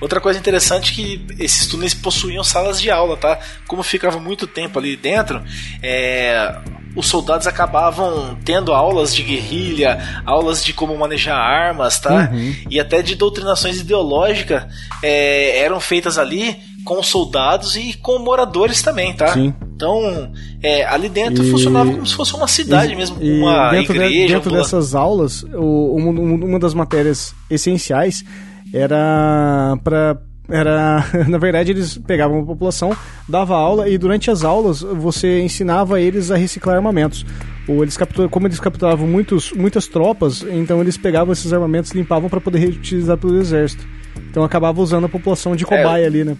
[0.00, 3.38] Outra coisa interessante é que esses túneis possuíam salas de aula, tá?
[3.66, 5.42] Como ficava muito tempo ali dentro,
[5.82, 6.56] é,
[6.96, 12.30] os soldados acabavam tendo aulas de guerrilha, aulas de como manejar armas, tá?
[12.68, 14.64] E até de doutrinações ideológicas
[15.02, 19.28] é, eram feitas ali com soldados e com moradores também, tá?
[19.34, 19.52] Sim.
[19.76, 23.92] Então, é, ali dentro E- funcionava como se fosse uma cidade mesmo, E uma dentro,
[23.92, 24.34] de- igreja.
[24.34, 26.10] dentro ambula- dessas aulas, o- uma,
[26.46, 28.24] uma das matérias essenciais
[28.72, 30.16] era para
[30.50, 32.96] era na verdade eles pegavam a população,
[33.28, 37.24] dava aula e durante as aulas você ensinava eles a reciclar armamentos.
[37.68, 42.28] Ou eles captura, como eles capturavam muitos, muitas tropas, então eles pegavam esses armamentos, limpavam
[42.28, 43.86] para poder reutilizar pelo exército.
[44.28, 46.36] Então acabava usando a população de cobaia ali, né,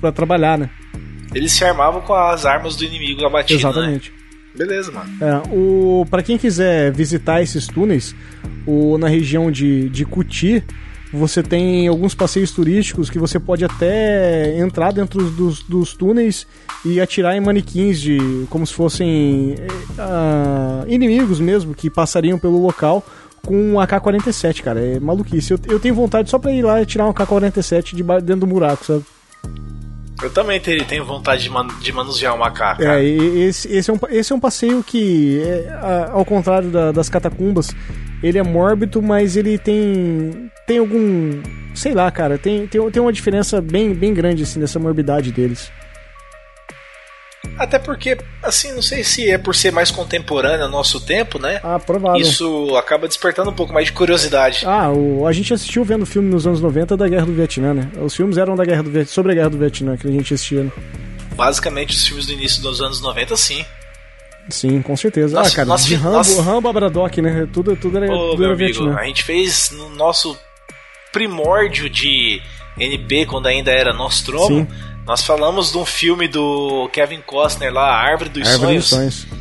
[0.00, 0.70] para trabalhar, né?
[1.34, 3.70] Eles se armavam com as armas do inimigo abatido, né?
[3.70, 4.12] Exatamente.
[4.54, 5.10] Beleza, mano.
[5.20, 8.14] É, o para quem quiser visitar esses túneis,
[8.66, 10.64] o, na região de, de Cuti,
[11.12, 16.46] você tem alguns passeios turísticos que você pode até entrar dentro dos, dos túneis
[16.84, 19.54] e atirar em manequins de como se fossem
[19.98, 23.04] ah, inimigos mesmo que passariam pelo local
[23.46, 24.80] com um AK-47, cara.
[24.80, 25.52] É maluquice.
[25.52, 28.46] Eu, eu tenho vontade só pra ir lá e tirar um AK-47 de dentro do
[28.46, 29.04] buraco, sabe?
[30.22, 32.82] Eu também te- tenho vontade de, man- de manusear um macaco.
[32.82, 35.78] É, esse, esse, é um, esse é um passeio que, é,
[36.12, 37.70] ao contrário da- das catacumbas,
[38.22, 41.42] ele é mórbido, mas ele tem tem algum,
[41.74, 45.72] sei lá, cara, tem, tem, tem uma diferença bem, bem grande assim nessa morbidade deles.
[47.56, 51.58] Até porque, assim, não sei se é por ser mais contemporâneo ao nosso tempo, né?
[51.62, 52.20] Ah, provável.
[52.20, 54.64] Isso acaba despertando um pouco mais de curiosidade.
[54.66, 57.88] Ah, o, a gente assistiu vendo filme nos anos 90 da Guerra do Vietnã, né?
[58.02, 60.34] Os filmes eram da Guerra do Viet- sobre a Guerra do Vietnã que a gente
[60.34, 60.64] assistia.
[60.64, 60.70] Né?
[61.34, 63.64] Basicamente, os filmes do início dos anos 90, sim.
[64.50, 65.36] Sim, com certeza.
[65.36, 66.42] Nossa, ah, cara, nossa, de Rambo, nossa.
[66.42, 67.48] Rambo a Braddock, né?
[67.52, 68.96] Tudo, tudo era, Ô, tudo era amigo, Vietnã.
[68.98, 70.36] a gente fez no nosso
[71.12, 72.40] primórdio de
[72.78, 74.68] NP, quando ainda era Nostromo, Sim.
[75.06, 79.14] nós falamos de um filme do Kevin Costner lá, A Árvore dos Árvore dos Sonhos.
[79.14, 79.38] Sonhos.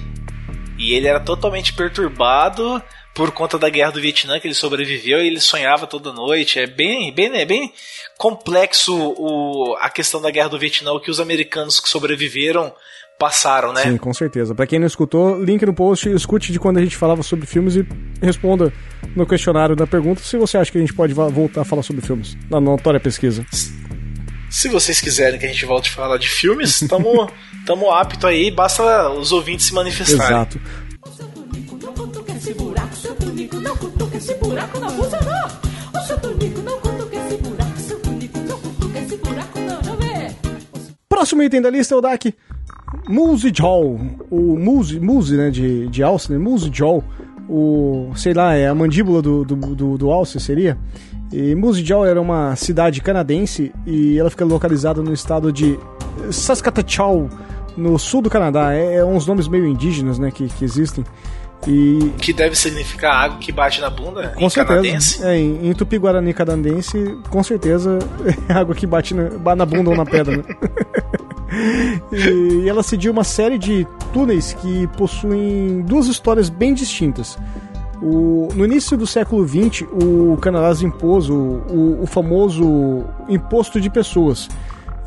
[0.77, 2.81] E ele era totalmente perturbado
[3.18, 6.60] por conta da guerra do Vietnã, que ele sobreviveu e ele sonhava toda noite.
[6.60, 7.73] É bem, bem, é bem
[8.15, 12.72] complexo o, a questão da guerra do Vietnã, o que os americanos que sobreviveram
[13.18, 13.84] passaram, né?
[13.84, 14.53] Sim, com certeza.
[14.53, 17.76] Pra quem não escutou, link no post, escute de quando a gente falava sobre filmes
[17.76, 17.85] e
[18.22, 18.72] responda
[19.15, 22.02] no questionário da pergunta se você acha que a gente pode voltar a falar sobre
[22.02, 23.45] filmes na notória pesquisa.
[24.49, 27.30] Se vocês quiserem que a gente volte a falar de filmes, tamo,
[27.65, 30.38] tamo apto aí, basta os ouvintes se manifestarem.
[30.38, 30.61] Exato.
[31.06, 35.48] O seu tunico não cutuca esse buraco, seu tunico não cutuca esse buraco, não funcionou.
[35.94, 39.98] O seu tunico não cutuca esse buraco, seu tunico não cutuca esse buraco, não, não
[39.98, 40.35] vê.
[41.10, 42.34] Próximo item da lista é o DAC.
[43.08, 44.00] Muse Jaw.
[44.30, 46.38] O Muse, Muse, né, de, de alce, né?
[46.38, 47.04] Muse Jaw.
[47.50, 50.78] O, sei lá, é a mandíbula do, do, do, do alce, seria?
[51.32, 55.78] E Muse Jaw era uma cidade canadense e ela fica localizada no estado de
[56.32, 57.28] Saskatchewan,
[57.76, 58.74] no sul do Canadá.
[58.74, 61.04] É, é uns nomes meio indígenas, né, que, que existem.
[61.68, 64.82] E Que deve significar água que bate na bunda com em certeza.
[64.82, 65.24] canadense.
[65.24, 67.98] É, em, em Tupi-Guarani canadense, com certeza
[68.48, 70.44] é água que bate na, na bunda ou na pedra, né?
[72.11, 77.38] e, ela cediu uma série de túneis que possuem duas histórias bem distintas.
[78.02, 83.90] O- no início do século XX, o Canadá impôs o, o- o famoso imposto de
[83.90, 84.48] pessoas.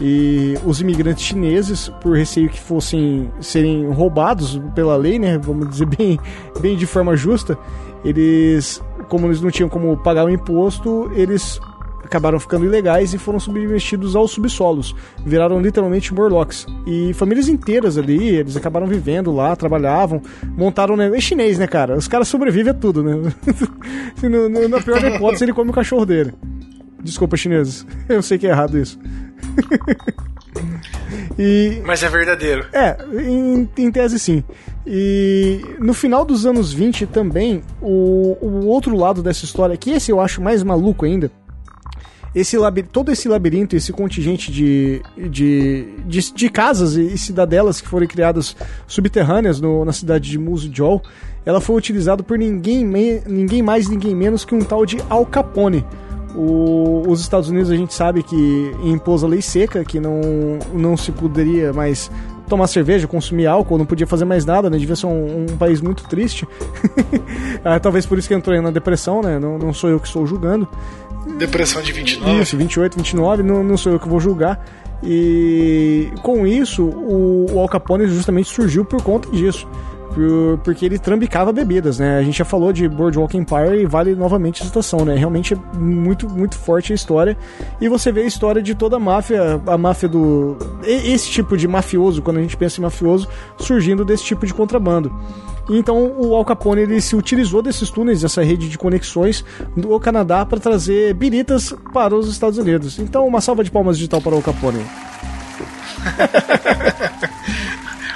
[0.01, 5.85] E os imigrantes chineses, por receio que fossem serem roubados pela lei, né, vamos dizer
[5.87, 6.19] bem,
[6.59, 7.57] bem de forma justa,
[8.03, 11.61] eles, como eles não tinham como pagar o imposto, eles
[12.05, 14.95] acabaram ficando ilegais e foram submetidos aos subsolos.
[15.25, 16.67] Viraram literalmente Morlocks.
[16.87, 20.23] E famílias inteiras ali, eles acabaram vivendo lá, trabalhavam,
[20.57, 20.97] montaram.
[20.97, 21.11] Né?
[21.15, 21.97] É chinês, né, cara?
[21.97, 23.33] Os caras sobrevivem a tudo, né?
[24.23, 26.33] no, no, na pior hipótese, ele come o cachorro dele.
[27.03, 27.87] Desculpa, chineses.
[28.09, 28.99] Eu sei que é errado isso.
[31.39, 32.67] e, Mas é verdadeiro.
[32.73, 34.45] É, em, em, tese sim.
[34.87, 40.11] E no final dos anos 20 também, o, o outro lado dessa história, que esse
[40.11, 41.31] eu acho mais maluco ainda,
[42.35, 42.57] esse
[42.93, 48.57] todo esse labirinto, esse contingente de, de, de, de, casas e cidadelas que foram criadas
[48.87, 51.03] subterrâneas no, na cidade de Musujol,
[51.45, 55.27] ela foi utilizada por ninguém, me, ninguém mais, ninguém menos que um tal de Al
[55.27, 55.85] Capone.
[56.37, 60.21] O, os Estados Unidos a gente sabe que impôs a lei seca, que não,
[60.73, 62.09] não se poderia mais
[62.49, 64.77] tomar cerveja, consumir álcool, não podia fazer mais nada, né?
[64.77, 66.47] Devia ser um, um país muito triste.
[67.65, 69.39] ah, talvez por isso que entrou na depressão, né?
[69.39, 70.69] Não, não sou eu que estou julgando.
[71.39, 72.43] Depressão de 29?
[72.43, 74.65] Isso, 28, 29, não, não sou eu que vou julgar.
[75.03, 79.67] E com isso, o, o Al Capone justamente surgiu por conta disso.
[80.15, 82.19] Por, porque ele trambicava bebidas, né?
[82.19, 85.15] A gente já falou de Boardwalk Empire e vale novamente a citação, né?
[85.15, 87.37] Realmente é muito, muito forte a história.
[87.81, 90.57] E você vê a história de toda a máfia, a máfia do.
[90.85, 95.13] Esse tipo de mafioso, quando a gente pensa em mafioso, surgindo desse tipo de contrabando.
[95.69, 99.45] Então o Al Capone ele se utilizou desses túneis, dessa rede de conexões
[99.77, 102.99] do Canadá para trazer biritas para os Estados Unidos.
[102.99, 104.85] Então uma salva de palmas digital para o Al Capone.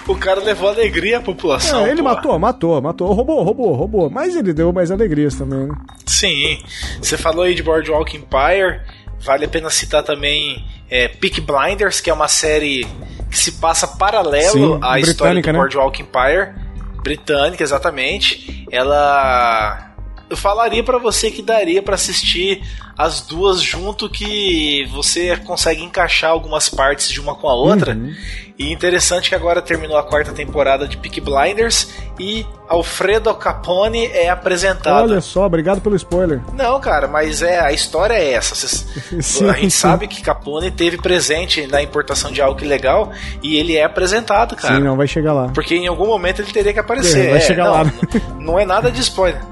[0.07, 1.87] o cara levou alegria à população.
[1.87, 3.13] É, ele matou, matou, matou.
[3.13, 4.11] Roubou, roubou, roubou.
[4.11, 5.75] Mas ele deu mais alegrias também, né?
[6.07, 6.59] Sim.
[7.01, 8.81] Você falou aí de Boardwalk Empire.
[9.21, 12.87] Vale a pena citar também é, Peak Blinders, que é uma série
[13.31, 15.53] que se passa paralelo Sim, à história do né?
[15.53, 16.65] Boardwalk Empire
[17.05, 18.67] britânica, exatamente.
[18.73, 19.93] Ela
[20.31, 22.63] eu falaria para você que daria para assistir
[22.97, 27.93] as duas junto que você consegue encaixar algumas partes de uma com a outra.
[27.93, 28.15] Uhum.
[28.57, 31.89] E interessante que agora terminou a quarta temporada de Peak Blinders
[32.21, 35.11] e Alfredo Capone é apresentado.
[35.11, 36.41] Olha só, obrigado pelo spoiler.
[36.53, 38.55] Não, cara, mas é a história é essa.
[39.21, 39.71] sim, a gente sim.
[39.71, 43.11] sabe que Capone teve presente na importação de algo ilegal
[43.43, 44.77] e ele é apresentado, cara.
[44.77, 45.49] Sim, não vai chegar lá.
[45.49, 47.27] Porque em algum momento ele teria que aparecer.
[47.27, 47.93] É, vai é, chegar não, lá.
[48.39, 49.43] Não é nada de spoiler.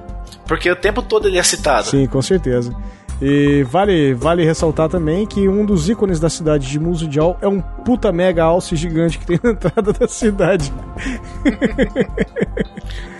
[0.46, 1.88] Porque o tempo todo ele é citado.
[1.88, 2.72] Sim, com certeza.
[3.24, 7.60] E vale, vale ressaltar também que um dos ícones da cidade de Musujal é um
[7.60, 10.72] puta mega alce gigante que tem na entrada da cidade.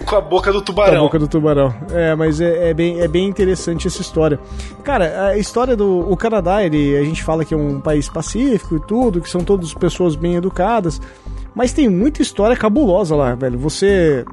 [0.05, 0.93] Com a boca do tubarão.
[0.95, 1.73] Com a boca do tubarão.
[1.93, 4.41] É, mas é, é, bem, é bem interessante essa história.
[4.83, 8.75] Cara, a história do o Canadá, ele, a gente fala que é um país pacífico
[8.75, 11.01] e tudo, que são todas pessoas bem educadas,
[11.55, 13.57] mas tem muita história cabulosa lá, velho.
[13.61, 14.25] Você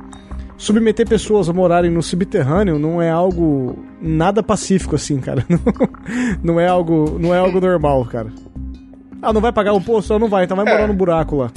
[0.60, 5.44] submeter pessoas a morarem no subterrâneo não é algo nada pacífico assim, cara.
[5.50, 8.32] Não, não é algo, não é algo normal, cara.
[9.22, 10.18] Ah, não vai pagar o poço?
[10.18, 10.88] Não vai, então vai morar é.
[10.88, 11.52] no buraco lá.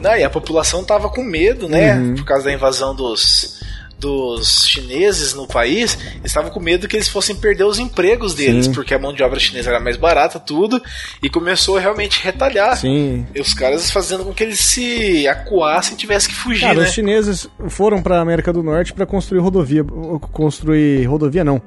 [0.00, 1.94] Não, e a população tava com medo, né?
[1.94, 2.14] Uhum.
[2.14, 3.59] Por causa da invasão dos
[4.00, 8.72] dos chineses no país, estavam com medo que eles fossem perder os empregos deles, Sim.
[8.72, 10.82] porque a mão de obra chinesa era mais barata, tudo,
[11.22, 12.76] e começou a realmente retalhar.
[12.78, 13.26] Sim.
[13.34, 16.86] E os caras fazendo com que eles se acuassem e tivessem que fugir, Cara, né?
[16.86, 19.84] os chineses foram para América do Norte para construir rodovia,
[20.32, 21.60] construir rodovia não,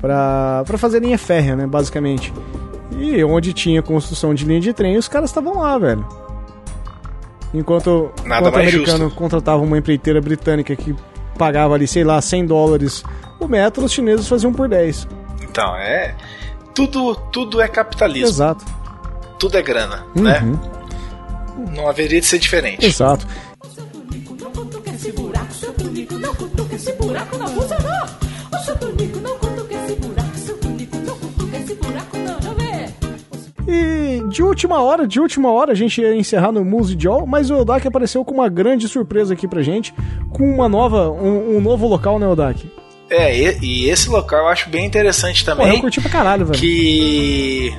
[0.00, 2.32] para fazer linha férrea, né, basicamente.
[2.98, 6.06] E onde tinha construção de linha de trem, os caras estavam lá, velho.
[7.52, 9.18] Enquanto, enquanto o americano justo.
[9.18, 10.94] contratava uma empreiteira britânica que
[11.36, 13.04] pagava ali, sei lá, 100 dólares
[13.42, 15.08] o metro, os chineses faziam por 10.
[15.42, 16.14] Então, é.
[16.74, 18.28] Tudo, tudo é capitalismo.
[18.28, 18.64] Exato.
[19.38, 20.40] Tudo é grana, né?
[20.40, 20.52] uhum.
[20.52, 20.60] né?
[21.76, 22.86] Não haveria de ser diferente.
[22.86, 23.26] Exato.
[33.66, 37.50] E de última hora, de última hora, a gente ia encerrar no Muse Joe, mas
[37.50, 39.94] o Eldak apareceu com uma grande surpresa aqui pra gente,
[40.30, 42.70] com uma nova, um, um novo local, né, Eldak?
[43.10, 45.68] É, e, e, esse local eu acho bem interessante também.
[45.68, 46.58] Pô, eu curti pra caralho, velho.
[46.58, 47.70] Que.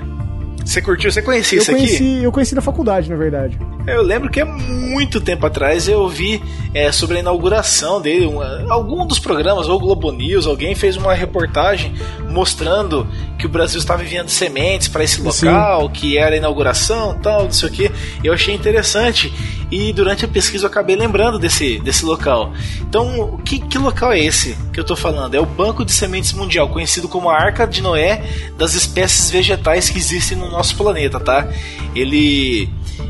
[0.63, 1.11] Você curtiu?
[1.11, 2.23] Você conhecia eu isso conheci, aqui?
[2.23, 3.57] Eu conheci na faculdade, na verdade.
[3.85, 6.41] Eu lembro que há muito tempo atrás eu vi
[6.73, 8.25] é, sobre a inauguração dele.
[8.25, 11.93] Uma, algum dos programas, ou Globo News, alguém fez uma reportagem
[12.29, 13.05] mostrando
[13.37, 15.89] que o Brasil estava enviando sementes para esse local, Sim.
[15.93, 17.91] que era a inauguração tal, não sei o que.
[18.23, 19.33] Eu achei interessante.
[19.69, 22.53] E durante a pesquisa eu acabei lembrando desse, desse local.
[22.79, 25.35] Então, que, que local é esse que eu estou falando?
[25.35, 28.23] É o Banco de Sementes Mundial, conhecido como a Arca de Noé
[28.57, 31.47] das espécies vegetais que existem no nosso planeta, tá?
[31.95, 32.69] Ele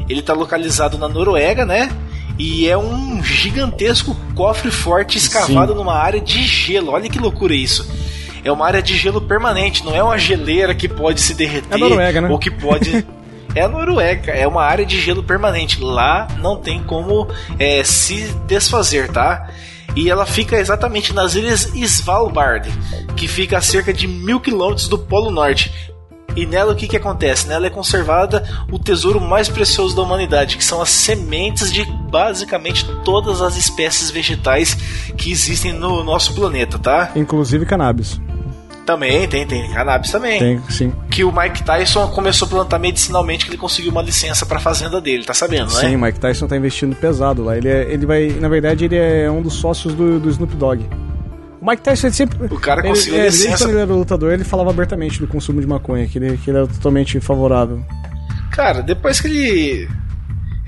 [0.10, 0.63] ele está localizado
[0.98, 1.90] na Noruega, né?
[2.38, 5.78] E é um gigantesco cofre forte escavado Sim.
[5.78, 6.92] numa área de gelo.
[6.92, 7.88] Olha que loucura isso.
[8.44, 11.78] é uma área de gelo permanente, não é uma geleira que pode se derreter É
[11.78, 12.30] Noruega, né?
[12.30, 13.06] ou que pode.
[13.56, 15.80] É a Noruega, é uma área de gelo permanente.
[15.80, 17.28] Lá não tem como
[17.60, 19.48] é, se desfazer, tá?
[19.96, 22.68] E ela fica exatamente nas ilhas Svalbard,
[23.16, 25.72] que fica a cerca de mil quilômetros do Polo Norte.
[26.36, 27.48] E nela o que, que acontece?
[27.48, 32.86] Nela é conservada o tesouro mais precioso da humanidade, que são as sementes de basicamente
[33.04, 34.76] todas as espécies vegetais
[35.18, 37.12] que existem no nosso planeta, tá?
[37.16, 38.20] Inclusive cannabis.
[38.86, 40.40] Também tem, tem cannabis também.
[40.40, 40.92] Tem, sim.
[41.10, 45.00] Que o Mike Tyson começou a plantar medicinalmente, que ele conseguiu uma licença pra fazenda
[45.00, 45.80] dele, tá sabendo, né?
[45.80, 47.58] Sim, o Mike Tyson tá investindo pesado lá.
[47.58, 48.28] Ele, é, ele vai.
[48.28, 50.90] Na verdade, ele é um dos sócios do, do Snoop Dogg.
[51.64, 52.54] O Mike Tyson ele sempre.
[52.54, 53.64] O cara ele, conseguiu é, Desde licença.
[53.64, 56.58] quando ele era lutador, ele falava abertamente do consumo de maconha, que ele, que ele
[56.58, 57.82] era totalmente favorável.
[58.52, 59.90] Cara, depois que ele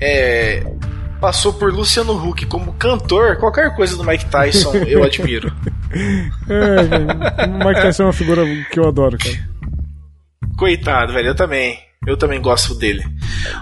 [0.00, 0.66] é,
[1.20, 5.52] passou por Luciano Huck como cantor, qualquer coisa do Mike Tyson eu admiro.
[6.48, 9.36] É, o Mike Tyson é uma figura que eu adoro, cara.
[10.56, 11.78] Coitado, velho, eu também.
[12.06, 13.04] Eu também gosto dele.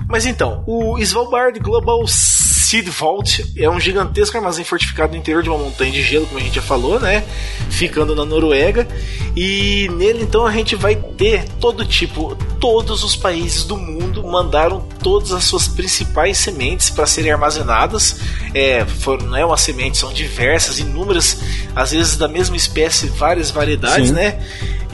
[0.08, 2.06] Mas então, o Svalbard Global
[2.74, 6.40] Seed Vault é um gigantesco armazém fortificado no interior de uma montanha de gelo, como
[6.40, 7.22] a gente já falou, né?
[7.70, 8.88] Ficando na Noruega.
[9.36, 14.80] E nele então a gente vai ter todo tipo, todos os países do mundo mandaram
[15.00, 18.18] todas as suas principais sementes para serem armazenadas.
[18.52, 21.38] É, foram, não é uma semente, são diversas, inúmeras,
[21.76, 24.14] às vezes da mesma espécie, várias variedades, Sim.
[24.14, 24.44] né?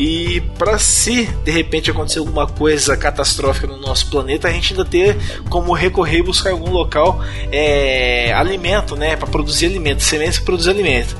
[0.01, 4.83] E para se de repente acontecer alguma coisa catastrófica no nosso planeta, a gente ainda
[4.83, 5.15] ter
[5.51, 7.23] como recorrer e buscar algum local
[7.53, 9.15] é, alimento, né?
[9.15, 11.15] Para produzir alimento, sementes para produzir alimento.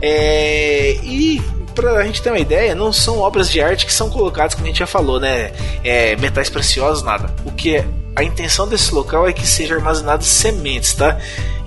[0.00, 1.42] É, e
[1.74, 4.64] pra a gente ter uma ideia, não são obras de arte que são colocadas, como
[4.64, 5.52] a gente já falou, né?
[5.84, 7.30] É, metais preciosos, nada.
[7.44, 7.84] O que é
[8.16, 11.18] a intenção desse local é que sejam armazenadas sementes, tá?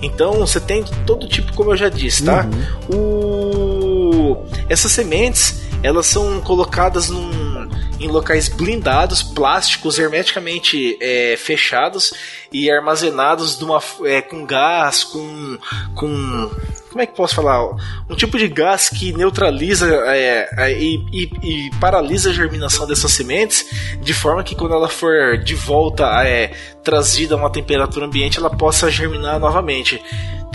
[0.02, 2.44] Então você tem todo tipo, como eu já disse, tá?
[2.92, 4.44] O...
[4.68, 7.68] Essas sementes elas são colocadas num,
[8.00, 12.12] em locais blindados, plásticos, hermeticamente é, fechados
[12.52, 15.58] e armazenados uma, é, com gás, com,
[15.94, 16.50] com
[16.90, 17.62] como é que posso falar?
[18.08, 23.12] Um tipo de gás que neutraliza é, é, e, e- e paralisa a germinação dessas
[23.12, 23.66] sementes,
[24.00, 28.48] de forma que quando ela for de volta é, trazida a uma temperatura ambiente, ela
[28.48, 30.02] possa germinar novamente.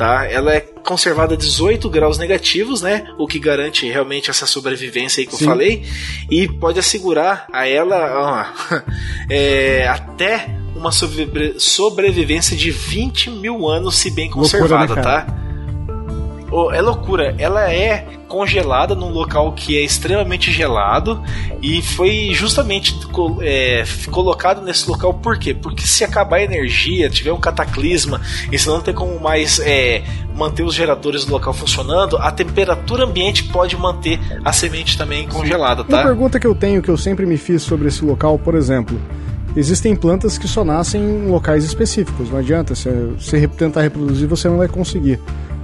[0.02, 0.26] Tá?
[0.26, 3.06] Ela é conservada a 18 graus negativos, né?
[3.20, 5.44] O que garante realmente essa sobrevivência aí que Sim.
[5.44, 5.86] eu falei,
[6.28, 8.82] e pode assegurar a ela ó,
[9.30, 15.22] é, até uma sobre- sobrevivência de 20 mil anos, se bem Loucura, conservada, né, cara?
[15.22, 15.38] tá?
[16.74, 21.22] É loucura, ela é congelada num local que é extremamente gelado
[21.62, 22.98] e foi justamente
[23.42, 25.54] é, colocado nesse local por quê?
[25.54, 28.22] Porque se acabar a energia, tiver um cataclisma
[28.52, 30.02] e se não ter como mais é,
[30.36, 35.82] manter os geradores do local funcionando, a temperatura ambiente pode manter a semente também congelada,
[35.84, 36.04] Uma tá?
[36.04, 38.98] pergunta que eu tenho, que eu sempre me fiz sobre esse local, por exemplo,
[39.56, 44.28] existem plantas que só nascem em locais específicos, não adianta, se você re- tentar reproduzir,
[44.28, 45.20] você não vai conseguir.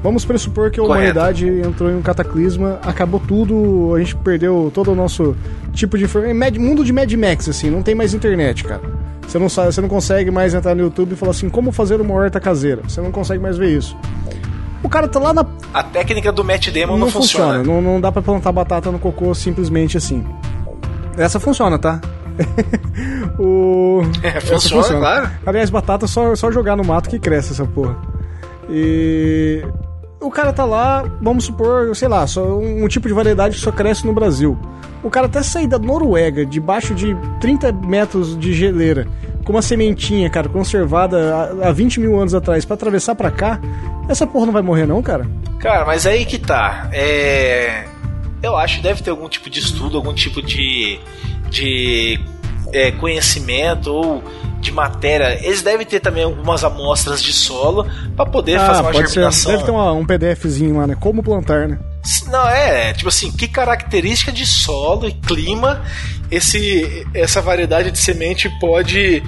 [0.08, 1.02] Vamos pressupor que a Correto.
[1.02, 5.36] humanidade entrou em um cataclisma, acabou tudo, a gente perdeu todo o nosso
[5.74, 6.62] tipo de informação.
[6.64, 8.80] Mundo de Mad Max, assim, não tem mais internet, cara.
[9.28, 12.00] Você não, sabe, você não consegue mais entrar no YouTube e falar assim, como fazer
[12.00, 12.84] uma horta caseira.
[12.88, 13.98] Você não consegue mais ver isso.
[14.82, 17.58] O cara tá lá na A técnica do Matt Damon não, não, funciona.
[17.58, 17.82] funciona.
[17.82, 20.26] Não, não dá pra plantar batata no cocô simplesmente assim.
[21.18, 22.00] Essa funciona, tá?
[23.38, 24.04] o...
[24.24, 25.32] É, essa funciona, claro.
[25.46, 27.98] Aliás, batata é só, só jogar no mato que cresce essa porra.
[28.70, 29.66] E.
[30.20, 33.72] O cara tá lá, vamos supor, sei lá, só um, tipo de variedade que só
[33.72, 34.58] cresce no Brasil.
[35.04, 39.08] O cara até sair da Noruega, debaixo de 30 metros de geleira,
[39.46, 43.60] com uma sementinha, cara, conservada há, há 20 mil anos atrás, pra atravessar pra cá,
[44.10, 45.28] essa porra não vai morrer, não, cara?
[45.60, 46.90] Cara, mas aí que tá.
[46.92, 47.86] É...
[48.42, 51.00] Eu acho que deve ter algum tipo de estudo, algum tipo de,
[51.50, 52.20] de
[52.72, 54.24] é, conhecimento ou
[54.78, 55.40] matéria.
[55.44, 57.86] Eles devem ter também algumas amostras de solo
[58.16, 59.14] para poder fazer uma Ah, pode ser.
[59.16, 59.52] germinação.
[59.52, 60.96] Deve ter uma- um PDFzinho lá, né?
[61.00, 61.80] Como plantar, né?
[62.28, 65.82] Não, é, tipo assim, que característica de solo e clima
[66.32, 69.22] esse, essa variedade de semente pode,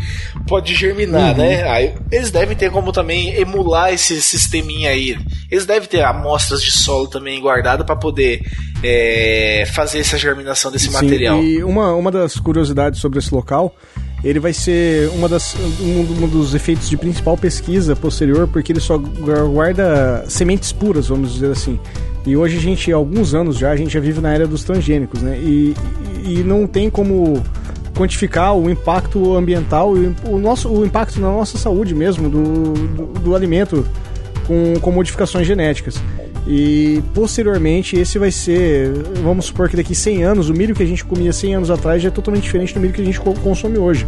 [0.48, 1.38] pode germinar, Uhum.
[1.38, 1.64] né?
[1.70, 5.18] Aí, eles devem ter como também emular esse sisteminha aí.
[5.52, 8.42] Eles devem ter amostras de solo também guardadas para poder
[8.82, 11.44] é, fazer essa germinação desse Sim, material.
[11.44, 13.76] E uma, uma das curiosidades sobre esse local,
[14.24, 18.80] ele vai ser uma das, um, um dos efeitos de principal pesquisa posterior, porque ele
[18.80, 21.80] só guarda sementes puras, vamos dizer assim.
[22.26, 24.64] E hoje a gente, há alguns anos já, a gente já vive na era dos
[24.64, 25.38] transgênicos, né?
[25.40, 25.74] E,
[26.26, 27.42] e não tem como
[27.96, 33.06] quantificar o impacto ambiental e o, nosso, o impacto na nossa saúde mesmo do, do,
[33.20, 33.86] do alimento
[34.46, 36.02] com, com modificações genéticas.
[36.48, 38.92] E posteriormente esse vai ser,
[39.24, 42.02] vamos supor que daqui 100 anos, o milho que a gente comia 100 anos atrás
[42.02, 44.08] já é totalmente diferente do milho que a gente co- consome hoje.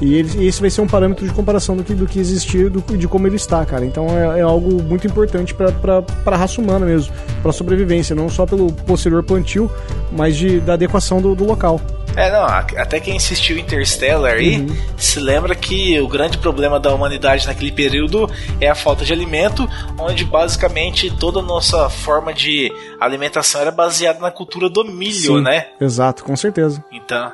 [0.00, 2.80] E ele- esse vai ser um parâmetro de comparação do que, do que existir, do,
[2.96, 3.84] de como ele está, cara.
[3.84, 7.12] Então é, é algo muito importante para a raça humana mesmo,
[7.42, 9.70] para sobrevivência, não só pelo posterior plantio,
[10.16, 11.80] mas de, da adequação do, do local.
[12.16, 14.76] É, não, até quem assistiu Interstellar aí Uhum.
[14.96, 18.30] se lembra que o grande problema da humanidade naquele período
[18.60, 19.68] é a falta de alimento,
[19.98, 22.70] onde basicamente toda a nossa forma de
[23.00, 25.68] alimentação era baseada na cultura do milho, né?
[25.80, 26.84] Exato, com certeza.
[26.92, 27.32] Então,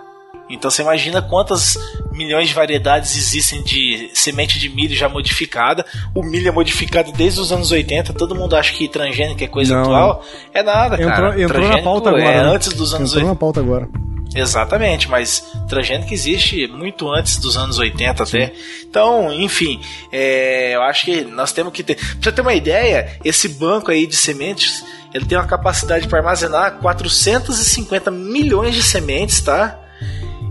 [0.48, 1.76] então você imagina quantas
[2.12, 5.84] milhões de variedades existem de semente de milho já modificada.
[6.14, 8.12] O milho é modificado desde os anos 80.
[8.14, 9.82] Todo mundo acha que transgênico é coisa Não.
[9.82, 10.24] atual.
[10.54, 11.42] É nada, Entrou, cara.
[11.42, 12.24] entrou na pauta agora.
[12.24, 12.48] É né?
[12.54, 13.28] antes dos anos Entrou 80.
[13.28, 13.88] na pauta agora.
[14.34, 18.52] Exatamente, mas transgênico existe muito antes dos anos 80 até.
[18.88, 19.80] Então, enfim,
[20.12, 21.96] é, eu acho que nós temos que ter.
[21.96, 24.84] Pra você ter uma ideia, esse banco aí de sementes,
[25.14, 29.78] ele tem uma capacidade para armazenar 450 milhões de sementes, tá?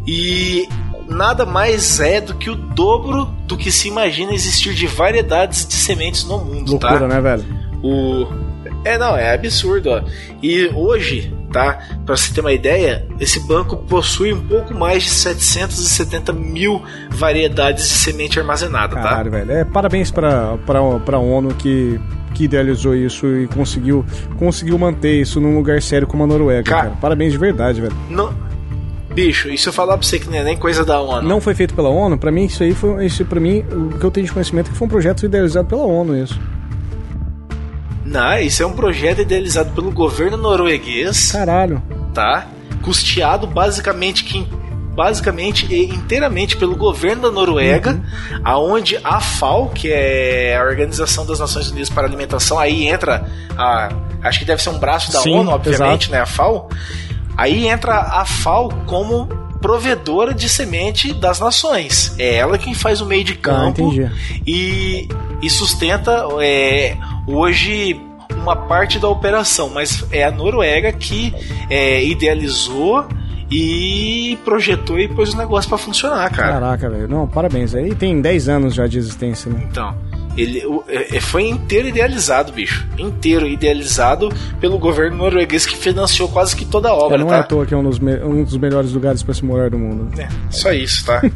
[0.07, 0.67] E
[1.07, 5.75] nada mais é do que o dobro do que se imagina existir de variedades de
[5.75, 7.07] sementes no mundo, Loucura, tá?
[7.07, 7.45] né, velho?
[7.83, 8.47] O
[8.83, 10.01] é não, é absurdo, ó.
[10.41, 11.79] E hoje, tá?
[12.05, 17.83] Pra você ter uma ideia, esse banco possui um pouco mais de 770 mil variedades
[17.87, 19.01] de semente armazenada, tá?
[19.01, 19.51] Caralho, velho.
[19.51, 21.99] É, parabéns pra, pra, pra ONU que,
[22.33, 24.05] que idealizou isso e conseguiu,
[24.37, 26.93] conseguiu manter isso num lugar sério como a Noruega, Ca- cara.
[27.01, 27.95] Parabéns de verdade, velho.
[28.09, 28.33] Não,
[29.13, 31.27] bicho, se eu falar pra você que não é nem coisa da ONU?
[31.27, 33.05] Não foi feito pela ONU, pra mim isso aí foi.
[33.05, 35.67] Isso pra mim, o que eu tenho de conhecimento é que foi um projeto idealizado
[35.67, 36.39] pela ONU, isso.
[38.07, 41.81] Não, isso é um projeto idealizado pelo governo norueguês, Caralho.
[42.13, 42.47] tá?
[42.81, 44.47] Custeado basicamente que
[44.95, 48.01] basicamente e inteiramente pelo governo da Noruega,
[48.43, 53.27] aonde a FAO, que é a Organização das Nações Unidas para a Alimentação, aí entra
[53.55, 53.89] a
[54.23, 56.11] acho que deve ser um braço da Sim, ONU, obviamente, exato.
[56.11, 56.69] né, a FAO.
[57.37, 59.27] Aí entra a FAO como
[59.61, 62.15] provedora de semente das nações.
[62.17, 64.09] É ela quem faz o meio de Ah, campo entendi.
[64.47, 65.07] e,
[65.43, 66.97] e sustenta é,
[67.27, 67.99] hoje
[68.35, 71.33] uma parte da operação, mas é a Noruega que
[71.69, 73.05] é, idealizou
[73.51, 76.53] e projetou e pôs o negócio pra funcionar, cara.
[76.53, 77.07] Caraca, velho.
[77.07, 77.73] Não, parabéns.
[77.75, 79.65] Aí tem 10 anos já de existência, né?
[79.71, 79.95] Então,
[80.37, 82.85] ele é- é- foi inteiro idealizado, bicho.
[82.97, 84.29] Inteiro idealizado
[84.59, 87.37] pelo governo norueguês que financiou quase que toda a obra, É, não tá?
[87.37, 89.77] é à toa que é um dos, um dos melhores lugares pra se morar do
[89.79, 90.09] mundo.
[90.19, 91.21] É, só isso, tá?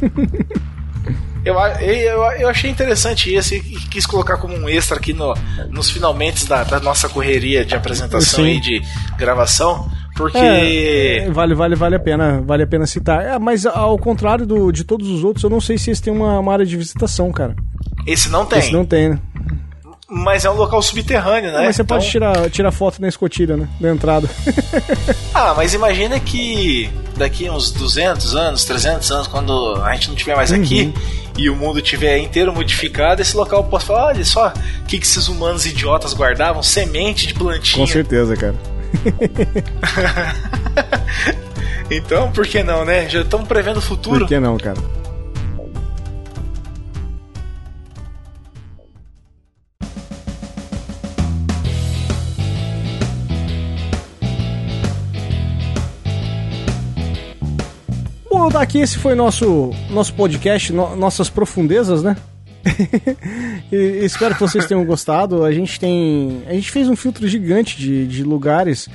[1.44, 5.34] eu, eu, eu achei interessante isso e quis colocar como um extra aqui no,
[5.70, 8.50] nos finalmente da, da nossa correria de apresentação Sim.
[8.52, 8.82] e de
[9.16, 10.38] gravação, porque.
[10.38, 13.24] É, vale, vale, vale a pena, vale a pena citar.
[13.24, 16.12] É, mas ao contrário do, de todos os outros, eu não sei se esse tem
[16.12, 17.56] uma, uma área de visitação, cara.
[18.06, 19.18] Esse não tem, Esse não tem, né?
[20.14, 21.64] Mas é um local subterrâneo, né?
[21.64, 23.66] mas você Então- pode tirar, tirar foto na escotilha, né?
[23.80, 24.28] Da entrada.
[25.34, 30.36] Ah, mas imagina que daqui uns 200 anos, 300 anos, quando a gente não estiver
[30.36, 30.92] mais aqui
[31.36, 35.06] e o mundo estiver inteiro modificado, esse local possa falar: olha só, o que, que
[35.06, 36.62] esses humanos idiotas guardavam?
[36.62, 37.86] Semente de plantinha.
[37.86, 38.54] Com certeza, cara.
[41.90, 43.06] Então, por que não, né?
[43.08, 44.20] Já estamos prevendo o futuro.
[44.20, 44.78] Por que não, cara?
[58.42, 62.16] Bom, daqui esse foi nosso nosso podcast, no- nossas profundezas, né?
[63.70, 65.44] Espero que vocês tenham gostado.
[65.44, 66.42] A gente tem.
[66.48, 68.88] A gente fez um filtro gigante de, de lugares,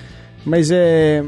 [0.44, 1.24] mas é.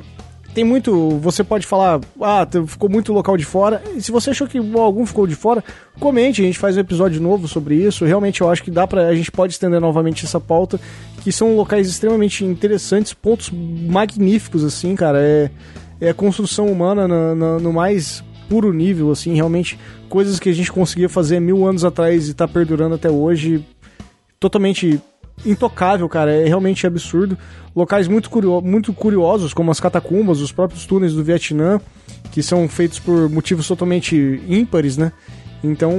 [0.53, 1.11] Tem muito.
[1.19, 3.81] Você pode falar, ah, ficou muito local de fora.
[3.95, 5.63] E se você achou que algum ficou de fora,
[5.97, 8.03] comente, a gente faz um episódio novo sobre isso.
[8.03, 9.07] Realmente eu acho que dá pra.
[9.07, 10.77] A gente pode estender novamente essa pauta,
[11.23, 15.21] que são locais extremamente interessantes, pontos magníficos, assim, cara.
[15.21, 15.49] É,
[16.01, 19.77] é construção humana na- na- no mais puro nível, assim, realmente
[20.09, 23.63] coisas que a gente conseguia fazer mil anos atrás e tá perdurando até hoje,
[24.39, 24.99] totalmente
[25.45, 27.37] intocável, cara, é realmente absurdo.
[27.75, 31.79] Locais muito, curio muito curiosos, como as catacumbas, os próprios túneis do Vietnã,
[32.31, 35.11] que são feitos por motivos totalmente ímpares, né?
[35.63, 35.93] Então,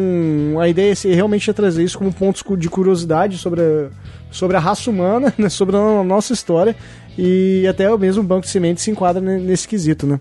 [0.59, 3.91] a ideia é realmente é trazer isso como pontos de curiosidade sobre a,
[4.31, 5.49] sobre a raça humana, né?
[5.49, 6.75] sobre a nossa história,
[7.23, 10.19] e até o mesmo Banco de Sementes se enquadra ne- nesse quesito, né?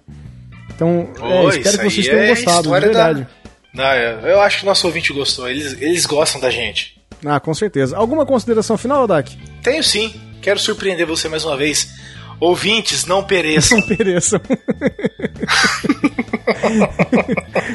[0.75, 3.27] Então, é, Pô, espero isso que vocês tenham é gostado, de história da- verdade.
[3.73, 5.49] Não, eu eu acho que o nosso ouvinte gostou.
[5.49, 6.99] Eles, eles gostam da gente.
[7.25, 7.95] Ah, com certeza.
[7.97, 9.37] Alguma consideração final, Dak?
[9.61, 10.13] Tenho sim.
[10.41, 11.89] Quero surpreender você mais uma vez.
[12.39, 13.77] Ouvintes, não pereçam.
[13.81, 14.39] Não pereçam.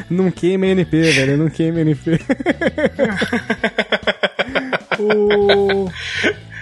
[0.09, 1.37] não queima NP, velho.
[1.37, 2.19] Não queima NP.
[4.99, 5.89] o...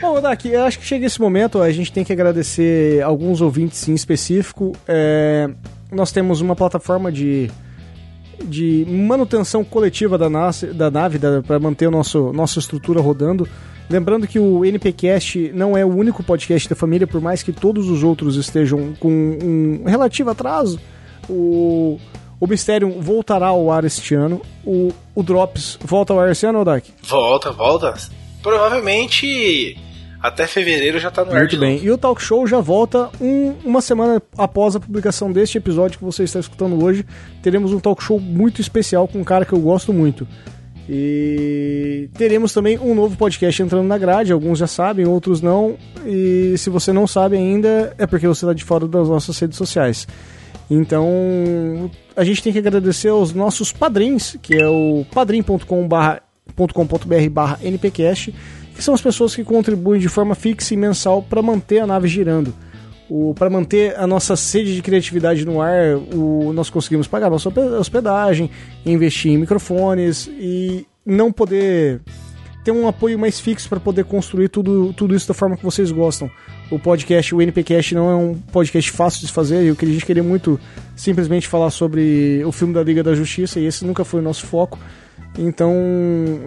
[0.02, 3.88] Bom, Daqui, eu acho que chega esse momento, a gente tem que agradecer alguns ouvintes
[3.88, 4.74] em específico.
[4.86, 5.50] É,
[5.90, 7.50] nós temos uma plataforma de,
[8.44, 13.48] de manutenção coletiva da, nas, da nave para manter a nossa estrutura rodando.
[13.90, 17.90] Lembrando que o NPcast não é o único podcast da família, por mais que todos
[17.90, 20.80] os outros estejam com um relativo atraso.
[21.30, 21.98] O,
[22.40, 24.42] o Mysterium voltará ao ar este ano.
[24.66, 26.92] O, o Drops volta ao ar esse ano, Odak?
[27.04, 27.94] Volta, volta.
[28.44, 29.78] Provavelmente
[30.22, 31.40] até fevereiro já tá no ar.
[31.40, 31.84] Muito bem.
[31.84, 36.06] E o Talk Show já volta um- uma semana após a publicação deste episódio que
[36.06, 37.06] você está escutando hoje.
[37.42, 40.28] Teremos um Talk Show muito especial com um cara que eu gosto muito.
[40.90, 44.32] E teremos também um novo podcast entrando na grade.
[44.32, 45.76] Alguns já sabem, outros não.
[46.06, 49.58] E se você não sabe ainda, é porque você está de fora das nossas redes
[49.58, 50.08] sociais.
[50.70, 56.22] Então, a gente tem que agradecer aos nossos padrinhos, que é o padrim.com.br
[57.32, 58.34] barra npcast,
[58.76, 62.08] que são as pessoas que contribuem de forma fixa e mensal para manter a nave
[62.08, 62.54] girando.
[63.36, 67.60] Para manter a nossa sede de criatividade no ar, o, nós conseguimos pagar nossa hospe-
[67.62, 68.50] hospedagem,
[68.86, 72.02] investir em microfones e não poder
[72.64, 75.92] ter um apoio mais fixo para poder construir tudo, tudo isso da forma que vocês
[75.92, 76.32] gostam.
[76.72, 79.64] O podcast, o NPcast, não é um podcast fácil de fazer.
[79.64, 80.60] Eu, que- a gente queria muito
[80.96, 84.46] simplesmente falar sobre o filme da Liga da Justiça e esse nunca foi o nosso
[84.48, 84.80] foco.
[85.38, 85.74] Então,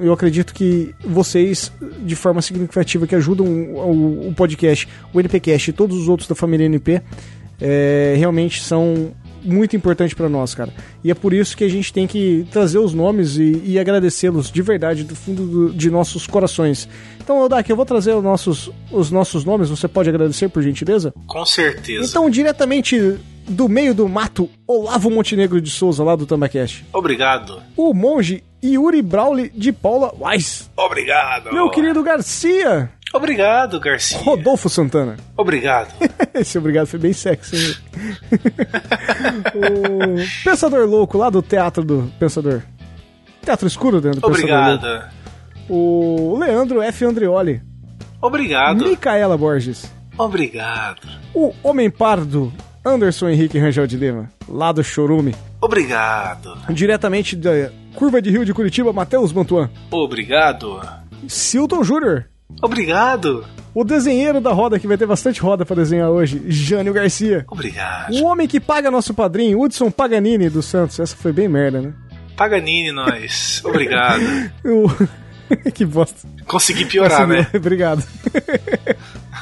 [0.01, 1.73] eu acredito que vocês,
[2.05, 6.35] de forma significativa, que ajudam o, o podcast, o NPcast e todos os outros da
[6.35, 7.03] família NP,
[7.61, 10.73] é, realmente são muito importantes para nós, cara.
[11.05, 14.51] E é por isso que a gente tem que trazer os nomes e, e agradecê-los
[14.51, 16.89] de verdade, do fundo do- de nossos corações.
[17.23, 21.15] Então, Odak, eu vou trazer os nossos, os nossos nomes, você pode agradecer, por gentileza?
[21.29, 22.07] Com certeza.
[22.09, 23.17] Então, diretamente
[23.49, 26.85] do meio do mato, Olavo Montenegro de Souza, lá do Tambacast.
[26.93, 27.63] Obrigado.
[27.77, 28.43] O monge
[28.75, 30.71] Yuri Brauli de Paula Weiss.
[30.77, 31.53] Obrigado.
[31.53, 34.19] Meu querido Garcia, Obrigado, Garcia.
[34.19, 35.17] Rodolfo Santana.
[35.37, 35.93] Obrigado.
[36.35, 37.79] Esse obrigado foi bem sexy.
[39.55, 42.63] o Pensador Louco, lá do Teatro do Pensador.
[43.43, 44.87] Teatro Escuro dentro do Pensador Louco.
[44.87, 45.11] Obrigado.
[45.69, 47.05] O Leandro F.
[47.05, 47.63] Andreoli.
[48.21, 48.85] Obrigado.
[48.85, 49.91] Micaela Borges.
[50.19, 51.09] Obrigado.
[51.35, 52.53] O Homem Pardo,
[52.87, 55.35] Anderson Henrique Rangel de Lima, lá do Chorume.
[55.61, 56.57] Obrigado.
[56.71, 57.51] Diretamente da
[57.97, 59.69] Curva de Rio de Curitiba, Matheus Mantuan.
[59.91, 60.81] Obrigado.
[61.27, 62.27] Silton Júnior.
[62.63, 63.45] Obrigado.
[63.75, 67.45] O desenheiro da roda, que vai ter bastante roda pra desenhar hoje, Jânio Garcia.
[67.51, 68.15] Obrigado.
[68.15, 71.01] O homem que paga nosso padrinho, Hudson Paganini dos Santos.
[71.01, 71.93] Essa foi bem merda, né?
[72.37, 73.61] Paganini, nós.
[73.65, 74.23] Obrigado.
[74.65, 74.89] O...
[75.73, 76.29] que bosta.
[76.47, 77.47] Consegui piorar, né?
[77.55, 78.03] Obrigado.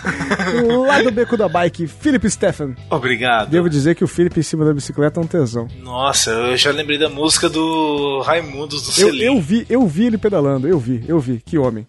[0.86, 2.74] Lá do beco da bike, Felipe Stefan.
[2.90, 3.51] Obrigado.
[3.51, 5.68] Devo dizer que o Felipe em cima da bicicleta é um tesão.
[5.82, 9.22] Nossa, eu já lembrei da música do Raimundos do Eu, Selim.
[9.24, 11.86] eu vi, eu vi ele pedalando, eu vi, eu vi, que homem.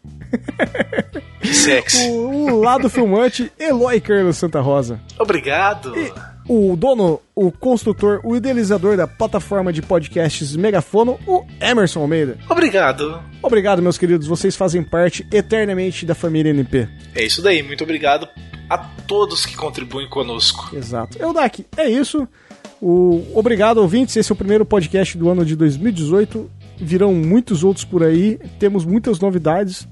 [1.41, 2.07] Que sexy.
[2.09, 4.99] O, o lado filmante, Eloy Carlos Santa Rosa.
[5.19, 5.93] Obrigado.
[6.47, 12.37] O dono, o construtor, o idealizador da plataforma de podcasts Megafono, o Emerson Almeida.
[12.47, 13.19] Obrigado.
[13.41, 16.87] Obrigado, meus queridos, vocês fazem parte eternamente da família NP.
[17.15, 17.63] É isso daí.
[17.63, 18.27] Muito obrigado
[18.69, 20.69] a todos que contribuem conosco.
[20.75, 21.17] Exato.
[21.17, 22.27] Eudak, é isso.
[22.79, 24.15] O, obrigado, ouvintes.
[24.15, 26.47] Esse é o primeiro podcast do ano de 2018.
[26.77, 28.39] Virão muitos outros por aí.
[28.59, 29.87] Temos muitas novidades.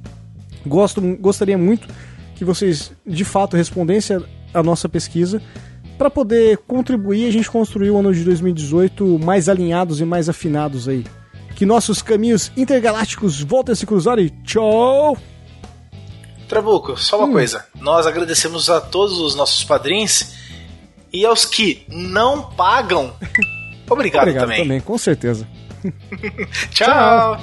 [0.67, 1.87] Gosto, gostaria muito
[2.35, 4.17] que vocês, de fato, respondessem
[4.53, 5.41] a, a nossa pesquisa
[5.97, 10.87] para poder contribuir a gente construir o ano de 2018 mais alinhados e mais afinados
[10.87, 11.05] aí.
[11.55, 15.15] Que nossos caminhos intergalácticos voltem a se cruzar e tchau!
[16.47, 17.25] Trabuco, só Hum.
[17.25, 17.65] uma coisa.
[17.79, 20.33] Nós agradecemos a todos os nossos padrinhos
[21.11, 23.13] e aos que não pagam.
[23.89, 24.61] Obrigado, Obrigado também.
[24.63, 25.47] também, com certeza.
[26.71, 27.39] Tchau.